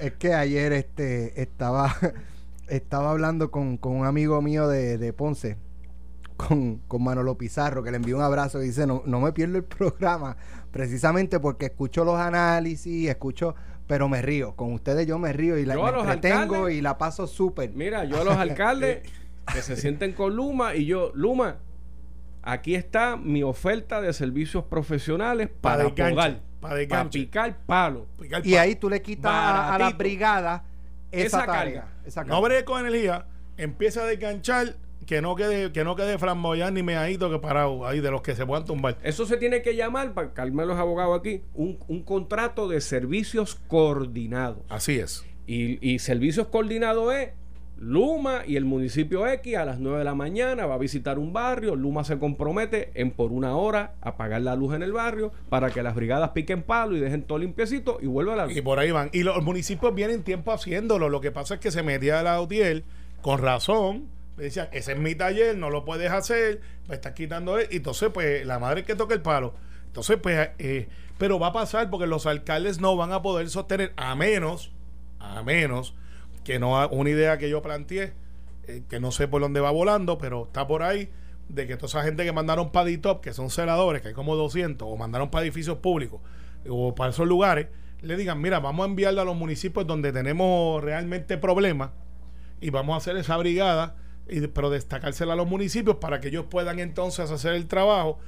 Es 0.00 0.12
que 0.14 0.34
ayer 0.34 0.72
este 0.72 1.40
estaba 1.40 1.94
estaba 2.68 3.10
hablando 3.10 3.50
con, 3.50 3.76
con 3.78 3.92
un 3.96 4.06
amigo 4.06 4.40
mío 4.42 4.68
de, 4.68 4.98
de 4.98 5.12
Ponce, 5.12 5.56
con, 6.36 6.76
con 6.88 7.02
Manolo 7.02 7.36
Pizarro, 7.38 7.82
que 7.82 7.90
le 7.90 7.96
envió 7.96 8.16
un 8.16 8.22
abrazo 8.22 8.62
y 8.62 8.66
dice, 8.66 8.86
no, 8.86 9.02
no 9.06 9.20
me 9.20 9.32
pierdo 9.32 9.56
el 9.56 9.64
programa, 9.64 10.36
precisamente 10.70 11.40
porque 11.40 11.66
escucho 11.66 12.04
los 12.04 12.18
análisis, 12.18 13.08
escucho, 13.08 13.54
pero 13.86 14.08
me 14.08 14.20
río. 14.22 14.54
Con 14.54 14.72
ustedes 14.74 15.06
yo 15.06 15.18
me 15.18 15.32
río 15.32 15.58
y 15.58 15.64
la 15.64 15.74
Yo 15.74 15.86
a 15.86 15.90
me 15.90 15.96
los 15.98 16.06
entretengo 16.06 16.66
alcaldes- 16.66 16.74
y 16.74 16.80
la 16.82 16.98
paso 16.98 17.26
súper. 17.26 17.70
Mira, 17.74 18.04
yo 18.04 18.20
a 18.20 18.24
los 18.24 18.36
alcaldes 18.36 19.00
que 19.52 19.62
se 19.62 19.76
sienten 19.76 20.12
con 20.12 20.36
Luma 20.36 20.74
y 20.74 20.84
yo, 20.84 21.10
Luma, 21.14 21.56
aquí 22.42 22.74
está 22.74 23.16
mi 23.16 23.42
oferta 23.42 24.00
de 24.02 24.12
servicios 24.12 24.64
profesionales 24.64 25.48
Pa' 25.48 25.54
para 25.72 25.84
desganche, 25.84 26.14
podar, 26.14 26.40
pa' 26.40 26.47
para 26.60 26.74
desganche. 26.76 27.18
picar 27.20 27.56
palo. 27.66 28.06
Picar 28.20 28.46
Y 28.46 28.52
pa- 28.54 28.60
ahí 28.62 28.74
tú 28.76 28.88
le 28.90 29.00
quitas 29.02 29.32
a, 29.32 29.74
a 29.74 29.90
brigada 29.92 30.64
esa, 31.10 31.26
Esa 31.38 31.46
tarea. 31.46 31.54
carga. 31.82 31.88
esa 32.04 32.22
No 32.24 32.28
carga. 32.34 32.40
bregue 32.48 32.64
con 32.64 32.80
energía, 32.86 33.26
empieza 33.56 34.02
a 34.02 34.06
desganchar, 34.06 34.76
que 35.06 35.22
no 35.22 35.34
quede, 35.36 35.72
que 35.72 35.84
no 35.84 35.96
quede 35.96 36.18
flamboyán 36.18 36.74
ni 36.74 36.82
meadito 36.82 37.30
que 37.30 37.38
parado 37.38 37.86
ahí 37.86 38.00
de 38.00 38.10
los 38.10 38.20
que 38.20 38.34
se 38.34 38.44
puedan 38.44 38.64
tumbar. 38.66 38.98
Eso 39.02 39.24
se 39.24 39.38
tiene 39.38 39.62
que 39.62 39.74
llamar, 39.74 40.12
para 40.12 40.34
calmar 40.34 40.66
los 40.66 40.76
abogados 40.78 41.18
aquí, 41.18 41.42
un, 41.54 41.78
un 41.88 42.02
contrato 42.02 42.68
de 42.68 42.80
servicios 42.82 43.54
coordinados. 43.68 44.58
Así 44.68 44.98
es. 44.98 45.24
Y, 45.46 45.78
y 45.94 45.98
servicios 46.00 46.48
coordinados 46.48 47.14
es 47.14 47.30
Luma 47.80 48.42
y 48.44 48.56
el 48.56 48.64
municipio 48.64 49.26
X 49.28 49.56
a 49.56 49.64
las 49.64 49.78
9 49.78 49.98
de 49.98 50.04
la 50.04 50.14
mañana 50.14 50.66
va 50.66 50.74
a 50.74 50.78
visitar 50.78 51.18
un 51.18 51.32
barrio, 51.32 51.76
Luma 51.76 52.02
se 52.02 52.18
compromete 52.18 52.90
en 52.94 53.12
por 53.12 53.30
una 53.30 53.56
hora 53.56 53.94
a 54.00 54.10
apagar 54.10 54.42
la 54.42 54.56
luz 54.56 54.74
en 54.74 54.82
el 54.82 54.92
barrio 54.92 55.32
para 55.48 55.70
que 55.70 55.82
las 55.84 55.94
brigadas 55.94 56.30
piquen 56.30 56.64
palo 56.64 56.96
y 56.96 57.00
dejen 57.00 57.22
todo 57.22 57.38
limpiecito 57.38 57.98
y 58.02 58.06
vuelva 58.06 58.34
la 58.34 58.46
luz. 58.46 58.56
Y 58.56 58.62
por 58.62 58.80
ahí 58.80 58.90
van. 58.90 59.10
Y 59.12 59.22
los 59.22 59.42
municipios 59.44 59.94
vienen 59.94 60.24
tiempo 60.24 60.52
haciéndolo. 60.52 61.08
Lo 61.08 61.20
que 61.20 61.30
pasa 61.30 61.54
es 61.54 61.60
que 61.60 61.70
se 61.70 61.84
metía 61.84 62.20
la 62.24 62.40
UTIEL 62.40 62.84
con 63.22 63.40
razón. 63.40 64.08
Decían, 64.36 64.68
ese 64.72 64.92
es 64.92 64.98
mi 64.98 65.14
taller, 65.14 65.56
no 65.56 65.70
lo 65.70 65.84
puedes 65.84 66.10
hacer, 66.10 66.60
me 66.88 66.96
estás 66.96 67.12
quitando 67.12 67.58
él. 67.58 67.68
Y 67.70 67.76
entonces, 67.76 68.10
pues, 68.12 68.44
la 68.44 68.58
madre 68.58 68.84
que 68.84 68.96
toca 68.96 69.14
el 69.14 69.22
palo. 69.22 69.54
Entonces, 69.86 70.16
pues, 70.20 70.50
eh, 70.58 70.88
pero 71.16 71.38
va 71.38 71.48
a 71.48 71.52
pasar 71.52 71.90
porque 71.90 72.06
los 72.08 72.26
alcaldes 72.26 72.80
no 72.80 72.96
van 72.96 73.12
a 73.12 73.22
poder 73.22 73.48
sostener, 73.50 73.92
a 73.96 74.14
menos, 74.16 74.72
a 75.20 75.42
menos 75.42 75.94
que 76.48 76.58
no 76.58 76.88
una 76.88 77.10
idea 77.10 77.36
que 77.36 77.50
yo 77.50 77.60
planteé, 77.60 78.14
eh, 78.68 78.82
que 78.88 79.00
no 79.00 79.12
sé 79.12 79.28
por 79.28 79.42
dónde 79.42 79.60
va 79.60 79.70
volando, 79.70 80.16
pero 80.16 80.44
está 80.44 80.66
por 80.66 80.82
ahí, 80.82 81.10
de 81.50 81.66
que 81.66 81.76
toda 81.76 81.88
esa 81.88 82.02
gente 82.02 82.24
que 82.24 82.32
mandaron 82.32 82.72
para 82.72 82.86
DITOP, 82.86 83.22
que 83.22 83.34
son 83.34 83.50
celadores, 83.50 84.00
que 84.00 84.08
hay 84.08 84.14
como 84.14 84.34
200, 84.34 84.88
o 84.90 84.96
mandaron 84.96 85.30
para 85.30 85.44
edificios 85.44 85.76
públicos, 85.76 86.22
o 86.66 86.94
para 86.94 87.10
esos 87.10 87.28
lugares, 87.28 87.66
le 88.00 88.16
digan, 88.16 88.40
mira, 88.40 88.60
vamos 88.60 88.86
a 88.86 88.88
enviarlo 88.88 89.20
a 89.20 89.24
los 89.26 89.36
municipios 89.36 89.86
donde 89.86 90.10
tenemos 90.10 90.82
realmente 90.82 91.36
problemas 91.36 91.90
y 92.62 92.70
vamos 92.70 92.94
a 92.94 92.96
hacer 92.96 93.18
esa 93.18 93.36
brigada, 93.36 93.96
y, 94.26 94.46
pero 94.46 94.70
destacársela 94.70 95.34
a 95.34 95.36
los 95.36 95.46
municipios 95.46 95.96
para 95.96 96.18
que 96.18 96.28
ellos 96.28 96.46
puedan 96.48 96.78
entonces 96.78 97.30
hacer 97.30 97.56
el 97.56 97.66
trabajo 97.66 98.20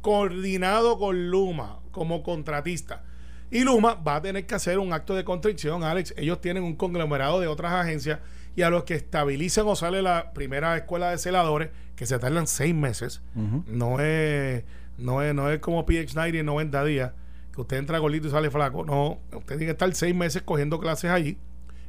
coordinado 0.00 0.98
con 0.98 1.30
Luma 1.30 1.78
como 1.92 2.24
contratista 2.24 3.04
y 3.50 3.64
Luma 3.64 3.94
va 3.94 4.16
a 4.16 4.22
tener 4.22 4.46
que 4.46 4.54
hacer 4.54 4.78
un 4.78 4.92
acto 4.92 5.14
de 5.14 5.24
constricción, 5.24 5.82
Alex. 5.82 6.14
Ellos 6.16 6.40
tienen 6.40 6.62
un 6.62 6.76
conglomerado 6.76 7.40
de 7.40 7.46
otras 7.46 7.72
agencias 7.72 8.20
y 8.54 8.62
a 8.62 8.70
los 8.70 8.84
que 8.84 8.94
estabilicen 8.94 9.64
o 9.66 9.76
sale 9.76 10.02
la 10.02 10.32
primera 10.32 10.76
escuela 10.76 11.10
de 11.10 11.18
celadores, 11.18 11.70
que 11.94 12.06
se 12.06 12.18
tardan 12.18 12.46
seis 12.46 12.74
meses, 12.74 13.22
no, 13.34 14.00
es, 14.00 14.64
no, 14.96 15.22
es, 15.22 15.34
no 15.34 15.50
es 15.50 15.60
como 15.60 15.86
PX90 15.86 16.40
en 16.40 16.46
90 16.46 16.84
días, 16.84 17.12
que 17.54 17.60
usted 17.60 17.76
entra 17.76 17.98
gordito 17.98 18.26
y 18.26 18.30
sale 18.30 18.50
flaco. 18.50 18.84
No, 18.84 19.20
usted 19.32 19.58
tiene 19.58 19.66
que 19.66 19.70
estar 19.70 19.94
seis 19.94 20.14
meses 20.14 20.42
cogiendo 20.42 20.80
clases 20.80 21.10
allí, 21.10 21.38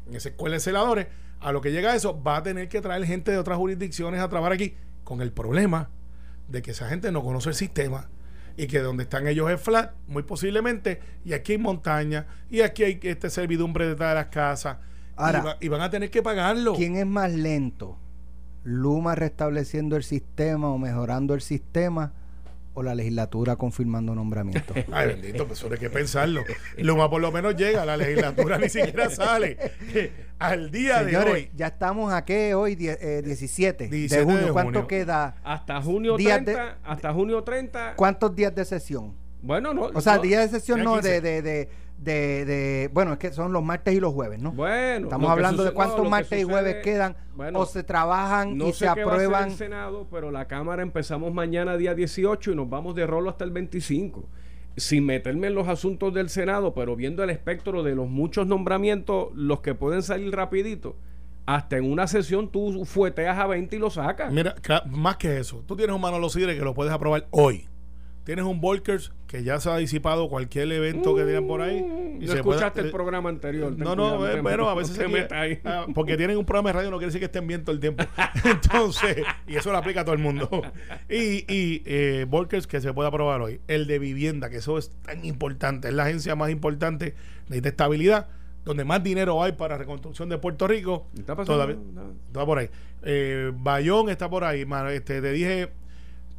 en 0.08 0.16
esa 0.16 0.30
escuela 0.30 0.56
de 0.56 0.60
celadores. 0.60 1.08
A 1.40 1.52
lo 1.52 1.62
que 1.62 1.72
llega 1.72 1.96
eso, 1.96 2.22
va 2.22 2.38
a 2.38 2.44
tener 2.44 2.70
que 2.70 2.82
traer 2.82 3.04
gente 3.06 3.32
de 3.32 3.38
otras 3.38 3.58
jurisdicciones 3.58 4.22
a 4.22 4.30
trabajar 4.30 4.54
aquí, 4.54 4.76
con 5.04 5.22
el 5.22 5.32
problema 5.32 5.90
de 6.48 6.62
que 6.62 6.72
esa 6.72 6.88
gente 6.88 7.12
no 7.12 7.24
conoce 7.24 7.50
el 7.50 7.56
sistema 7.56 8.10
y 8.60 8.68
que 8.68 8.80
donde 8.80 9.04
están 9.04 9.26
ellos 9.26 9.50
es 9.50 9.62
flat, 9.62 9.94
muy 10.06 10.24
posiblemente, 10.24 11.00
y 11.24 11.32
aquí 11.32 11.54
hay 11.54 11.58
montaña, 11.58 12.28
y 12.50 12.60
aquí 12.60 12.84
hay 12.84 13.00
este 13.04 13.30
servidumbre 13.30 13.88
detrás 13.88 14.10
de 14.10 14.16
las 14.16 14.26
casas, 14.26 14.78
y, 15.62 15.70
van 15.70 15.80
a 15.80 15.90
tener 15.90 16.12
que 16.12 16.22
pagarlo. 16.22 16.74
¿Quién 16.76 16.98
es 16.98 17.06
más 17.06 17.32
lento? 17.32 17.98
¿Luma 18.66 19.16
restableciendo 19.16 19.96
el 19.96 20.04
sistema 20.04 20.68
o 20.68 20.78
mejorando 20.78 21.34
el 21.36 21.40
sistema? 21.40 22.12
O 22.80 22.84
la 22.84 22.96
legislatura 22.96 23.58
confirmando 23.58 24.16
nombramientos. 24.16 24.76
Ay, 24.92 25.08
bendito, 25.10 25.46
pues 25.46 25.60
eso 25.60 25.72
hay 25.72 25.80
que 25.80 25.90
pensarlo. 25.90 26.44
Luma 26.78 27.10
por 27.10 27.22
lo 27.22 27.30
menos 27.32 27.56
llega, 27.58 27.86
la 27.86 27.98
legislatura 27.98 28.58
ni 28.58 28.70
siquiera 28.70 29.10
sale. 29.10 29.58
Al 30.40 30.72
día 30.72 31.04
de 31.04 31.18
hoy. 31.18 31.52
Ya 31.54 31.68
estamos 31.68 32.14
aquí 32.14 32.54
hoy, 32.54 32.76
17, 32.76 33.84
eh, 33.84 33.90
de 33.90 34.24
junio. 34.24 34.54
¿Cuánto 34.54 34.88
queda? 34.88 35.36
Hasta 35.44 35.82
junio 35.82 36.16
30. 36.16 36.78
hasta 36.84 37.14
junio 37.14 37.44
30. 37.44 37.96
¿Cuántos 37.98 38.34
días 38.34 38.56
de 38.56 38.64
sesión? 38.64 39.14
Bueno, 39.42 39.74
no. 39.74 39.90
O 39.94 40.00
sea, 40.00 40.18
días 40.18 40.50
de 40.50 40.60
sesión 40.60 40.82
no 40.82 41.02
de, 41.02 41.20
de, 41.20 41.42
de, 41.42 41.70
de, 42.00 42.90
Bueno, 42.94 43.14
es 43.14 43.20
que 43.20 43.32
son 43.32 43.54
los 43.54 43.64
martes 43.64 43.94
y 43.94 44.00
los 44.00 44.14
jueves, 44.14 44.40
¿no? 44.40 44.52
Bueno. 44.52 45.08
Estamos 45.08 45.30
hablando 45.30 45.64
de 45.64 45.72
cuántos 45.72 46.10
martes 46.10 46.40
y 46.42 46.44
jueves 46.44 46.78
quedan 46.84 47.16
o 47.54 47.66
se 47.66 47.84
trabajan 47.84 48.60
y 48.62 48.74
se 48.74 48.88
aprueban. 48.88 49.50
el 49.50 49.56
Senado, 49.56 50.08
pero 50.12 50.32
la 50.32 50.48
Cámara 50.48 50.82
empezamos 50.82 51.34
mañana 51.34 51.78
día 51.78 51.96
18 51.96 52.52
y 52.52 52.56
nos 52.56 52.70
vamos 52.70 52.96
de 52.96 53.06
rolo 53.06 53.30
hasta 53.30 53.44
el 53.44 53.52
25 53.52 54.28
sin 54.78 55.06
meterme 55.06 55.48
en 55.48 55.56
los 55.56 55.68
asuntos 55.68 56.14
del 56.14 56.30
Senado, 56.30 56.74
pero 56.74 56.96
viendo 56.96 57.22
el 57.24 57.30
espectro 57.30 57.84
de 57.84 57.96
los 57.96 58.08
muchos 58.08 58.48
nombramientos, 58.48 59.28
los 59.34 59.60
que 59.60 59.76
pueden 59.76 60.04
salir 60.04 60.34
rapidito, 60.34 60.96
hasta 61.46 61.78
en 61.78 61.92
una 61.92 62.08
sesión 62.08 62.50
tú 62.50 62.86
fueteas 62.86 63.38
a 63.40 63.48
20 63.48 63.76
y 63.76 63.80
lo 63.80 63.90
sacas. 63.90 64.32
Mira, 64.32 64.56
más 64.86 65.18
que 65.18 65.38
eso, 65.38 65.64
tú 65.68 65.76
tienes 65.76 65.94
un 65.94 66.02
Manolo 66.02 66.30
Sidre 66.30 66.56
que 66.56 66.64
lo 66.64 66.74
puedes 66.74 66.94
aprobar 66.94 67.28
hoy 67.32 67.69
tienes 68.30 68.46
un 68.46 68.62
Volkers 68.62 69.12
que 69.26 69.44
ya 69.44 69.60
se 69.60 69.72
ha 69.72 69.78
disipado 69.78 70.30
cualquier 70.30 70.72
evento 70.72 71.16
que 71.16 71.26
digan 71.26 71.48
por 71.48 71.62
ahí. 71.62 71.80
Y 72.22 72.28
no 72.28 72.34
escuchaste 72.34 72.82
el 72.82 72.92
programa 72.92 73.28
anterior. 73.28 73.76
No, 73.76 73.96
no, 73.96 74.20
pero 74.44 74.70
a 74.70 74.76
veces 74.76 74.98
se 74.98 75.08
mete 75.08 75.34
ahí. 75.34 75.60
Ah, 75.66 75.88
porque 75.96 76.16
tienen 76.16 76.38
un 76.38 76.46
programa 76.46 76.70
de 76.70 76.74
radio 76.74 76.92
no 76.92 76.98
quiere 76.98 77.08
decir 77.08 77.22
que 77.22 77.26
estén 77.26 77.48
bien 77.48 77.64
todo 77.64 77.74
el 77.74 77.80
tiempo. 77.80 78.04
Entonces, 78.46 79.18
y 79.48 79.56
eso 79.56 79.72
lo 79.72 79.80
aplica 79.80 80.02
a 80.02 80.06
todo 80.06 80.14
el 80.14 80.22
mundo. 80.22 80.48
Y, 81.10 81.44
y 81.52 81.82
eh, 81.88 82.28
Volkers 82.30 82.68
que 82.68 82.80
se 82.82 82.94
puede 82.94 83.08
aprobar 83.08 83.42
hoy. 83.42 83.62
El 83.68 83.88
de 83.88 83.98
vivienda, 83.98 84.52
que 84.52 84.58
eso 84.58 84.78
es 84.78 84.92
tan 85.02 85.26
importante. 85.26 85.88
Es 85.88 85.96
la 85.96 86.04
agencia 86.04 86.36
más 86.36 86.52
importante 86.52 87.16
de 87.48 87.68
estabilidad 87.68 88.28
donde 88.64 88.86
más 88.86 89.04
dinero 89.04 89.42
hay 89.42 89.54
para 89.54 89.76
reconstrucción 89.76 90.30
de 90.30 90.38
Puerto 90.38 90.68
Rico. 90.68 91.08
¿Está 91.18 91.36
todavía, 91.36 91.78
está 92.28 92.46
por 92.46 92.60
ahí. 92.60 92.70
Eh, 93.02 93.52
Bayón 93.56 94.10
está 94.10 94.30
por 94.30 94.44
ahí. 94.44 94.68
Este, 94.92 95.20
te 95.20 95.32
dije 95.32 95.72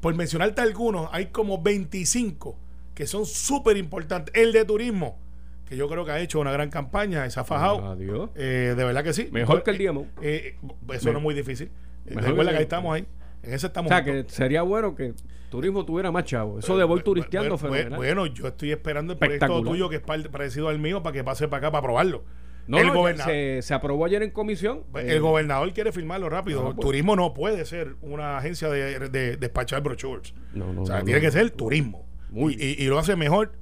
por 0.00 0.14
mencionarte 0.14 0.60
algunos, 0.60 1.08
hay 1.12 1.26
como 1.26 1.62
25 1.62 2.56
que 2.94 3.06
son 3.06 3.24
súper 3.24 3.76
importantes. 3.76 4.34
El 4.34 4.52
de 4.52 4.64
turismo, 4.64 5.18
que 5.66 5.76
yo 5.76 5.88
creo 5.88 6.04
que 6.04 6.10
ha 6.10 6.20
hecho 6.20 6.40
una 6.40 6.52
gran 6.52 6.68
campaña, 6.68 7.28
se 7.30 7.40
ha 7.40 7.44
fajado. 7.44 7.96
Eh, 8.34 8.74
de 8.76 8.84
verdad 8.84 9.02
que 9.02 9.12
sí. 9.12 9.28
Mejor 9.32 9.62
que 9.62 9.70
el 9.70 9.78
Diemo. 9.78 10.06
Eh, 10.20 10.56
eso 10.92 11.10
no 11.12 11.18
es 11.18 11.22
muy 11.22 11.34
difícil. 11.34 11.70
Eh, 12.06 12.14
recuerda 12.14 12.50
que 12.50 12.58
ahí 12.58 12.62
estamos 12.64 12.94
ahí. 12.94 13.06
En 13.42 13.54
ese 13.54 13.68
estamos. 13.68 13.90
O 13.90 13.94
sea, 13.94 14.04
que 14.04 14.24
sería 14.28 14.62
bueno 14.62 14.94
que 14.94 15.14
turismo 15.50 15.84
tuviera 15.84 16.10
más 16.10 16.24
chavo. 16.24 16.58
Eso 16.58 16.76
de 16.76 16.84
voy 16.84 17.02
turisteando 17.02 17.56
bueno, 17.56 17.96
Bueno, 17.96 18.26
yo 18.26 18.48
estoy 18.48 18.72
esperando 18.72 19.14
el 19.14 19.18
proyecto 19.18 19.62
tuyo 19.62 19.88
que 19.88 19.96
es 19.96 20.02
parecido 20.02 20.68
al 20.68 20.78
mío 20.78 21.02
para 21.02 21.14
que 21.14 21.24
pase 21.24 21.48
para 21.48 21.68
acá 21.68 21.72
para 21.72 21.82
probarlo. 21.82 22.24
No, 22.66 22.79
el 22.79 22.90
gobernador, 22.90 23.62
se, 23.62 23.75
aprobó 23.75 24.05
ayer 24.05 24.23
en 24.23 24.31
comisión. 24.31 24.85
Pues, 24.92 25.07
el 25.07 25.20
gobernador 25.20 25.73
quiere 25.73 25.92
firmarlo 25.92 26.29
rápido. 26.29 26.68
el 26.68 26.75
pues. 26.75 26.87
turismo 26.87 27.16
no 27.16 27.35
puede 27.35 27.64
ser 27.64 27.96
una 28.01 28.38
agencia 28.38 28.68
de, 28.68 29.37
despachar 29.37 29.83
brochures. 29.83 30.35
o 30.79 30.87
sea, 30.87 31.03
tiene 31.03 31.20
que 31.20 31.31
ser 31.31 31.51
turismo. 31.51 32.07
y, 32.33 32.85
lo 32.87 32.99
hace 32.99 33.16
mejor 33.16 33.53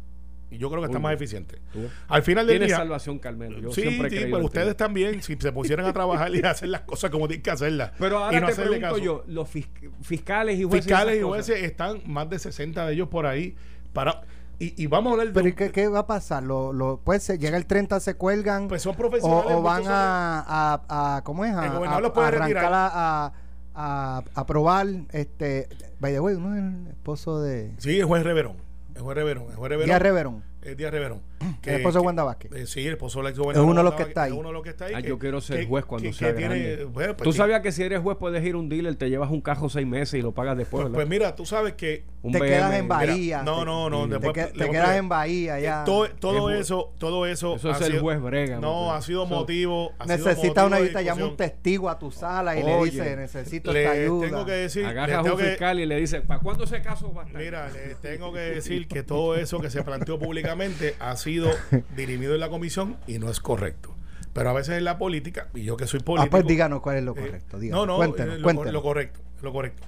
y 0.50 0.56
yo 0.56 0.70
creo 0.70 0.80
que 0.80 0.86
está 0.86 0.98
más 0.98 1.14
eficiente. 1.14 1.60
Al 2.08 2.22
final 2.22 2.46
del 2.46 2.66
día. 2.66 2.76
salvación, 2.76 3.18
Carmelo. 3.18 3.72
sí, 3.72 3.82
sí, 3.82 3.98
pero 4.00 4.44
ustedes 4.44 4.76
también, 4.76 5.22
si 5.22 5.36
se 5.36 5.52
pusieran 5.52 5.86
a 5.86 5.92
trabajar 5.92 6.34
y 6.34 6.40
hacer 6.44 6.68
las 6.68 6.82
cosas 6.82 7.10
como 7.10 7.28
tienen 7.28 7.42
que 7.42 7.50
hacerlas. 7.50 7.92
Pero 7.98 8.18
ahora 8.18 8.46
te 8.46 8.54
pregunto 8.54 8.98
yo, 8.98 9.24
los 9.26 9.48
fiscales 9.48 10.58
y 10.58 10.64
jueces. 10.64 10.86
Fiscales 10.86 11.18
y 11.18 11.22
jueces 11.22 11.62
están 11.62 12.00
más 12.06 12.30
de 12.30 12.38
60 12.38 12.86
de 12.86 12.94
ellos 12.94 13.08
por 13.08 13.26
ahí 13.26 13.56
para 13.92 14.22
y, 14.58 14.86
vamos 14.88 15.10
a 15.10 15.12
hablar 15.12 15.32
de. 15.32 15.52
¿Pero 15.52 15.72
qué, 15.72 15.88
va 15.88 16.00
a 16.00 16.06
pasar? 16.06 16.42
¿Lo, 16.42 16.72
lo, 16.72 17.00
pues 17.04 17.22
se, 17.22 17.38
llega 17.38 17.56
el 17.56 17.66
30, 17.66 18.00
se 18.00 18.14
cuelgan. 18.14 18.68
Pues 18.68 18.82
son 18.82 18.96
profesionales. 18.96 19.52
O, 19.54 19.62
van 19.62 19.84
a, 19.86 20.82
a, 20.88 21.22
¿Cómo 21.22 21.44
es? 21.44 21.52
A, 21.52 21.62
arrancar 21.62 22.72
a, 22.72 23.32
a, 23.74 24.22
a, 24.34 24.46
probar. 24.46 24.86
Este. 25.12 25.68
By 26.00 26.18
uno 26.18 26.54
es 26.54 26.62
el 26.62 26.86
esposo 26.88 27.40
de. 27.40 27.74
Sí, 27.78 28.00
el 28.00 28.06
juez 28.06 28.24
Reverón. 28.24 28.56
El 28.94 29.02
juez 29.02 29.16
Reverón. 29.16 29.46
El 29.50 29.56
juez 29.56 29.68
Reverón. 29.70 29.86
Díaz 29.86 30.02
Reverón 30.02 30.48
el 30.62 30.76
Díaz 30.76 30.92
Reverón. 30.92 31.22
Que, 31.62 31.70
el 31.70 31.76
esposo 31.76 32.00
de 32.00 32.06
Wanda 32.06 32.24
Vázquez. 32.24 32.52
Eh, 32.52 32.66
sí, 32.66 32.86
el 32.86 32.94
esposo 32.94 33.22
de 33.22 33.24
la 33.24 33.30
Es 33.30 33.38
uno 33.38 33.74
de 33.74 33.82
los 33.84 33.94
que 33.94 34.02
está 34.02 34.24
ahí. 34.24 34.32
uno 34.32 34.48
de 34.48 34.54
los 34.54 34.62
que 34.62 34.70
está 34.70 34.86
ahí. 34.86 34.94
Ah, 34.96 35.00
yo 35.00 35.18
quiero 35.18 35.40
ser 35.40 35.66
juez 35.66 35.84
cuando 35.84 36.12
sea 36.12 36.32
grande. 36.32 36.88
Pues 36.92 37.16
tú 37.18 37.32
sabías 37.32 37.60
que 37.60 37.72
si 37.72 37.82
eres 37.82 38.00
juez 38.00 38.16
puedes 38.18 38.44
ir 38.44 38.54
a 38.54 38.58
un 38.58 38.68
dealer, 38.68 38.96
te 38.96 39.08
llevas 39.08 39.30
un 39.30 39.40
cajo 39.40 39.68
seis 39.68 39.86
meses 39.86 40.18
y 40.18 40.22
lo 40.22 40.32
pagas 40.32 40.56
después. 40.56 40.82
Pues, 40.82 40.94
pues 40.94 41.08
mira, 41.08 41.34
tú 41.36 41.46
sabes 41.46 41.74
que... 41.74 42.04
te 42.32 42.40
quedas 42.40 42.74
en 42.74 42.88
Bahía. 42.88 43.42
no, 43.42 43.64
no, 43.64 43.88
no. 43.88 44.06
Después, 44.06 44.52
te, 44.52 44.70
quedas 44.70 44.96
en 44.96 45.08
Bahía 45.08 45.60
ya. 45.60 45.84
Todo, 45.84 46.08
todo 46.10 46.50
eso, 46.50 46.92
todo 46.98 47.26
eso... 47.26 47.56
Eso 47.56 47.70
es 47.70 47.80
el 47.82 48.00
juez 48.00 48.20
brega. 48.20 48.58
No, 48.58 48.92
ha 48.92 49.02
sido 49.02 49.26
motivo... 49.26 49.92
Necesita 50.06 50.66
una 50.66 50.78
visita, 50.78 51.02
llama 51.02 51.24
un 51.24 51.36
testigo 51.36 51.88
a 51.88 51.98
tu 51.98 52.10
sala 52.10 52.58
y 52.58 52.62
le 52.62 52.84
dice, 52.84 53.16
necesito 53.16 53.72
esta 53.72 53.92
ayuda. 53.92 54.26
tengo 54.26 54.46
que 54.46 54.52
decir... 54.52 54.84
Agarra 54.84 55.18
a 55.18 55.22
un 55.22 55.38
fiscal 55.38 55.80
y 55.80 55.86
le 55.86 55.96
dice, 55.96 56.20
¿para 56.20 56.40
cuándo 56.40 56.64
ese 56.64 56.82
caso 56.82 57.12
va 57.12 57.22
a 57.22 57.26
estar? 57.26 57.40
Mira, 57.40 57.68
le 57.68 57.94
tengo 57.96 58.32
que 58.32 58.40
decir 58.40 58.88
que 58.88 59.02
todo 59.02 59.36
eso 59.36 59.60
que 59.60 59.70
se 59.70 59.82
planteó 59.82 60.18
públicamente 60.18 60.96
ha 60.98 61.16
sido 61.16 61.27
dirimido 61.96 62.34
en 62.34 62.40
la 62.40 62.48
comisión 62.48 62.96
y 63.06 63.18
no 63.18 63.30
es 63.30 63.40
correcto. 63.40 63.94
Pero 64.32 64.50
a 64.50 64.52
veces 64.52 64.78
en 64.78 64.84
la 64.84 64.98
política, 64.98 65.48
y 65.54 65.64
yo 65.64 65.76
que 65.76 65.86
soy 65.86 66.00
político. 66.00 66.28
Ah, 66.28 66.30
pues 66.30 66.46
díganos 66.46 66.80
cuál 66.80 66.98
es 66.98 67.04
lo 67.04 67.12
eh, 67.12 67.20
correcto. 67.20 67.58
no, 67.60 67.86
no, 67.86 67.96
cuéntenos, 67.96 68.36
eh, 68.36 68.38
lo, 68.38 68.72
lo, 68.72 68.82
correcto, 68.82 69.20
lo 69.42 69.52
correcto. 69.52 69.82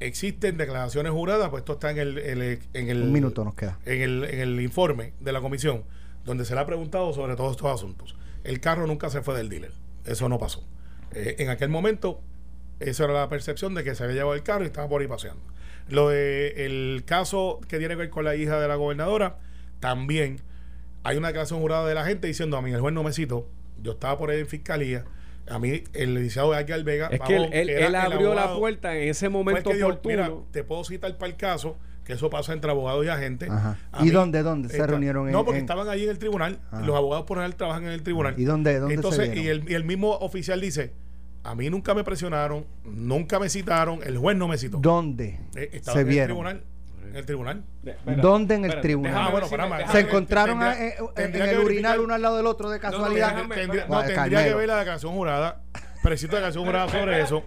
Existen 0.00 0.56
declaraciones 0.56 1.12
juradas, 1.12 1.48
pues 1.50 1.60
esto 1.60 1.74
está 1.74 1.90
en 1.90 1.98
el, 1.98 2.18
en 2.18 2.90
el, 2.90 3.02
Un 3.02 3.12
minuto 3.12 3.44
nos 3.44 3.54
queda. 3.54 3.78
En 3.84 4.02
el, 4.02 4.24
en 4.24 4.40
el 4.40 4.60
informe 4.60 5.12
de 5.20 5.32
la 5.32 5.40
comisión, 5.40 5.84
donde 6.24 6.44
se 6.44 6.54
le 6.54 6.60
ha 6.60 6.66
preguntado 6.66 7.12
sobre 7.12 7.36
todos 7.36 7.52
estos 7.52 7.72
asuntos. 7.72 8.16
El 8.42 8.60
carro 8.60 8.86
nunca 8.86 9.10
se 9.10 9.22
fue 9.22 9.36
del 9.36 9.48
dealer. 9.48 9.72
Eso 10.04 10.28
no 10.28 10.38
pasó. 10.38 10.64
Eh, 11.12 11.36
en 11.38 11.48
aquel 11.48 11.68
momento, 11.68 12.20
esa 12.80 13.04
era 13.04 13.12
la 13.14 13.28
percepción 13.28 13.74
de 13.74 13.84
que 13.84 13.94
se 13.94 14.02
había 14.02 14.16
llevado 14.16 14.34
el 14.34 14.42
carro 14.42 14.64
y 14.64 14.66
estaba 14.66 14.88
por 14.88 15.00
ahí 15.00 15.06
paseando. 15.06 15.42
Lo 15.88 16.08
de 16.08 16.66
el 16.66 17.04
caso 17.06 17.60
que 17.68 17.78
tiene 17.78 17.94
que 17.94 18.00
ver 18.00 18.10
con 18.10 18.24
la 18.24 18.36
hija 18.36 18.58
de 18.60 18.68
la 18.68 18.74
gobernadora, 18.74 19.38
también 19.80 20.40
hay 21.04 21.16
una 21.16 21.28
declaración 21.28 21.60
jurada 21.60 21.86
de 21.86 21.94
la 21.94 22.04
gente 22.04 22.26
diciendo 22.26 22.56
a 22.56 22.62
mí 22.62 22.72
el 22.72 22.80
juez 22.80 22.92
no 22.94 23.02
me 23.04 23.12
citó, 23.12 23.48
yo 23.82 23.92
estaba 23.92 24.18
por 24.18 24.30
ahí 24.30 24.40
en 24.40 24.46
fiscalía 24.46 25.04
A 25.46 25.58
mí, 25.58 25.84
el 25.92 26.14
licenciado 26.14 26.58
Edgar 26.58 26.82
Vega. 26.84 27.08
Es 27.12 27.20
que 27.20 27.36
él, 27.36 27.44
él- 27.52 27.68
él 27.68 27.84
el 27.84 27.94
abrió 27.94 28.32
la 28.34 28.54
puerta 28.56 28.96
en 28.96 29.10
ese 29.10 29.26
el 29.26 29.32
momento 29.32 29.68
que 29.70 29.76
dijo, 29.76 29.88
oportuno. 29.88 30.14
Mira, 30.16 30.32
te 30.52 30.64
puedo 30.64 30.82
citar 30.84 31.16
para 31.18 31.30
el 31.30 31.36
caso, 31.36 31.76
que 32.02 32.14
eso 32.14 32.30
pasa 32.30 32.54
entre 32.54 32.70
abogados 32.70 33.04
y 33.04 33.08
agentes. 33.10 33.50
Ajá. 33.50 33.76
¿Y 34.00 34.08
dónde, 34.08 34.42
dónde 34.42 34.70
se 34.70 34.76
esta- 34.76 34.86
reunieron 34.86 35.26
en- 35.26 35.32
No, 35.32 35.44
porque 35.44 35.58
en- 35.58 35.64
estaban 35.66 35.86
allí 35.90 36.04
en 36.04 36.10
el 36.10 36.18
tribunal. 36.18 36.60
Ah. 36.72 36.80
Los 36.80 36.96
abogados 36.96 37.26
por 37.26 37.36
general 37.36 37.56
trabajan 37.56 37.84
en 37.84 37.90
el 37.90 38.02
tribunal. 38.02 38.34
¿Y 38.38 38.44
dónde- 38.44 38.78
dónde 38.78 38.94
se 38.94 38.96
Entonces, 38.96 39.28
y 39.36 39.40
vieron? 39.40 39.62
el, 39.66 39.70
y 39.70 39.74
el 39.74 39.84
mismo 39.84 40.12
oficial 40.12 40.58
dice, 40.62 40.92
a 41.42 41.54
mí 41.54 41.68
nunca 41.68 41.92
me 41.92 42.04
presionaron, 42.04 42.64
nunca 42.86 43.38
me 43.38 43.50
citaron, 43.50 44.00
el 44.02 44.16
juez 44.16 44.38
no 44.38 44.48
me 44.48 44.56
citó. 44.56 44.78
¿Dónde 44.78 45.40
Eh, 45.56 45.68
estaba 45.74 45.96
se 45.96 46.00
en 46.00 46.06
el 46.06 46.10
vieron? 46.10 46.26
tribunal. 46.28 46.64
En 47.14 47.18
el 47.20 47.26
tribunal. 47.26 47.62
Espérate, 47.84 48.20
¿Dónde 48.20 48.54
en 48.56 48.60
el 48.62 48.70
espérate, 48.70 48.88
tribunal? 48.88 49.14
Ah, 49.16 49.28
bueno, 49.30 49.48
para 49.48 49.66
más. 49.68 49.92
¿Se 49.92 50.00
encontraron 50.00 50.58
tendría- 50.58 50.72
a- 50.82 50.88
eh, 50.88 50.96
en, 50.98 51.14
tendría 51.14 51.50
el 51.52 51.58
urinal 51.60 52.00
uno 52.00 52.14
al 52.14 52.22
lado 52.22 52.36
del 52.38 52.46
otro 52.46 52.68
de 52.70 52.78
no, 52.78 52.82
casualidad? 52.82 53.28
déjame- 53.36 53.54
Tendría, 53.54 53.82
espera. 53.82 54.00
no, 54.02 54.06
tendría 54.06 54.44
que 54.44 54.54
ver 54.54 54.68
la 54.68 54.76
declaración 54.78 55.12
jurada. 55.12 55.60
Precito 56.02 56.32
declaración 56.34 56.64
jurada 56.64 56.88
sobre 56.88 57.20
eso. 57.20 57.44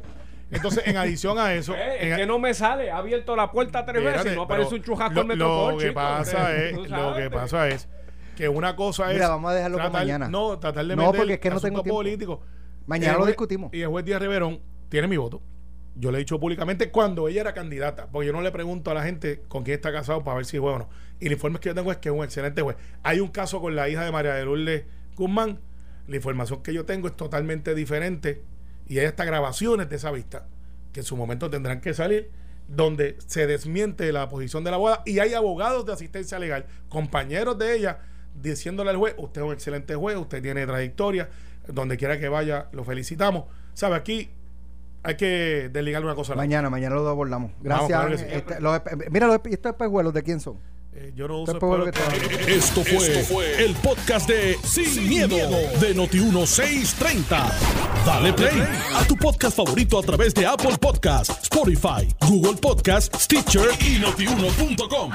Entonces, 0.49 0.87
en 0.87 0.95
adición 0.95 1.37
a 1.37 1.53
eso. 1.53 1.75
Eh, 1.75 1.97
en- 1.99 2.11
es 2.13 2.17
que 2.19 2.25
no 2.25 2.39
me 2.39 2.53
sale, 2.53 2.89
ha 2.89 2.97
abierto 2.99 3.35
la 3.35 3.51
puerta 3.51 3.83
tres 3.85 3.97
Espérate, 3.97 4.19
veces 4.19 4.31
y 4.31 4.35
no 4.37 4.43
aparece 4.43 4.75
un 4.75 4.81
chujasco 4.83 5.13
lo, 5.15 5.21
en 5.21 5.27
Metropol, 5.27 5.73
lo 5.73 5.77
que 5.79 5.87
chico, 5.89 5.93
pasa 5.95 6.55
es 6.55 6.73
lo 6.89 7.13
que 7.15 7.29
pasa 7.29 7.67
es 7.67 7.89
que 8.37 8.47
una 8.47 8.73
cosa 8.77 9.07
es 9.09 9.15
Mira, 9.15 9.27
vamos 9.27 9.51
a 9.51 9.55
dejarlo 9.55 9.77
para 9.79 9.89
mañana. 9.89 10.29
no 10.29 10.57
tratar 10.59 10.85
de 10.85 10.95
No, 10.95 11.01
meter 11.07 11.17
porque 11.17 11.33
es 11.33 11.39
que 11.41 11.49
no 11.49 11.59
tengo 11.59 11.83
políticos. 11.83 12.39
Mañana 12.85 13.17
lo 13.17 13.25
discutimos. 13.25 13.73
y 13.73 13.81
el 13.81 13.89
juez 13.89 14.05
Díaz 14.05 14.21
Riverón 14.21 14.61
tiene 14.87 15.07
mi 15.09 15.17
voto 15.17 15.41
yo 15.99 16.11
le 16.11 16.17
he 16.17 16.19
dicho 16.19 16.39
públicamente 16.39 16.91
cuando 16.91 17.27
ella 17.27 17.41
era 17.41 17.53
candidata 17.53 18.07
porque 18.11 18.27
yo 18.27 18.33
no 18.33 18.41
le 18.41 18.51
pregunto 18.51 18.91
a 18.91 18.93
la 18.93 19.03
gente 19.03 19.41
con 19.47 19.63
quién 19.63 19.75
está 19.75 19.91
casado 19.91 20.23
para 20.23 20.37
ver 20.37 20.45
si 20.45 20.57
juez 20.57 20.75
o 20.75 20.79
no 20.79 20.89
y 21.19 21.27
el 21.27 21.33
informe 21.33 21.59
que 21.59 21.69
yo 21.69 21.75
tengo 21.75 21.91
es 21.91 21.97
que 21.97 22.09
es 22.09 22.15
un 22.15 22.23
excelente 22.23 22.61
juez 22.61 22.77
hay 23.03 23.19
un 23.19 23.29
caso 23.29 23.61
con 23.61 23.75
la 23.75 23.89
hija 23.89 24.03
de 24.03 24.11
María 24.11 24.33
de 24.33 24.45
Lourdes 24.45 24.85
Guzmán 25.15 25.59
la 26.07 26.15
información 26.15 26.61
que 26.63 26.73
yo 26.73 26.85
tengo 26.85 27.07
es 27.07 27.15
totalmente 27.15 27.75
diferente 27.75 28.43
y 28.87 28.99
hay 28.99 29.05
hasta 29.05 29.25
grabaciones 29.25 29.89
de 29.89 29.95
esa 29.95 30.11
vista 30.11 30.47
que 30.93 31.01
en 31.01 31.05
su 31.05 31.17
momento 31.17 31.49
tendrán 31.49 31.81
que 31.81 31.93
salir 31.93 32.31
donde 32.67 33.17
se 33.25 33.47
desmiente 33.47 34.11
la 34.11 34.27
posición 34.29 34.63
de 34.63 34.71
la 34.71 34.75
abogada 34.75 35.03
y 35.05 35.19
hay 35.19 35.33
abogados 35.33 35.85
de 35.85 35.93
asistencia 35.93 36.37
legal, 36.37 36.65
compañeros 36.89 37.57
de 37.57 37.75
ella, 37.75 37.99
diciéndole 38.35 38.89
al 38.89 38.97
juez, 38.97 39.15
usted 39.17 39.41
es 39.41 39.47
un 39.47 39.53
excelente 39.53 39.95
juez, 39.95 40.17
usted 40.17 40.41
tiene 40.41 40.65
trayectoria, 40.65 41.29
donde 41.67 41.97
quiera 41.97 42.19
que 42.19 42.29
vaya, 42.29 42.67
lo 42.71 42.83
felicitamos. 42.83 43.45
¿Sabe? 43.73 43.95
Aquí 43.95 44.31
hay 45.03 45.15
que 45.15 45.69
desligar 45.71 46.03
una 46.03 46.15
cosa. 46.15 46.33
a 46.33 46.35
la 46.35 46.41
Mañana, 46.41 46.69
mañana 46.69 46.95
lo 46.95 47.07
abordamos. 47.07 47.51
Vamos, 47.61 47.87
Gracias. 47.87 47.87
claro 47.87 48.11
que 48.11 48.17
sí. 48.17 48.25
Este, 48.29 48.59
los 48.61 48.81
mira, 49.11 49.27
los 49.27 49.39
estos 49.45 49.71
espejuelos, 49.71 50.13
¿de 50.13 50.23
quién 50.23 50.39
son? 50.39 50.57
Eh, 50.99 51.13
yo 51.15 51.27
no 51.27 51.43
Esto 51.43 51.53
uso 51.67 51.83
que 51.83 52.53
Esto 52.55 52.83
fue, 52.83 52.97
Esto 52.97 53.33
fue 53.35 53.63
el 53.63 53.75
podcast 53.75 54.27
de 54.27 54.57
Sin, 54.63 55.07
miedo, 55.07 55.37
de 55.37 55.95
Noti1630. 55.95 57.51
Dale 58.03 58.33
play 58.33 58.63
a 58.95 59.05
tu 59.05 59.15
podcast 59.15 59.55
favorito 59.57 59.99
a 59.99 60.01
través 60.01 60.33
de 60.33 60.47
Apple 60.47 60.75
Podcasts, 60.81 61.43
Spotify, 61.43 62.07
Google 62.27 62.55
Podcasts, 62.59 63.25
Stitcher 63.25 63.69
y 63.79 63.99
notiuno.com. 63.99 65.11